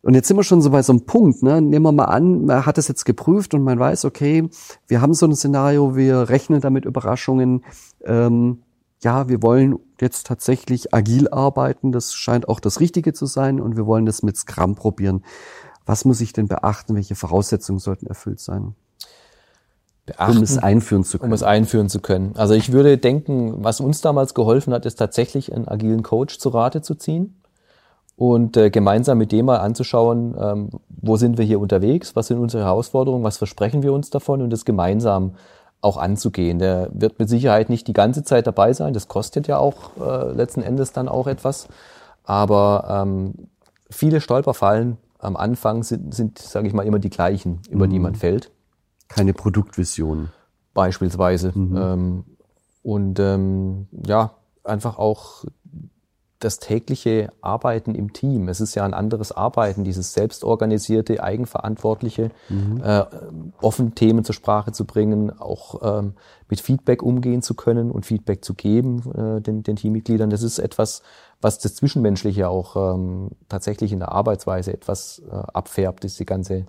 Und 0.02 0.14
jetzt 0.14 0.28
sind 0.28 0.36
wir 0.36 0.44
schon 0.44 0.60
so 0.60 0.70
bei 0.70 0.82
so 0.82 0.92
einem 0.92 1.06
Punkt, 1.06 1.42
ne? 1.42 1.62
Nehmen 1.62 1.84
wir 1.84 1.92
mal 1.92 2.04
an, 2.04 2.44
man 2.44 2.66
hat 2.66 2.76
es 2.76 2.88
jetzt 2.88 3.04
geprüft 3.04 3.54
und 3.54 3.62
man 3.62 3.78
weiß, 3.78 4.04
okay, 4.04 4.48
wir 4.86 5.00
haben 5.00 5.14
so 5.14 5.26
ein 5.26 5.34
Szenario, 5.34 5.96
wir 5.96 6.28
rechnen 6.28 6.60
damit 6.60 6.84
Überraschungen. 6.84 7.64
Ähm, 8.04 8.62
ja, 9.02 9.28
wir 9.28 9.42
wollen 9.42 9.78
jetzt 10.00 10.26
tatsächlich 10.26 10.92
agil 10.92 11.28
arbeiten, 11.28 11.92
das 11.92 12.14
scheint 12.14 12.48
auch 12.48 12.60
das 12.60 12.80
Richtige 12.80 13.12
zu 13.12 13.26
sein 13.26 13.60
und 13.60 13.76
wir 13.76 13.86
wollen 13.86 14.06
das 14.06 14.22
mit 14.22 14.36
Scrum 14.36 14.74
probieren. 14.74 15.22
Was 15.86 16.04
muss 16.04 16.20
ich 16.20 16.32
denn 16.32 16.48
beachten? 16.48 16.94
Welche 16.94 17.14
Voraussetzungen 17.14 17.78
sollten 17.78 18.06
erfüllt 18.06 18.40
sein? 18.40 18.74
Beachten, 20.06 20.36
um 20.36 20.42
es 20.42 20.58
einführen 20.58 21.04
zu 21.04 21.18
können. 21.18 21.30
Um 21.30 21.34
es 21.34 21.42
einführen 21.42 21.88
zu 21.88 22.00
können. 22.00 22.32
Also 22.36 22.54
ich 22.54 22.72
würde 22.72 22.98
denken, 22.98 23.64
was 23.64 23.80
uns 23.80 24.00
damals 24.00 24.34
geholfen 24.34 24.74
hat, 24.74 24.84
ist 24.84 24.96
tatsächlich 24.96 25.52
einen 25.54 25.66
agilen 25.66 26.02
Coach 26.02 26.38
zu 26.38 26.50
Rate 26.50 26.82
zu 26.82 26.94
ziehen 26.94 27.40
und 28.16 28.56
äh, 28.56 28.70
gemeinsam 28.70 29.18
mit 29.18 29.32
dem 29.32 29.46
mal 29.46 29.58
anzuschauen, 29.58 30.36
ähm, 30.38 30.70
wo 30.88 31.16
sind 31.16 31.38
wir 31.38 31.44
hier 31.44 31.58
unterwegs, 31.58 32.14
was 32.14 32.26
sind 32.26 32.38
unsere 32.38 32.64
Herausforderungen, 32.64 33.24
was 33.24 33.38
versprechen 33.38 33.82
wir 33.82 33.92
uns 33.92 34.10
davon 34.10 34.42
und 34.42 34.50
das 34.50 34.64
gemeinsam 34.64 35.34
auch 35.80 35.96
anzugehen. 35.96 36.58
Der 36.58 36.88
wird 36.92 37.18
mit 37.18 37.28
Sicherheit 37.28 37.70
nicht 37.70 37.86
die 37.88 37.92
ganze 37.92 38.24
Zeit 38.24 38.46
dabei 38.46 38.72
sein, 38.72 38.94
das 38.94 39.08
kostet 39.08 39.48
ja 39.48 39.58
auch 39.58 39.96
äh, 40.00 40.32
letzten 40.32 40.62
Endes 40.62 40.92
dann 40.92 41.08
auch 41.08 41.26
etwas, 41.26 41.66
aber 42.24 43.04
ähm, 43.04 43.48
viele 43.90 44.20
Stolperfallen 44.20 44.98
am 45.18 45.36
Anfang 45.36 45.82
sind, 45.82 46.14
sind 46.14 46.38
sage 46.38 46.68
ich 46.68 46.74
mal, 46.74 46.86
immer 46.86 46.98
die 46.98 47.10
gleichen, 47.10 47.60
über 47.70 47.86
mhm. 47.86 47.90
die 47.90 47.98
man 47.98 48.14
fällt. 48.14 48.50
Keine 49.14 49.32
Produktvision. 49.32 50.30
Beispielsweise. 50.74 51.52
Mhm. 51.56 51.76
Ähm, 51.76 52.24
und 52.82 53.18
ähm, 53.20 53.86
ja, 54.04 54.34
einfach 54.64 54.98
auch 54.98 55.44
das 56.40 56.58
tägliche 56.58 57.32
Arbeiten 57.40 57.94
im 57.94 58.12
Team. 58.12 58.48
Es 58.48 58.60
ist 58.60 58.74
ja 58.74 58.84
ein 58.84 58.92
anderes 58.92 59.32
Arbeiten, 59.32 59.82
dieses 59.82 60.12
selbstorganisierte, 60.12 61.22
eigenverantwortliche, 61.22 62.30
mhm. 62.50 62.82
äh, 62.84 63.04
offen 63.62 63.94
Themen 63.94 64.24
zur 64.24 64.34
Sprache 64.34 64.72
zu 64.72 64.84
bringen, 64.84 65.30
auch 65.38 66.00
ähm, 66.00 66.14
mit 66.50 66.60
Feedback 66.60 67.02
umgehen 67.02 67.40
zu 67.40 67.54
können 67.54 67.90
und 67.90 68.04
Feedback 68.04 68.44
zu 68.44 68.52
geben 68.54 69.02
äh, 69.14 69.40
den, 69.40 69.62
den 69.62 69.76
Teammitgliedern. 69.76 70.28
Das 70.28 70.42
ist 70.42 70.58
etwas, 70.58 71.02
was 71.40 71.58
das 71.58 71.76
Zwischenmenschliche 71.76 72.48
auch 72.48 72.94
ähm, 72.94 73.30
tatsächlich 73.48 73.92
in 73.92 74.00
der 74.00 74.12
Arbeitsweise 74.12 74.72
etwas 74.72 75.22
äh, 75.30 75.34
abfärbt, 75.34 76.04
ist 76.04 76.20
die 76.20 76.26
ganze 76.26 76.66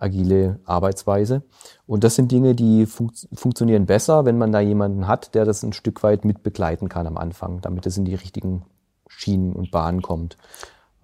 agile 0.00 0.58
Arbeitsweise. 0.64 1.42
Und 1.86 2.04
das 2.04 2.14
sind 2.14 2.32
Dinge, 2.32 2.54
die 2.54 2.86
fun 2.86 3.10
funktionieren 3.32 3.86
besser, 3.86 4.24
wenn 4.24 4.38
man 4.38 4.52
da 4.52 4.60
jemanden 4.60 5.06
hat, 5.06 5.34
der 5.34 5.44
das 5.44 5.62
ein 5.62 5.72
Stück 5.72 6.02
weit 6.02 6.24
mit 6.24 6.42
begleiten 6.42 6.88
kann 6.88 7.06
am 7.06 7.16
Anfang, 7.16 7.60
damit 7.60 7.86
es 7.86 7.96
in 7.96 8.04
die 8.04 8.14
richtigen 8.14 8.64
Schienen 9.08 9.52
und 9.52 9.70
Bahnen 9.70 10.02
kommt. 10.02 10.36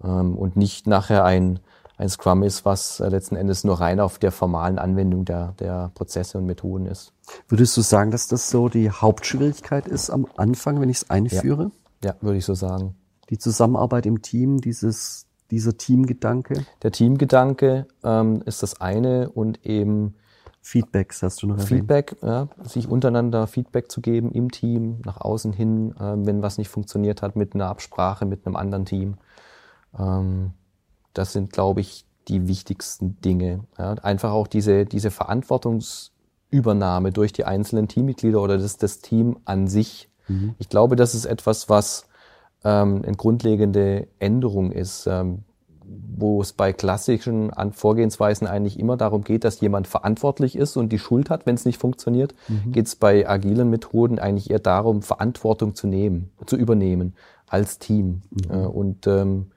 Ähm, 0.03 0.37
und 0.37 0.55
nicht 0.55 0.87
nachher 0.87 1.23
ein, 1.23 1.59
ein 1.97 2.09
Scrum 2.09 2.43
ist, 2.43 2.65
was 2.65 2.99
äh, 2.99 3.09
letzten 3.09 3.35
Endes 3.35 3.63
nur 3.63 3.79
rein 3.79 3.99
auf 3.99 4.19
der 4.19 4.31
formalen 4.31 4.79
Anwendung 4.79 5.25
der, 5.25 5.53
der 5.59 5.91
Prozesse 5.93 6.37
und 6.37 6.45
Methoden 6.45 6.85
ist. 6.85 7.13
Würdest 7.47 7.75
du 7.77 7.81
sagen, 7.81 8.11
dass 8.11 8.27
das 8.27 8.49
so 8.49 8.69
die 8.69 8.89
Hauptschwierigkeit 8.89 9.87
ist 9.87 10.09
am 10.09 10.27
Anfang, 10.35 10.79
wenn 10.81 10.89
ich 10.89 10.97
es 10.97 11.09
einführe? 11.09 11.71
Ja. 12.03 12.11
ja, 12.11 12.15
würde 12.21 12.37
ich 12.37 12.45
so 12.45 12.53
sagen. 12.53 12.95
Die 13.29 13.37
Zusammenarbeit 13.37 14.05
im 14.05 14.21
Team, 14.21 14.61
dieses, 14.61 15.26
dieser 15.51 15.77
Teamgedanke? 15.77 16.65
Der 16.83 16.91
Teamgedanke 16.91 17.87
ähm, 18.03 18.41
ist 18.45 18.63
das 18.63 18.81
eine 18.81 19.29
und 19.29 19.65
eben 19.65 20.15
Feedbacks 20.61 21.23
hast 21.23 21.41
du 21.41 21.47
noch 21.47 21.55
erwähnt. 21.55 21.69
Feedback, 21.69 22.17
ja, 22.21 22.49
sich 22.63 22.89
untereinander 22.89 23.47
Feedback 23.47 23.89
zu 23.89 24.01
geben 24.01 24.29
im 24.31 24.51
Team, 24.51 24.99
nach 25.05 25.21
außen 25.21 25.53
hin, 25.53 25.95
äh, 25.97 26.15
wenn 26.17 26.41
was 26.41 26.57
nicht 26.57 26.67
funktioniert 26.69 27.21
hat, 27.21 27.37
mit 27.37 27.55
einer 27.55 27.67
Absprache 27.67 28.25
mit 28.25 28.45
einem 28.45 28.57
anderen 28.57 28.83
Team. 28.85 29.15
Ähm, 29.97 30.51
das 31.13 31.31
sind, 31.33 31.53
glaube 31.53 31.79
ich, 31.81 32.05
die 32.27 32.47
wichtigsten 32.47 33.19
Dinge. 33.21 33.63
Ja. 33.77 33.93
Einfach 33.93 34.31
auch 34.31 34.47
diese, 34.47 34.85
diese 34.85 35.09
Verantwortungsübernahme 35.09 37.13
durch 37.13 37.31
die 37.31 37.45
einzelnen 37.45 37.87
Teammitglieder 37.87 38.41
oder 38.41 38.57
das, 38.57 38.75
das 38.77 38.99
Team 38.99 39.37
an 39.45 39.67
sich. 39.67 40.09
Mhm. 40.27 40.55
Ich 40.59 40.67
glaube, 40.67 40.97
das 40.97 41.15
ist 41.15 41.25
etwas, 41.25 41.69
was 41.69 42.07
ähm, 42.67 43.01
eine 43.05 43.15
grundlegende 43.15 44.07
Änderung 44.19 44.71
ist. 44.71 45.07
Ähm, 45.07 45.43
wo 45.89 46.41
es 46.41 46.51
bei 46.51 46.73
klassischen 46.73 47.51
Vorgehensweisen 47.71 48.45
eigentlich 48.45 48.77
immer 48.77 48.97
darum 48.97 49.23
geht, 49.23 49.43
dass 49.43 49.61
jemand 49.61 49.87
verantwortlich 49.87 50.57
ist 50.57 50.75
und 50.75 50.89
die 50.91 50.99
Schuld 50.99 51.29
hat, 51.29 51.45
wenn 51.45 51.55
es 51.55 51.63
nicht 51.63 51.79
funktioniert, 51.79 52.33
mhm. 52.47 52.71
geht 52.73 52.87
es 52.87 52.95
bei 52.95 53.29
agilen 53.29 53.69
Methoden 53.69 54.19
eigentlich 54.19 54.49
eher 54.49 54.59
darum, 54.59 55.01
Verantwortung 55.01 55.75
zu 55.75 55.87
nehmen, 55.87 56.31
zu 56.45 56.57
übernehmen 56.57 57.13
als 57.47 57.79
Team. 57.79 58.21
Mhm. 58.31 58.51
Äh, 58.51 58.65
und 58.65 59.07
ähm, 59.07 59.51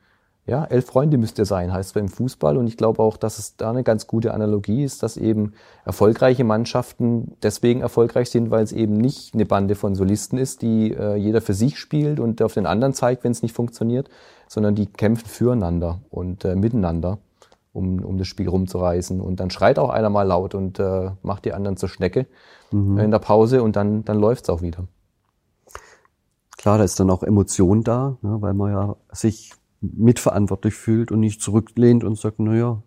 ja, 0.51 0.65
elf 0.65 0.87
Freunde 0.87 1.17
müsst 1.17 1.39
ihr 1.39 1.45
sein, 1.45 1.73
heißt 1.73 1.95
beim 1.95 2.09
Fußball. 2.09 2.57
Und 2.57 2.67
ich 2.67 2.77
glaube 2.77 3.01
auch, 3.01 3.17
dass 3.17 3.39
es 3.39 3.57
da 3.57 3.71
eine 3.71 3.85
ganz 3.85 4.09
gute 4.09 4.35
Analogie 4.35 4.83
ist, 4.83 5.05
dass 5.05 5.17
eben 5.17 5.53
erfolgreiche 5.85 6.43
Mannschaften 6.43 7.37
deswegen 7.45 7.83
erfolgreich 7.83 8.31
sind, 8.31 8.51
weil 8.51 8.65
es 8.65 8.73
eben 8.73 8.97
nicht 8.97 9.33
eine 9.33 9.47
Bande 9.47 9.77
von 9.77 9.95
Solisten 9.95 10.39
ist, 10.39 10.63
die 10.63 10.93
äh, 10.93 11.15
jeder 11.15 11.41
für 11.41 11.55
sich 11.55 11.79
spielt 11.79 12.19
und 12.19 12.43
auf 12.43 12.55
den 12.55 12.67
anderen 12.67 12.95
zeigt, 12.95 13.23
wenn 13.23 13.31
es 13.31 13.43
nicht 13.43 13.55
funktioniert, 13.55 14.11
sondern 14.49 14.75
die 14.75 14.87
kämpfen 14.87 15.29
füreinander 15.29 16.01
und 16.11 16.45
äh, 16.45 16.57
miteinander, 16.57 17.19
um, 17.73 18.03
um 18.05 18.19
das 18.19 18.27
Spiel 18.27 18.49
rumzureißen. 18.49 19.21
Und 19.21 19.39
dann 19.39 19.51
schreit 19.51 19.79
auch 19.79 19.91
einer 19.91 20.11
mal 20.11 20.25
laut 20.25 20.57
und 20.57 20.81
äh, 20.81 21.13
macht 21.23 21.45
die 21.45 21.53
anderen 21.53 21.77
zur 21.77 21.89
Schnecke 21.89 22.27
mhm. 22.73 22.99
in 22.99 23.13
der 23.13 23.21
Pause 23.21 23.63
und 23.63 23.77
dann, 23.77 24.05
dann 24.05 24.19
läuft's 24.19 24.51
auch 24.51 24.63
wieder. 24.63 24.83
Klar, 26.59 26.79
da 26.79 26.85
ist 26.85 26.99
dann 26.99 27.09
auch 27.09 27.23
Emotion 27.23 27.85
da, 27.85 28.17
ne, 28.21 28.37
weil 28.41 28.53
man 28.53 28.73
ja 28.73 28.97
sich 29.13 29.53
mitverantwortlich 29.81 30.75
fühlt 30.75 31.11
und 31.11 31.21
nicht 31.21 31.41
zurücklehnt 31.41 32.05
und 32.05 32.19
sagt, 32.19 32.39
naja, 32.39 32.83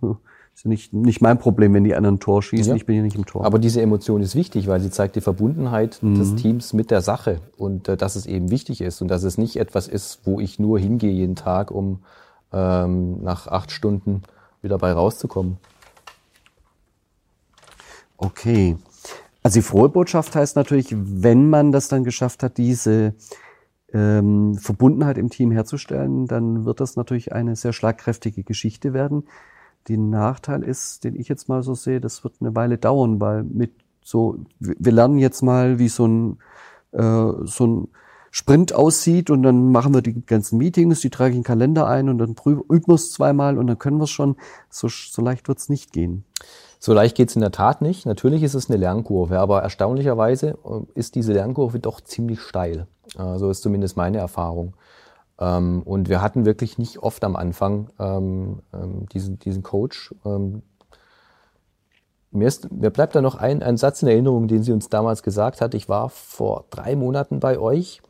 ist 0.53 0.65
ja 0.65 0.69
nicht, 0.69 0.93
nicht 0.93 1.21
mein 1.21 1.39
Problem, 1.39 1.73
wenn 1.73 1.83
die 1.83 1.95
anderen 1.95 2.15
ein 2.15 2.19
Tor 2.19 2.43
schießen, 2.43 2.71
ja. 2.71 2.75
ich 2.75 2.85
bin 2.85 2.95
ja 2.95 3.01
nicht 3.01 3.15
im 3.15 3.25
Tor. 3.25 3.45
Aber 3.45 3.57
diese 3.57 3.81
Emotion 3.81 4.21
ist 4.21 4.35
wichtig, 4.35 4.67
weil 4.67 4.79
sie 4.79 4.91
zeigt 4.91 5.15
die 5.15 5.21
Verbundenheit 5.21 5.99
mhm. 6.01 6.19
des 6.19 6.35
Teams 6.35 6.73
mit 6.73 6.91
der 6.91 7.01
Sache 7.01 7.39
und 7.57 7.87
äh, 7.87 7.97
dass 7.97 8.15
es 8.15 8.25
eben 8.25 8.51
wichtig 8.51 8.81
ist 8.81 9.01
und 9.01 9.07
dass 9.07 9.23
es 9.23 9.37
nicht 9.37 9.57
etwas 9.57 9.87
ist, 9.87 10.21
wo 10.25 10.39
ich 10.39 10.59
nur 10.59 10.77
hingehe 10.77 11.11
jeden 11.11 11.35
Tag, 11.35 11.71
um 11.71 12.03
ähm, 12.51 13.23
nach 13.23 13.47
acht 13.47 13.71
Stunden 13.71 14.21
wieder 14.61 14.77
bei 14.77 14.91
rauszukommen. 14.91 15.57
Okay. 18.17 18.77
Also 19.41 19.59
die 19.59 19.63
frohe 19.63 19.89
Botschaft 19.89 20.35
heißt 20.35 20.55
natürlich, 20.55 20.87
wenn 20.95 21.49
man 21.49 21.71
das 21.71 21.87
dann 21.87 22.03
geschafft 22.03 22.43
hat, 22.43 22.57
diese 22.57 23.13
ähm, 23.93 24.55
Verbundenheit 24.55 25.17
im 25.17 25.29
Team 25.29 25.51
herzustellen, 25.51 26.27
dann 26.27 26.65
wird 26.65 26.79
das 26.79 26.95
natürlich 26.95 27.31
eine 27.31 27.55
sehr 27.55 27.73
schlagkräftige 27.73 28.43
Geschichte 28.43 28.93
werden. 28.93 29.25
Der 29.87 29.97
Nachteil 29.97 30.63
ist, 30.63 31.03
den 31.03 31.15
ich 31.15 31.27
jetzt 31.27 31.47
mal 31.49 31.61
so 31.63 31.75
sehe, 31.75 32.01
das 32.01 32.23
wird 32.23 32.35
eine 32.41 32.55
Weile 32.55 32.77
dauern, 32.77 33.19
weil 33.21 33.43
mit 33.43 33.73
so, 34.01 34.39
wir 34.59 34.91
lernen 34.91 35.17
jetzt 35.17 35.41
mal, 35.41 35.79
wie 35.79 35.89
so 35.89 36.07
ein, 36.07 36.37
äh, 36.91 37.31
so 37.45 37.67
ein 37.67 37.87
Sprint 38.35 38.73
aussieht 38.73 39.29
und 39.29 39.43
dann 39.43 39.71
machen 39.71 39.93
wir 39.93 40.01
die 40.01 40.25
ganzen 40.25 40.57
Meetings, 40.57 41.01
die 41.01 41.11
trage 41.11 41.29
ich 41.29 41.35
in 41.35 41.41
den 41.41 41.45
Kalender 41.45 41.85
ein 41.85 42.09
und 42.09 42.17
dann 42.17 42.35
üben 42.43 42.87
wir 42.87 42.95
es 42.95 43.11
zweimal 43.11 43.59
und 43.59 43.67
dann 43.67 43.77
können 43.77 43.97
wir 43.97 44.05
es 44.05 44.09
schon. 44.09 44.37
So, 44.71 44.87
so 44.89 45.21
leicht 45.21 45.47
wird 45.47 45.59
es 45.59 45.69
nicht 45.69 45.93
gehen. 45.93 46.25
So 46.79 46.93
leicht 46.93 47.15
geht 47.15 47.29
es 47.29 47.35
in 47.35 47.41
der 47.41 47.51
Tat 47.51 47.83
nicht. 47.83 48.07
Natürlich 48.07 48.41
ist 48.41 48.55
es 48.55 48.71
eine 48.71 48.79
Lernkurve, 48.79 49.39
aber 49.39 49.61
erstaunlicherweise 49.61 50.57
äh, 50.65 50.99
ist 50.99 51.13
diese 51.13 51.31
Lernkurve 51.31 51.79
doch 51.79 52.01
ziemlich 52.01 52.41
steil. 52.41 52.87
Äh, 53.19 53.37
so 53.37 53.51
ist 53.51 53.61
zumindest 53.61 53.97
meine 53.97 54.17
Erfahrung. 54.17 54.73
Ähm, 55.37 55.83
und 55.85 56.09
wir 56.09 56.23
hatten 56.23 56.43
wirklich 56.43 56.79
nicht 56.79 57.03
oft 57.03 57.23
am 57.23 57.35
Anfang 57.35 57.91
ähm, 57.99 58.63
ähm, 58.73 59.05
diesen, 59.13 59.37
diesen 59.37 59.61
Coach. 59.61 60.11
Mir, 62.31 62.47
ist, 62.47 62.71
mir 62.71 62.89
bleibt 62.89 63.13
da 63.13 63.21
noch 63.21 63.35
ein, 63.35 63.61
ein 63.61 63.77
Satz 63.77 64.01
in 64.01 64.07
Erinnerung, 64.07 64.47
den 64.47 64.63
sie 64.63 64.71
uns 64.71 64.89
damals 64.89 65.21
gesagt 65.21 65.61
hat. 65.61 65.75
Ich 65.75 65.87
war 65.87 66.09
vor 66.09 66.65
drei 66.71 66.95
Monaten 66.95 67.39
bei 67.39 67.59
euch. 67.59 68.01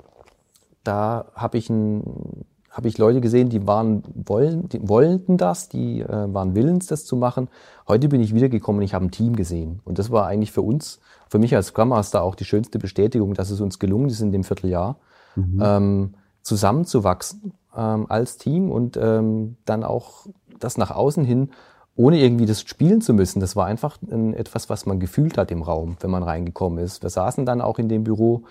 Da 0.84 1.26
habe 1.36 1.58
ich, 1.58 1.70
ein, 1.70 2.46
hab 2.70 2.86
ich 2.86 2.98
Leute 2.98 3.22
gesehen, 3.22 3.50
die 3.50 3.66
waren 3.68 4.04
wollen, 4.14 4.70
die 4.70 4.88
wollten 4.88 5.38
das, 5.38 5.70
die 5.70 6.02
äh, 6.02 6.34
waren 6.34 6.56
willens, 6.56 6.88
das 6.88 7.06
zu 7.06 7.16
machen. 7.16 7.50
Heute 7.88 8.10
bin 8.10 8.22
ich 8.22 8.34
wiedergekommen 8.34 8.80
und 8.80 8.86
ich 8.86 8.94
habe 8.94 9.06
ein 9.06 9.12
Team 9.12 9.36
gesehen. 9.36 9.82
Und 9.86 10.00
das 10.00 10.12
war 10.12 10.28
eigentlich 10.28 10.52
für 10.52 10.62
uns, 10.62 11.00
für 11.30 11.40
mich 11.40 11.56
als 11.56 11.68
Scrum 11.68 11.90
Master 11.90 12.24
auch 12.24 12.36
die 12.36 12.46
schönste 12.46 12.80
Bestätigung, 12.80 13.34
dass 13.34 13.50
es 13.50 13.62
uns 13.62 13.80
gelungen 13.80 14.10
ist 14.10 14.22
in 14.22 14.32
dem 14.32 14.44
Vierteljahr. 14.44 14.98
Mhm. 15.36 15.60
Ähm, 15.62 16.14
zusammenzuwachsen 16.44 17.54
ähm, 17.76 18.06
als 18.10 18.38
Team 18.38 18.70
und 18.70 18.98
ähm, 18.98 19.56
dann 19.66 19.84
auch 19.84 20.28
das 20.60 20.78
nach 20.78 20.92
außen 20.92 21.24
hin, 21.24 21.50
ohne 21.96 22.20
irgendwie 22.20 22.46
das 22.46 22.62
spielen 22.62 23.02
zu 23.02 23.14
müssen. 23.14 23.40
Das 23.40 23.56
war 23.56 23.66
einfach 23.66 23.98
ein, 24.10 24.34
etwas, 24.34 24.70
was 24.70 24.86
man 24.86 25.00
gefühlt 25.00 25.38
hat 25.38 25.52
im 25.52 25.62
Raum, 25.62 25.98
wenn 26.02 26.12
man 26.12 26.24
reingekommen 26.24 26.84
ist. 26.84 27.04
Wir 27.04 27.10
saßen 27.10 27.46
dann 27.46 27.62
auch 27.62 27.80
in 27.80 27.90
dem 27.90 28.04
Büro, 28.04 28.44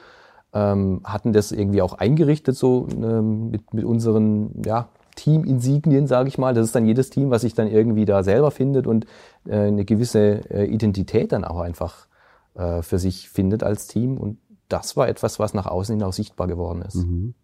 ähm, 0.53 1.01
hatten 1.05 1.33
das 1.33 1.53
irgendwie 1.53 1.83
auch 1.83 1.95
eingerichtet, 1.95 2.57
so 2.57 2.87
ähm, 2.91 3.51
mit, 3.51 3.73
mit 3.73 3.85
unseren 3.85 4.63
ja, 4.65 4.89
Team-Insignien, 5.17 6.07
sage 6.07 6.29
ich 6.29 6.39
mal. 6.39 6.55
Das 6.55 6.67
ist 6.67 6.75
dann 6.75 6.87
jedes 6.87 7.11
Team, 7.11 7.31
was 7.31 7.43
sich 7.43 7.55
dann 7.55 7.69
irgendwie 7.69 8.05
da 8.05 8.23
selber 8.23 8.51
findet 8.51 8.87
und 8.87 9.07
äh, 9.47 9.57
eine 9.57 9.85
gewisse 9.85 10.51
äh, 10.51 10.65
Identität 10.67 11.33
dann 11.33 11.45
auch 11.45 11.61
einfach 11.61 12.07
äh, 12.55 12.83
für 12.83 12.99
sich 12.99 13.29
findet 13.29 13.63
als 13.63 13.87
Team. 13.87 14.17
Und 14.19 14.39
das 14.69 14.97
war 14.97 15.09
etwas, 15.09 15.39
was 15.39 15.55
nach 15.55 15.67
außen 15.67 15.97
hin 15.97 16.05
auch 16.05 16.13
sichtbar 16.13 16.47
geworden 16.47 16.83
ist. 16.83 16.97
Mhm. 16.97 17.35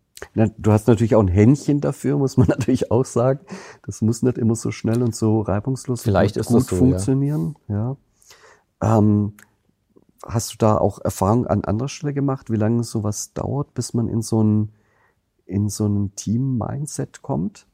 Du 0.58 0.72
hast 0.72 0.88
natürlich 0.88 1.14
auch 1.14 1.20
ein 1.20 1.28
Händchen 1.28 1.80
dafür, 1.80 2.18
muss 2.18 2.36
man 2.36 2.48
natürlich 2.48 2.90
auch 2.90 3.04
sagen. 3.04 3.40
Das 3.86 4.02
muss 4.02 4.22
nicht 4.22 4.38
immer 4.38 4.56
so 4.56 4.70
schnell 4.70 5.02
und 5.02 5.14
so 5.14 5.40
reibungslos 5.40 6.02
Vielleicht 6.02 6.36
und 6.36 6.46
gut 6.46 6.64
so, 6.64 6.76
funktionieren. 6.76 7.54
Ja. 7.68 7.96
Ähm, 8.82 9.34
hast 10.26 10.52
du 10.52 10.56
da 10.58 10.78
auch 10.78 10.98
Erfahrung 11.00 11.46
an 11.46 11.64
anderer 11.64 11.88
Stelle 11.88 12.14
gemacht, 12.14 12.50
wie 12.50 12.56
lange 12.56 12.84
sowas 12.84 13.32
dauert, 13.32 13.74
bis 13.74 13.94
man 13.94 14.08
in 14.08 14.22
so 14.22 14.42
ein, 14.42 14.72
in 15.46 15.68
so 15.68 15.86
ein 15.86 16.14
Team-Mindset 16.14 17.22
kommt? 17.22 17.66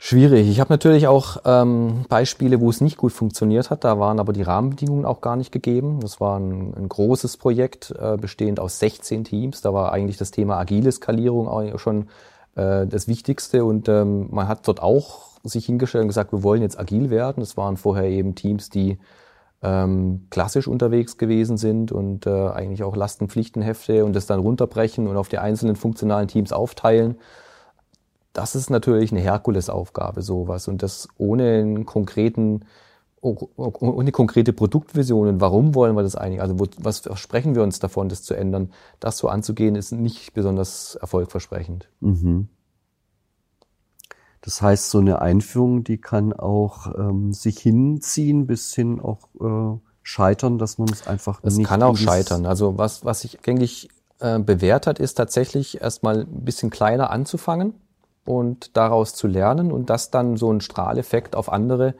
Schwierig. 0.00 0.48
Ich 0.48 0.60
habe 0.60 0.72
natürlich 0.72 1.08
auch 1.08 1.38
ähm, 1.44 2.04
Beispiele, 2.08 2.60
wo 2.60 2.70
es 2.70 2.80
nicht 2.80 2.96
gut 2.96 3.12
funktioniert 3.12 3.68
hat. 3.68 3.82
Da 3.82 3.98
waren 3.98 4.20
aber 4.20 4.32
die 4.32 4.42
Rahmenbedingungen 4.42 5.04
auch 5.04 5.20
gar 5.20 5.34
nicht 5.34 5.50
gegeben. 5.50 5.98
Das 6.00 6.20
war 6.20 6.38
ein, 6.38 6.72
ein 6.74 6.88
großes 6.88 7.36
Projekt, 7.36 7.92
äh, 7.98 8.16
bestehend 8.16 8.60
aus 8.60 8.78
16 8.78 9.24
Teams. 9.24 9.60
Da 9.60 9.74
war 9.74 9.92
eigentlich 9.92 10.16
das 10.16 10.30
Thema 10.30 10.56
agile 10.56 10.92
Skalierung 10.92 11.48
auch 11.48 11.78
schon 11.80 12.10
äh, 12.54 12.86
das 12.86 13.08
Wichtigste. 13.08 13.64
Und 13.64 13.88
ähm, 13.88 14.28
man 14.30 14.46
hat 14.46 14.68
dort 14.68 14.80
auch 14.80 15.40
sich 15.42 15.66
hingestellt 15.66 16.02
und 16.02 16.08
gesagt, 16.08 16.32
wir 16.32 16.44
wollen 16.44 16.62
jetzt 16.62 16.78
agil 16.78 17.10
werden. 17.10 17.40
Das 17.40 17.56
waren 17.56 17.76
vorher 17.76 18.08
eben 18.08 18.36
Teams, 18.36 18.70
die 18.70 18.98
ähm, 19.62 20.26
klassisch 20.30 20.68
unterwegs 20.68 21.16
gewesen 21.16 21.56
sind 21.56 21.92
und 21.92 22.26
äh, 22.26 22.48
eigentlich 22.48 22.82
auch 22.82 22.96
Lastenpflichtenhefte 22.96 24.04
und 24.04 24.14
das 24.14 24.26
dann 24.26 24.40
runterbrechen 24.40 25.06
und 25.08 25.16
auf 25.16 25.28
die 25.28 25.38
einzelnen 25.38 25.76
funktionalen 25.76 26.28
Teams 26.28 26.52
aufteilen 26.52 27.16
das 28.38 28.54
ist 28.54 28.70
natürlich 28.70 29.10
eine 29.10 29.20
Herkulesaufgabe, 29.20 30.22
sowas. 30.22 30.68
Und 30.68 30.84
das 30.84 31.08
ohne 31.18 31.58
einen 31.58 31.86
konkreten, 31.86 32.64
ohne 33.20 34.12
konkrete 34.12 34.52
Produktvisionen, 34.52 35.40
warum 35.40 35.74
wollen 35.74 35.96
wir 35.96 36.04
das 36.04 36.14
eigentlich? 36.14 36.40
Also 36.40 36.60
wo, 36.60 36.66
was 36.78 37.00
versprechen 37.00 37.56
wir 37.56 37.64
uns 37.64 37.80
davon, 37.80 38.08
das 38.08 38.22
zu 38.22 38.34
ändern? 38.34 38.70
Das 39.00 39.18
so 39.18 39.28
anzugehen, 39.28 39.74
ist 39.74 39.90
nicht 39.90 40.34
besonders 40.34 40.94
erfolgversprechend. 40.94 41.88
Mhm. 41.98 42.48
Das 44.40 44.62
heißt, 44.62 44.90
so 44.90 44.98
eine 44.98 45.20
Einführung, 45.20 45.84
die 45.84 45.98
kann 45.98 46.32
auch 46.32 46.94
ähm, 46.96 47.32
sich 47.32 47.58
hinziehen, 47.58 48.46
bis 48.46 48.74
hin 48.74 49.00
auch 49.00 49.28
äh, 49.40 49.78
scheitern, 50.02 50.58
dass 50.58 50.78
man 50.78 50.88
es 50.88 51.06
einfach 51.06 51.40
es 51.42 51.56
nicht. 51.56 51.64
Es 51.64 51.68
kann 51.68 51.82
auch 51.82 51.96
scheitern. 51.96 52.46
Also 52.46 52.78
was, 52.78 53.04
was 53.04 53.20
sich 53.22 53.38
eigentlich 53.46 53.88
äh, 54.20 54.38
bewährt 54.38 54.86
hat, 54.86 54.98
ist 54.98 55.14
tatsächlich 55.14 55.80
erstmal 55.80 56.20
ein 56.20 56.44
bisschen 56.44 56.70
kleiner 56.70 57.10
anzufangen 57.10 57.74
und 58.24 58.76
daraus 58.76 59.14
zu 59.14 59.26
lernen 59.26 59.72
und 59.72 59.90
das 59.90 60.10
dann 60.10 60.36
so 60.36 60.52
ein 60.52 60.60
Strahleffekt 60.60 61.34
auf 61.34 61.50
andere 61.52 61.94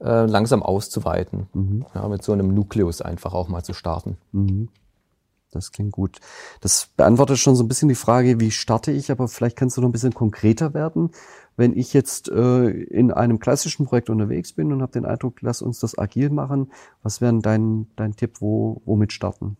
äh, 0.00 0.26
langsam 0.26 0.62
auszuweiten. 0.62 1.48
Mhm. 1.52 1.86
Ja, 1.94 2.08
mit 2.08 2.22
so 2.22 2.32
einem 2.32 2.54
Nukleus 2.54 3.02
einfach 3.02 3.34
auch 3.34 3.48
mal 3.48 3.62
zu 3.62 3.72
starten. 3.72 4.16
Mhm. 4.32 4.68
Das 5.50 5.72
klingt 5.72 5.92
gut. 5.92 6.18
Das 6.60 6.90
beantwortet 6.96 7.38
schon 7.38 7.56
so 7.56 7.64
ein 7.64 7.68
bisschen 7.68 7.88
die 7.88 7.94
Frage, 7.94 8.38
wie 8.38 8.50
starte 8.50 8.92
ich, 8.92 9.10
aber 9.10 9.28
vielleicht 9.28 9.56
kannst 9.56 9.76
du 9.76 9.80
noch 9.80 9.88
ein 9.88 9.92
bisschen 9.92 10.12
konkreter 10.12 10.74
werden. 10.74 11.10
Wenn 11.56 11.76
ich 11.76 11.94
jetzt 11.94 12.28
äh, 12.28 12.68
in 12.68 13.10
einem 13.10 13.38
klassischen 13.38 13.86
Projekt 13.86 14.10
unterwegs 14.10 14.52
bin 14.52 14.72
und 14.72 14.82
habe 14.82 14.92
den 14.92 15.06
Eindruck, 15.06 15.40
lass 15.40 15.62
uns 15.62 15.80
das 15.80 15.98
agil 15.98 16.30
machen, 16.30 16.70
was 17.02 17.20
wäre 17.20 17.38
dein, 17.40 17.86
dein 17.96 18.14
Tipp, 18.14 18.40
wo, 18.40 18.82
womit 18.84 19.12
starten? 19.12 19.56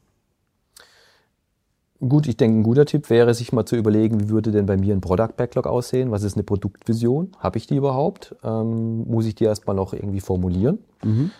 Gut, 2.00 2.28
ich 2.28 2.36
denke, 2.36 2.60
ein 2.60 2.62
guter 2.62 2.86
Tipp 2.86 3.10
wäre, 3.10 3.34
sich 3.34 3.52
mal 3.52 3.64
zu 3.64 3.74
überlegen, 3.74 4.20
wie 4.20 4.28
würde 4.28 4.52
denn 4.52 4.66
bei 4.66 4.76
mir 4.76 4.94
ein 4.94 5.00
Product 5.00 5.32
Backlog 5.36 5.66
aussehen? 5.66 6.12
Was 6.12 6.22
ist 6.22 6.36
eine 6.36 6.44
Produktvision? 6.44 7.32
Habe 7.40 7.58
ich 7.58 7.66
die 7.66 7.74
überhaupt? 7.74 8.36
Ähm, 8.44 9.08
muss 9.08 9.26
ich 9.26 9.34
die 9.34 9.44
erstmal 9.44 9.74
noch 9.74 9.92
irgendwie 9.92 10.20
formulieren? 10.20 10.78
Mhm. 11.02 11.32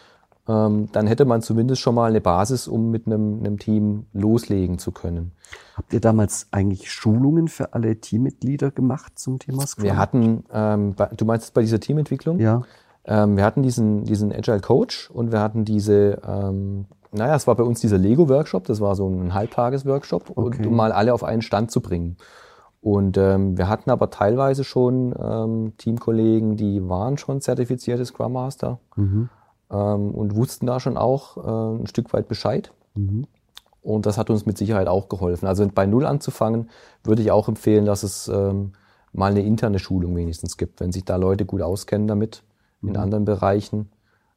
Ähm, 0.49 0.89
dann 0.93 1.07
hätte 1.07 1.25
man 1.25 1.43
zumindest 1.43 1.83
schon 1.83 1.95
mal 1.95 2.09
eine 2.09 2.21
Basis, 2.21 2.69
um 2.69 2.91
mit 2.91 3.07
einem, 3.07 3.41
einem 3.41 3.59
Team 3.59 4.07
loslegen 4.13 4.79
zu 4.79 4.93
können. 4.93 5.33
Habt 5.77 5.93
ihr 5.93 6.01
damals 6.01 6.49
eigentlich 6.51 6.91
Schulungen 6.91 7.49
für 7.49 7.75
alle 7.75 8.01
Teammitglieder 8.01 8.71
gemacht 8.71 9.19
zum 9.19 9.39
Thema 9.39 9.67
Scrum? 9.67 9.85
Wir 9.85 9.97
hatten, 9.97 10.45
ähm, 10.53 10.95
du 11.17 11.25
meinst 11.25 11.53
bei 11.55 11.61
dieser 11.61 11.81
Teamentwicklung? 11.81 12.41
Ja. 12.41 12.63
Ähm, 13.05 13.37
wir 13.37 13.45
hatten 13.45 13.63
diesen, 13.63 14.05
diesen 14.05 14.33
Agile 14.33 14.61
Coach 14.61 15.11
und 15.11 15.33
wir 15.33 15.41
hatten 15.41 15.65
diese 15.65 16.21
ähm, 16.27 16.87
naja, 17.11 17.35
es 17.35 17.47
war 17.47 17.55
bei 17.55 17.63
uns 17.63 17.81
dieser 17.81 17.99
Lego-Workshop, 17.99 18.65
das 18.65 18.81
war 18.81 18.95
so 18.95 19.09
ein 19.09 19.33
Halbtages-Workshop, 19.33 20.33
okay. 20.37 20.67
um 20.67 20.77
mal 20.77 20.93
alle 20.93 21.15
auf 21.15 21.25
einen 21.25 21.43
Stand 21.43 21.71
zu 21.71 21.81
bringen. 21.81 22.17
Und 22.81 23.17
ähm, 23.19 23.59
wir 23.59 23.69
hatten 23.69 23.91
aber 23.91 24.11
teilweise 24.11 24.63
schon 24.63 25.15
ähm, 25.19 25.73
Teamkollegen, 25.79 26.57
die 26.57 26.89
waren 26.89 27.19
schon 27.19 27.41
zertifizierte 27.41 28.05
Scrum 28.05 28.35
Master 28.35 28.79
mhm. 28.95 29.31
Ähm, 29.71 30.11
und 30.11 30.35
wussten 30.35 30.67
da 30.67 30.81
schon 30.81 30.97
auch 30.97 31.37
äh, 31.37 31.81
ein 31.83 31.87
Stück 31.87 32.13
weit 32.13 32.29
Bescheid. 32.29 32.73
Mhm. 32.95 33.27
Und 33.83 34.07
das 34.07 34.19
hat 34.19 34.29
uns 34.31 34.45
mit 34.45 34.59
Sicherheit 34.59 34.89
auch 34.89 35.09
geholfen. 35.09 35.47
Also 35.47 35.67
bei 35.73 35.87
Null 35.87 36.05
anzufangen, 36.05 36.69
würde 37.05 37.23
ich 37.23 37.31
auch 37.31 37.49
empfehlen, 37.49 37.85
dass 37.85 38.03
es 38.03 38.29
ähm, 38.29 38.73
mal 39.13 39.31
eine 39.31 39.43
interne 39.43 39.79
Schulung 39.79 40.17
wenigstens 40.17 40.57
gibt, 40.57 40.81
wenn 40.81 40.93
sich 40.93 41.05
da 41.05 41.17
Leute 41.17 41.47
gut 41.47 41.63
auskennen 41.63 42.07
damit 42.07 42.43
mhm. 42.81 42.91
in 42.91 42.97
anderen 42.97 43.25
Bereichen 43.25 43.91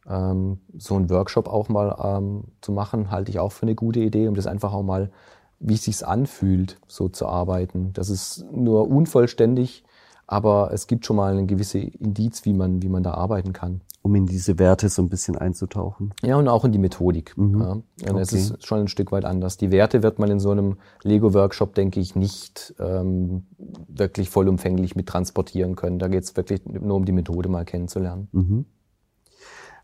ähm, 0.07 0.59
so 0.77 0.95
einen 0.95 1.09
Workshop 1.09 1.47
auch 1.47 1.69
mal 1.69 1.95
ähm, 2.03 2.45
zu 2.61 2.71
machen, 2.71 3.11
halte 3.11 3.31
ich 3.31 3.39
auch 3.39 3.51
für 3.51 3.63
eine 3.63 3.75
gute 3.75 3.99
Idee, 3.99 4.27
um 4.27 4.35
das 4.35 4.47
einfach 4.47 4.73
auch 4.73 4.83
mal, 4.83 5.11
wie 5.59 5.75
es 5.75 5.83
sich 5.83 6.05
anfühlt, 6.05 6.79
so 6.87 7.07
zu 7.07 7.27
arbeiten. 7.27 7.91
Das 7.93 8.09
ist 8.09 8.45
nur 8.51 8.89
unvollständig, 8.89 9.83
aber 10.31 10.71
es 10.73 10.87
gibt 10.87 11.05
schon 11.05 11.15
mal 11.15 11.37
ein 11.37 11.47
gewisse 11.47 11.79
Indiz, 11.79 12.45
wie 12.45 12.53
man, 12.53 12.81
wie 12.81 12.89
man 12.89 13.03
da 13.03 13.13
arbeiten 13.13 13.53
kann. 13.53 13.81
Um 14.01 14.15
in 14.15 14.25
diese 14.25 14.57
Werte 14.57 14.89
so 14.89 15.01
ein 15.01 15.09
bisschen 15.09 15.37
einzutauchen. 15.37 16.13
Ja, 16.23 16.37
und 16.37 16.47
auch 16.47 16.65
in 16.65 16.71
die 16.71 16.79
Methodik. 16.79 17.37
Mhm. 17.37 17.61
Ja. 17.61 17.71
Und 17.71 17.85
okay. 18.03 18.21
es 18.21 18.33
ist 18.33 18.65
schon 18.65 18.79
ein 18.79 18.87
Stück 18.87 19.11
weit 19.11 19.25
anders. 19.25 19.57
Die 19.57 19.71
Werte 19.71 20.01
wird 20.01 20.17
man 20.17 20.31
in 20.31 20.39
so 20.39 20.49
einem 20.49 20.77
Lego-Workshop, 21.03 21.75
denke 21.75 21.99
ich, 21.99 22.15
nicht 22.15 22.73
ähm, 22.79 23.45
wirklich 23.87 24.29
vollumfänglich 24.29 24.95
mit 24.95 25.07
transportieren 25.07 25.75
können. 25.75 25.99
Da 25.99 26.07
geht 26.07 26.23
es 26.23 26.35
wirklich 26.35 26.65
nur 26.65 26.95
um 26.95 27.05
die 27.05 27.11
Methode 27.11 27.47
mal 27.47 27.65
kennenzulernen. 27.65 28.27
Mhm 28.31 28.65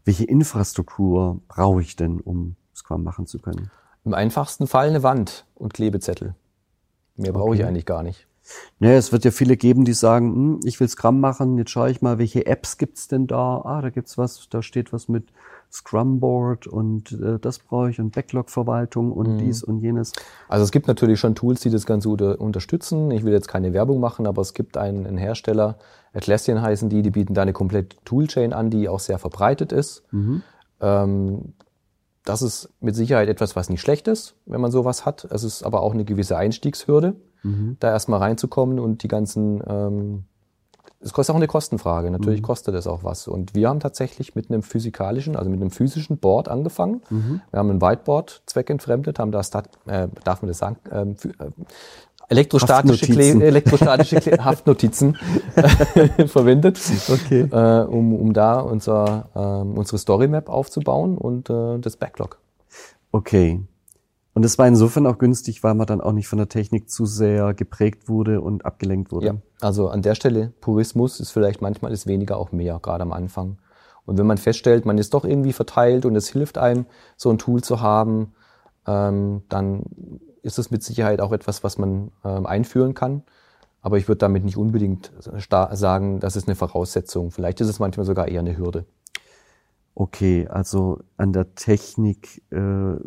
welche 0.08 0.24
Infrastruktur 0.24 1.42
brauche 1.50 1.82
ich 1.82 1.98
denn, 1.98 2.22
um 2.22 2.56
Scrum 2.74 3.04
machen 3.04 3.28
zu 3.28 3.40
können? 3.40 3.70
Im 4.06 4.14
einfachsten 4.14 4.66
Fall 4.66 4.88
eine 4.88 5.04
Wand 5.04 5.46
und 5.54 5.74
Klebezettel. 5.74 6.34
Mehr 7.18 7.34
brauche 7.34 7.50
okay. 7.50 7.60
ich 7.60 7.66
eigentlich 7.66 7.86
gar 7.86 8.04
nicht. 8.04 8.26
Naja, 8.80 8.98
es 8.98 9.12
wird 9.12 9.26
ja 9.26 9.32
viele 9.32 9.58
geben, 9.58 9.86
die 9.86 9.94
sagen, 9.94 10.34
hm, 10.34 10.60
ich 10.64 10.80
will 10.80 10.88
Scrum 10.88 11.20
machen, 11.20 11.58
jetzt 11.58 11.72
schaue 11.72 11.90
ich 11.90 12.02
mal, 12.02 12.18
welche 12.18 12.46
Apps 12.46 12.78
gibt's 12.78 13.08
denn 13.08 13.28
da? 13.28 13.62
Ah, 13.64 13.82
da 13.82 13.90
gibt's 13.90 14.18
was, 14.18 14.48
da 14.50 14.62
steht 14.62 14.94
was 14.94 15.08
mit 15.08 15.26
Scrum 15.72 16.20
Board 16.20 16.66
und 16.66 17.12
äh, 17.12 17.40
das 17.40 17.60
brauche 17.60 17.90
ich 17.90 18.00
und 18.00 18.16
Backlog-Verwaltung 18.16 19.12
und 19.12 19.34
mhm. 19.34 19.38
dies 19.40 19.64
und 19.64 19.80
jenes. 19.80 20.14
Also 20.48 20.64
es 20.64 20.72
gibt 20.72 20.88
natürlich 20.88 21.20
schon 21.20 21.36
Tools, 21.36 21.60
die 21.62 21.70
das 21.70 21.86
Ganze 21.86 22.10
unter, 22.10 22.40
unterstützen. 22.40 23.12
Ich 23.12 23.24
will 23.24 23.34
jetzt 23.34 23.50
keine 23.50 23.74
Werbung 23.74 24.00
machen, 24.00 24.28
aber 24.28 24.42
es 24.42 24.54
gibt 24.54 24.78
einen, 24.78 25.06
einen 25.06 25.18
Hersteller, 25.18 25.78
Atlassian 26.14 26.62
heißen 26.62 26.90
die, 26.90 27.02
die 27.02 27.12
bieten 27.12 27.34
da 27.34 27.44
eine 27.44 27.54
komplette 27.54 27.98
Toolchain 28.06 28.54
an, 28.54 28.70
die 28.70 28.90
auch 28.90 29.00
sehr 29.00 29.20
verbreitet 29.20 29.72
ist. 29.72 30.04
Mhm. 30.12 30.42
Ähm, 30.82 31.54
das 32.24 32.42
ist 32.42 32.70
mit 32.82 32.96
Sicherheit 32.96 33.30
etwas, 33.30 33.56
was 33.56 33.70
nicht 33.70 33.82
schlecht 33.82 34.08
ist, 34.08 34.36
wenn 34.46 34.60
man 34.60 34.72
sowas 34.72 35.06
hat. 35.06 35.26
Es 35.26 35.44
ist 35.44 35.64
aber 35.64 35.82
auch 35.82 35.94
eine 35.94 36.06
gewisse 36.06 36.38
Einstiegshürde, 36.38 37.16
mhm. 37.48 37.78
da 37.80 37.90
erstmal 37.90 38.20
reinzukommen 38.20 38.80
und 38.80 39.04
die 39.04 39.08
ganzen 39.08 39.62
ähm, 39.68 40.24
es 41.00 41.14
kostet 41.14 41.34
auch 41.34 41.38
eine 41.38 41.48
Kostenfrage. 41.48 42.10
Natürlich 42.10 42.42
mhm. 42.42 42.46
kostet 42.46 42.74
es 42.76 42.88
auch 42.88 43.04
was. 43.04 43.28
Und 43.28 43.54
wir 43.54 43.70
haben 43.70 43.80
tatsächlich 43.80 44.36
mit 44.36 44.50
einem 44.50 44.64
physikalischen, 44.64 45.36
also 45.36 45.50
mit 45.50 45.62
einem 45.62 45.70
physischen 45.70 46.18
Board 46.18 46.48
angefangen. 46.48 47.02
Mhm. 47.10 47.42
Wir 47.52 47.60
haben 47.60 47.70
ein 47.70 47.82
Whiteboard 47.82 48.42
zweckentfremdet, 48.46 49.20
haben 49.20 49.32
da, 49.32 49.44
Stat, 49.44 49.70
äh, 49.86 50.08
darf 50.24 50.42
man 50.42 50.48
das 50.48 50.58
sagen, 50.58 50.78
ähm, 50.92 51.16
äh, 51.40 51.50
elektrostatische, 52.30 53.06
Haftnotizen, 53.06 53.40
Kle 53.40 53.48
elektrostatische 53.48 54.16
Kle 54.18 54.44
Haftnotizen 54.44 55.18
verwendet, 56.28 56.80
okay. 57.10 57.42
äh, 57.42 57.86
um, 57.86 58.14
um 58.14 58.34
da 58.34 58.60
unser, 58.60 59.30
äh, 59.36 59.40
unsere 59.40 60.00
Storymap 60.00 60.50
aufzubauen 60.50 61.18
und 61.18 61.50
äh, 61.50 61.78
das 61.80 61.96
Backlog. 61.96 62.40
Okay. 63.12 63.62
Und 64.38 64.44
es 64.46 64.60
war 64.60 64.68
insofern 64.68 65.08
auch 65.08 65.18
günstig, 65.18 65.64
weil 65.64 65.74
man 65.74 65.88
dann 65.88 66.00
auch 66.00 66.12
nicht 66.12 66.28
von 66.28 66.38
der 66.38 66.48
Technik 66.48 66.92
zu 66.92 67.08
sehr 67.08 67.56
geprägt 67.56 68.08
wurde 68.08 68.40
und 68.40 68.66
abgelenkt 68.66 69.12
wurde. 69.12 69.26
Ja, 69.26 69.36
also 69.62 69.90
an 69.90 70.04
der 70.04 70.14
Stelle 70.14 70.54
Purismus 70.62 71.20
ist 71.20 71.32
vielleicht 71.32 71.64
manchmal 71.64 71.92
ist 71.92 72.06
weniger 72.06 72.38
auch 72.38 72.52
mehr, 72.52 72.78
gerade 72.80 73.02
am 73.02 73.14
Anfang. 73.14 73.58
Und 74.06 74.20
wenn 74.20 74.28
man 74.28 74.38
feststellt, 74.38 74.86
man 74.86 75.00
ist 75.00 75.16
doch 75.16 75.26
irgendwie 75.26 75.54
verteilt 75.54 76.06
und 76.06 76.16
es 76.16 76.30
hilft 76.30 76.60
einem, 76.60 76.86
so 77.16 77.32
ein 77.32 77.40
Tool 77.40 77.64
zu 77.64 77.82
haben, 77.82 78.36
ähm, 78.86 79.42
dann 79.50 79.82
ist 80.44 80.60
es 80.60 80.70
mit 80.70 80.84
Sicherheit 80.84 81.20
auch 81.20 81.32
etwas, 81.32 81.64
was 81.64 81.80
man 81.80 82.12
ähm, 82.24 82.46
einführen 82.46 82.94
kann. 82.94 83.24
Aber 83.82 83.98
ich 83.98 84.08
würde 84.08 84.20
damit 84.20 84.46
nicht 84.46 84.58
unbedingt 84.58 85.12
sagen, 85.40 86.20
das 86.20 86.36
ist 86.36 86.48
eine 86.48 86.56
Voraussetzung. 86.56 87.32
Vielleicht 87.32 87.60
ist 87.60 87.70
es 87.70 87.80
manchmal 87.80 88.06
sogar 88.06 88.28
eher 88.28 88.42
eine 88.42 88.56
Hürde. 88.56 88.86
Okay, 90.00 90.48
also 90.48 91.00
an 91.18 91.34
der 91.34 91.56
Technik 91.56 92.44
äh, 92.52 92.98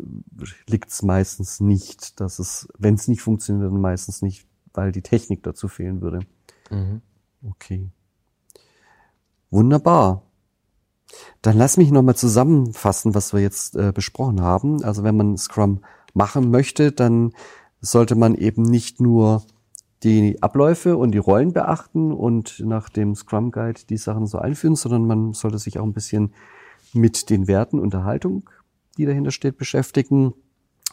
liegt 0.67 0.89
es 0.89 1.03
meistens 1.03 1.61
nicht, 1.61 2.19
dass 2.19 2.37
es, 2.37 2.67
wenn 2.77 2.95
es 2.95 3.07
nicht 3.07 3.21
funktioniert, 3.21 3.71
dann 3.71 3.79
meistens 3.79 4.21
nicht, 4.21 4.45
weil 4.73 4.91
die 4.91 5.01
Technik 5.01 5.41
dazu 5.41 5.69
fehlen 5.69 6.01
würde. 6.01 6.19
Mhm. 6.69 6.99
Okay. 7.49 7.87
Wunderbar. 9.51 10.23
Dann 11.41 11.55
lass 11.55 11.77
mich 11.77 11.91
nochmal 11.91 12.17
zusammenfassen, 12.17 13.15
was 13.15 13.31
wir 13.31 13.39
jetzt 13.39 13.77
äh, 13.77 13.93
besprochen 13.93 14.41
haben. 14.41 14.83
Also 14.83 15.05
wenn 15.05 15.15
man 15.15 15.37
Scrum 15.37 15.85
machen 16.13 16.51
möchte, 16.51 16.91
dann 16.91 17.31
sollte 17.79 18.15
man 18.15 18.35
eben 18.35 18.63
nicht 18.63 18.99
nur 18.99 19.43
die 20.03 20.43
Abläufe 20.43 20.97
und 20.97 21.13
die 21.13 21.19
Rollen 21.19 21.53
beachten 21.53 22.11
und 22.11 22.59
nach 22.59 22.89
dem 22.89 23.15
Scrum 23.15 23.51
Guide 23.51 23.79
die 23.89 23.95
Sachen 23.95 24.27
so 24.27 24.39
einführen, 24.39 24.75
sondern 24.75 25.07
man 25.07 25.31
sollte 25.31 25.57
sich 25.57 25.79
auch 25.79 25.85
ein 25.85 25.93
bisschen 25.93 26.33
mit 26.93 27.29
den 27.29 27.47
Werten 27.47 27.79
und 27.79 27.93
der 27.93 28.03
Haltung, 28.03 28.49
die 28.97 29.05
dahinter 29.05 29.31
steht, 29.31 29.57
beschäftigen. 29.57 30.33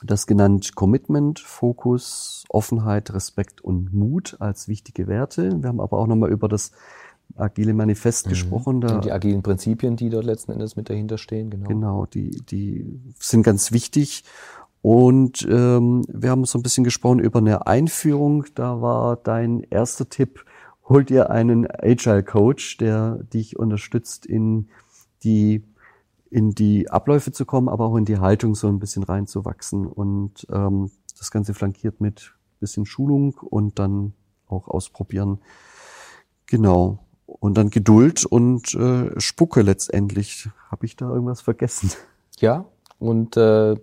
Das 0.02 0.26
genannt 0.26 0.76
Commitment, 0.76 1.40
Fokus, 1.40 2.44
Offenheit, 2.48 3.12
Respekt 3.12 3.60
und 3.60 3.92
Mut 3.92 4.36
als 4.38 4.68
wichtige 4.68 5.08
Werte. 5.08 5.60
Wir 5.60 5.68
haben 5.68 5.80
aber 5.80 5.98
auch 5.98 6.06
nochmal 6.06 6.30
über 6.30 6.48
das 6.48 6.70
agile 7.36 7.74
Manifest 7.74 8.26
mhm. 8.26 8.30
gesprochen. 8.30 8.80
Da, 8.80 8.98
die 8.98 9.12
agilen 9.12 9.42
Prinzipien, 9.42 9.96
die 9.96 10.10
dort 10.10 10.24
letzten 10.24 10.52
Endes 10.52 10.76
mit 10.76 10.88
dahinter 10.88 11.18
stehen, 11.18 11.50
genau. 11.50 11.68
Genau, 11.68 12.06
die, 12.06 12.30
die 12.30 12.86
sind 13.18 13.42
ganz 13.42 13.72
wichtig. 13.72 14.24
Und 14.82 15.46
ähm, 15.50 16.04
wir 16.08 16.30
haben 16.30 16.44
so 16.44 16.58
ein 16.58 16.62
bisschen 16.62 16.84
gesprochen 16.84 17.18
über 17.18 17.40
eine 17.40 17.66
Einführung. 17.66 18.44
Da 18.54 18.80
war 18.80 19.16
dein 19.16 19.64
erster 19.68 20.08
Tipp, 20.08 20.44
hol 20.88 21.04
dir 21.04 21.30
einen 21.30 21.66
Agile 21.68 22.22
Coach, 22.22 22.76
der 22.76 23.16
dich 23.32 23.58
unterstützt 23.58 24.24
in 24.24 24.68
die 25.24 25.64
in 26.30 26.54
die 26.54 26.90
Abläufe 26.90 27.32
zu 27.32 27.46
kommen, 27.46 27.68
aber 27.68 27.86
auch 27.86 27.96
in 27.96 28.04
die 28.04 28.18
Haltung 28.18 28.54
so 28.54 28.68
ein 28.68 28.78
bisschen 28.78 29.02
reinzuwachsen 29.02 29.86
und 29.86 30.46
ähm, 30.52 30.90
das 31.18 31.30
Ganze 31.30 31.54
flankiert 31.54 32.00
mit 32.00 32.34
bisschen 32.60 32.86
Schulung 32.86 33.34
und 33.34 33.78
dann 33.78 34.14
auch 34.46 34.68
ausprobieren. 34.68 35.38
Genau. 36.46 36.98
Und 37.26 37.58
dann 37.58 37.70
Geduld 37.70 38.24
und 38.24 38.74
äh, 38.74 39.20
Spucke 39.20 39.62
letztendlich. 39.62 40.48
Habe 40.70 40.86
ich 40.86 40.96
da 40.96 41.08
irgendwas 41.08 41.40
vergessen? 41.40 41.92
Ja, 42.38 42.64
und 42.98 43.36
äh, 43.36 43.76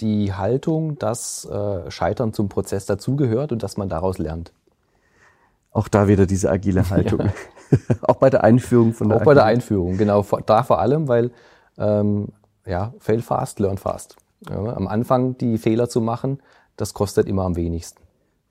die 0.00 0.32
Haltung, 0.32 0.98
dass 0.98 1.44
äh, 1.44 1.90
Scheitern 1.90 2.32
zum 2.32 2.48
Prozess 2.48 2.86
dazugehört 2.86 3.52
und 3.52 3.62
dass 3.62 3.76
man 3.76 3.88
daraus 3.88 4.18
lernt. 4.18 4.52
Auch 5.70 5.88
da 5.88 6.08
wieder 6.08 6.26
diese 6.26 6.50
agile 6.50 6.90
Haltung. 6.90 7.20
Ja. 7.20 7.32
auch 8.02 8.16
bei 8.16 8.30
der 8.30 8.42
Einführung 8.42 8.92
von 8.92 9.08
der 9.08 9.18
Auch 9.18 9.24
bei 9.24 9.34
der 9.34 9.44
Einführung, 9.44 9.96
genau. 9.96 10.26
Da 10.46 10.64
vor 10.64 10.80
allem, 10.80 11.06
weil 11.06 11.30
ähm, 11.80 12.28
ja, 12.64 12.94
fail 12.98 13.22
fast, 13.22 13.58
learn 13.58 13.78
fast. 13.78 14.16
Ja, 14.48 14.76
am 14.76 14.86
Anfang 14.86 15.36
die 15.38 15.58
Fehler 15.58 15.88
zu 15.88 16.00
machen, 16.00 16.38
das 16.76 16.94
kostet 16.94 17.26
immer 17.26 17.44
am 17.44 17.56
wenigsten. 17.56 18.02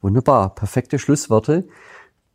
Wunderbar, 0.01 0.53
perfekte 0.55 0.99
Schlussworte. 0.99 1.67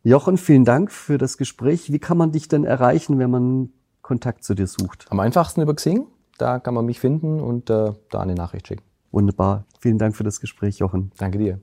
Jochen, 0.03 0.37
vielen 0.37 0.65
Dank 0.65 0.91
für 0.91 1.17
das 1.17 1.37
Gespräch. 1.37 1.91
Wie 1.91 1.99
kann 1.99 2.17
man 2.17 2.31
dich 2.31 2.47
denn 2.47 2.63
erreichen, 2.63 3.17
wenn 3.17 3.31
man 3.31 3.69
Kontakt 4.01 4.43
zu 4.43 4.53
dir 4.53 4.67
sucht? 4.67 5.05
Am 5.09 5.19
einfachsten 5.19 5.61
über 5.61 5.73
Xing. 5.73 6.07
Da 6.37 6.59
kann 6.59 6.73
man 6.73 6.85
mich 6.85 6.99
finden 6.99 7.39
und 7.39 7.69
äh, 7.69 7.93
da 8.11 8.19
eine 8.19 8.35
Nachricht 8.35 8.67
schicken. 8.67 8.83
Wunderbar. 9.11 9.65
Vielen 9.79 9.97
Dank 9.97 10.15
für 10.15 10.23
das 10.23 10.41
Gespräch, 10.41 10.79
Jochen. 10.79 11.11
Danke 11.17 11.37
dir. 11.37 11.59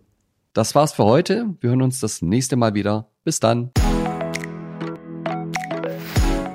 Das 0.55 0.75
war's 0.75 0.93
für 0.93 1.05
heute. 1.05 1.55
Wir 1.61 1.71
hören 1.71 1.83
uns 1.83 2.01
das 2.01 2.23
nächste 2.23 2.57
Mal 2.57 2.75
wieder. 2.75 3.09
Bis 3.25 3.39
dann. 3.39 3.71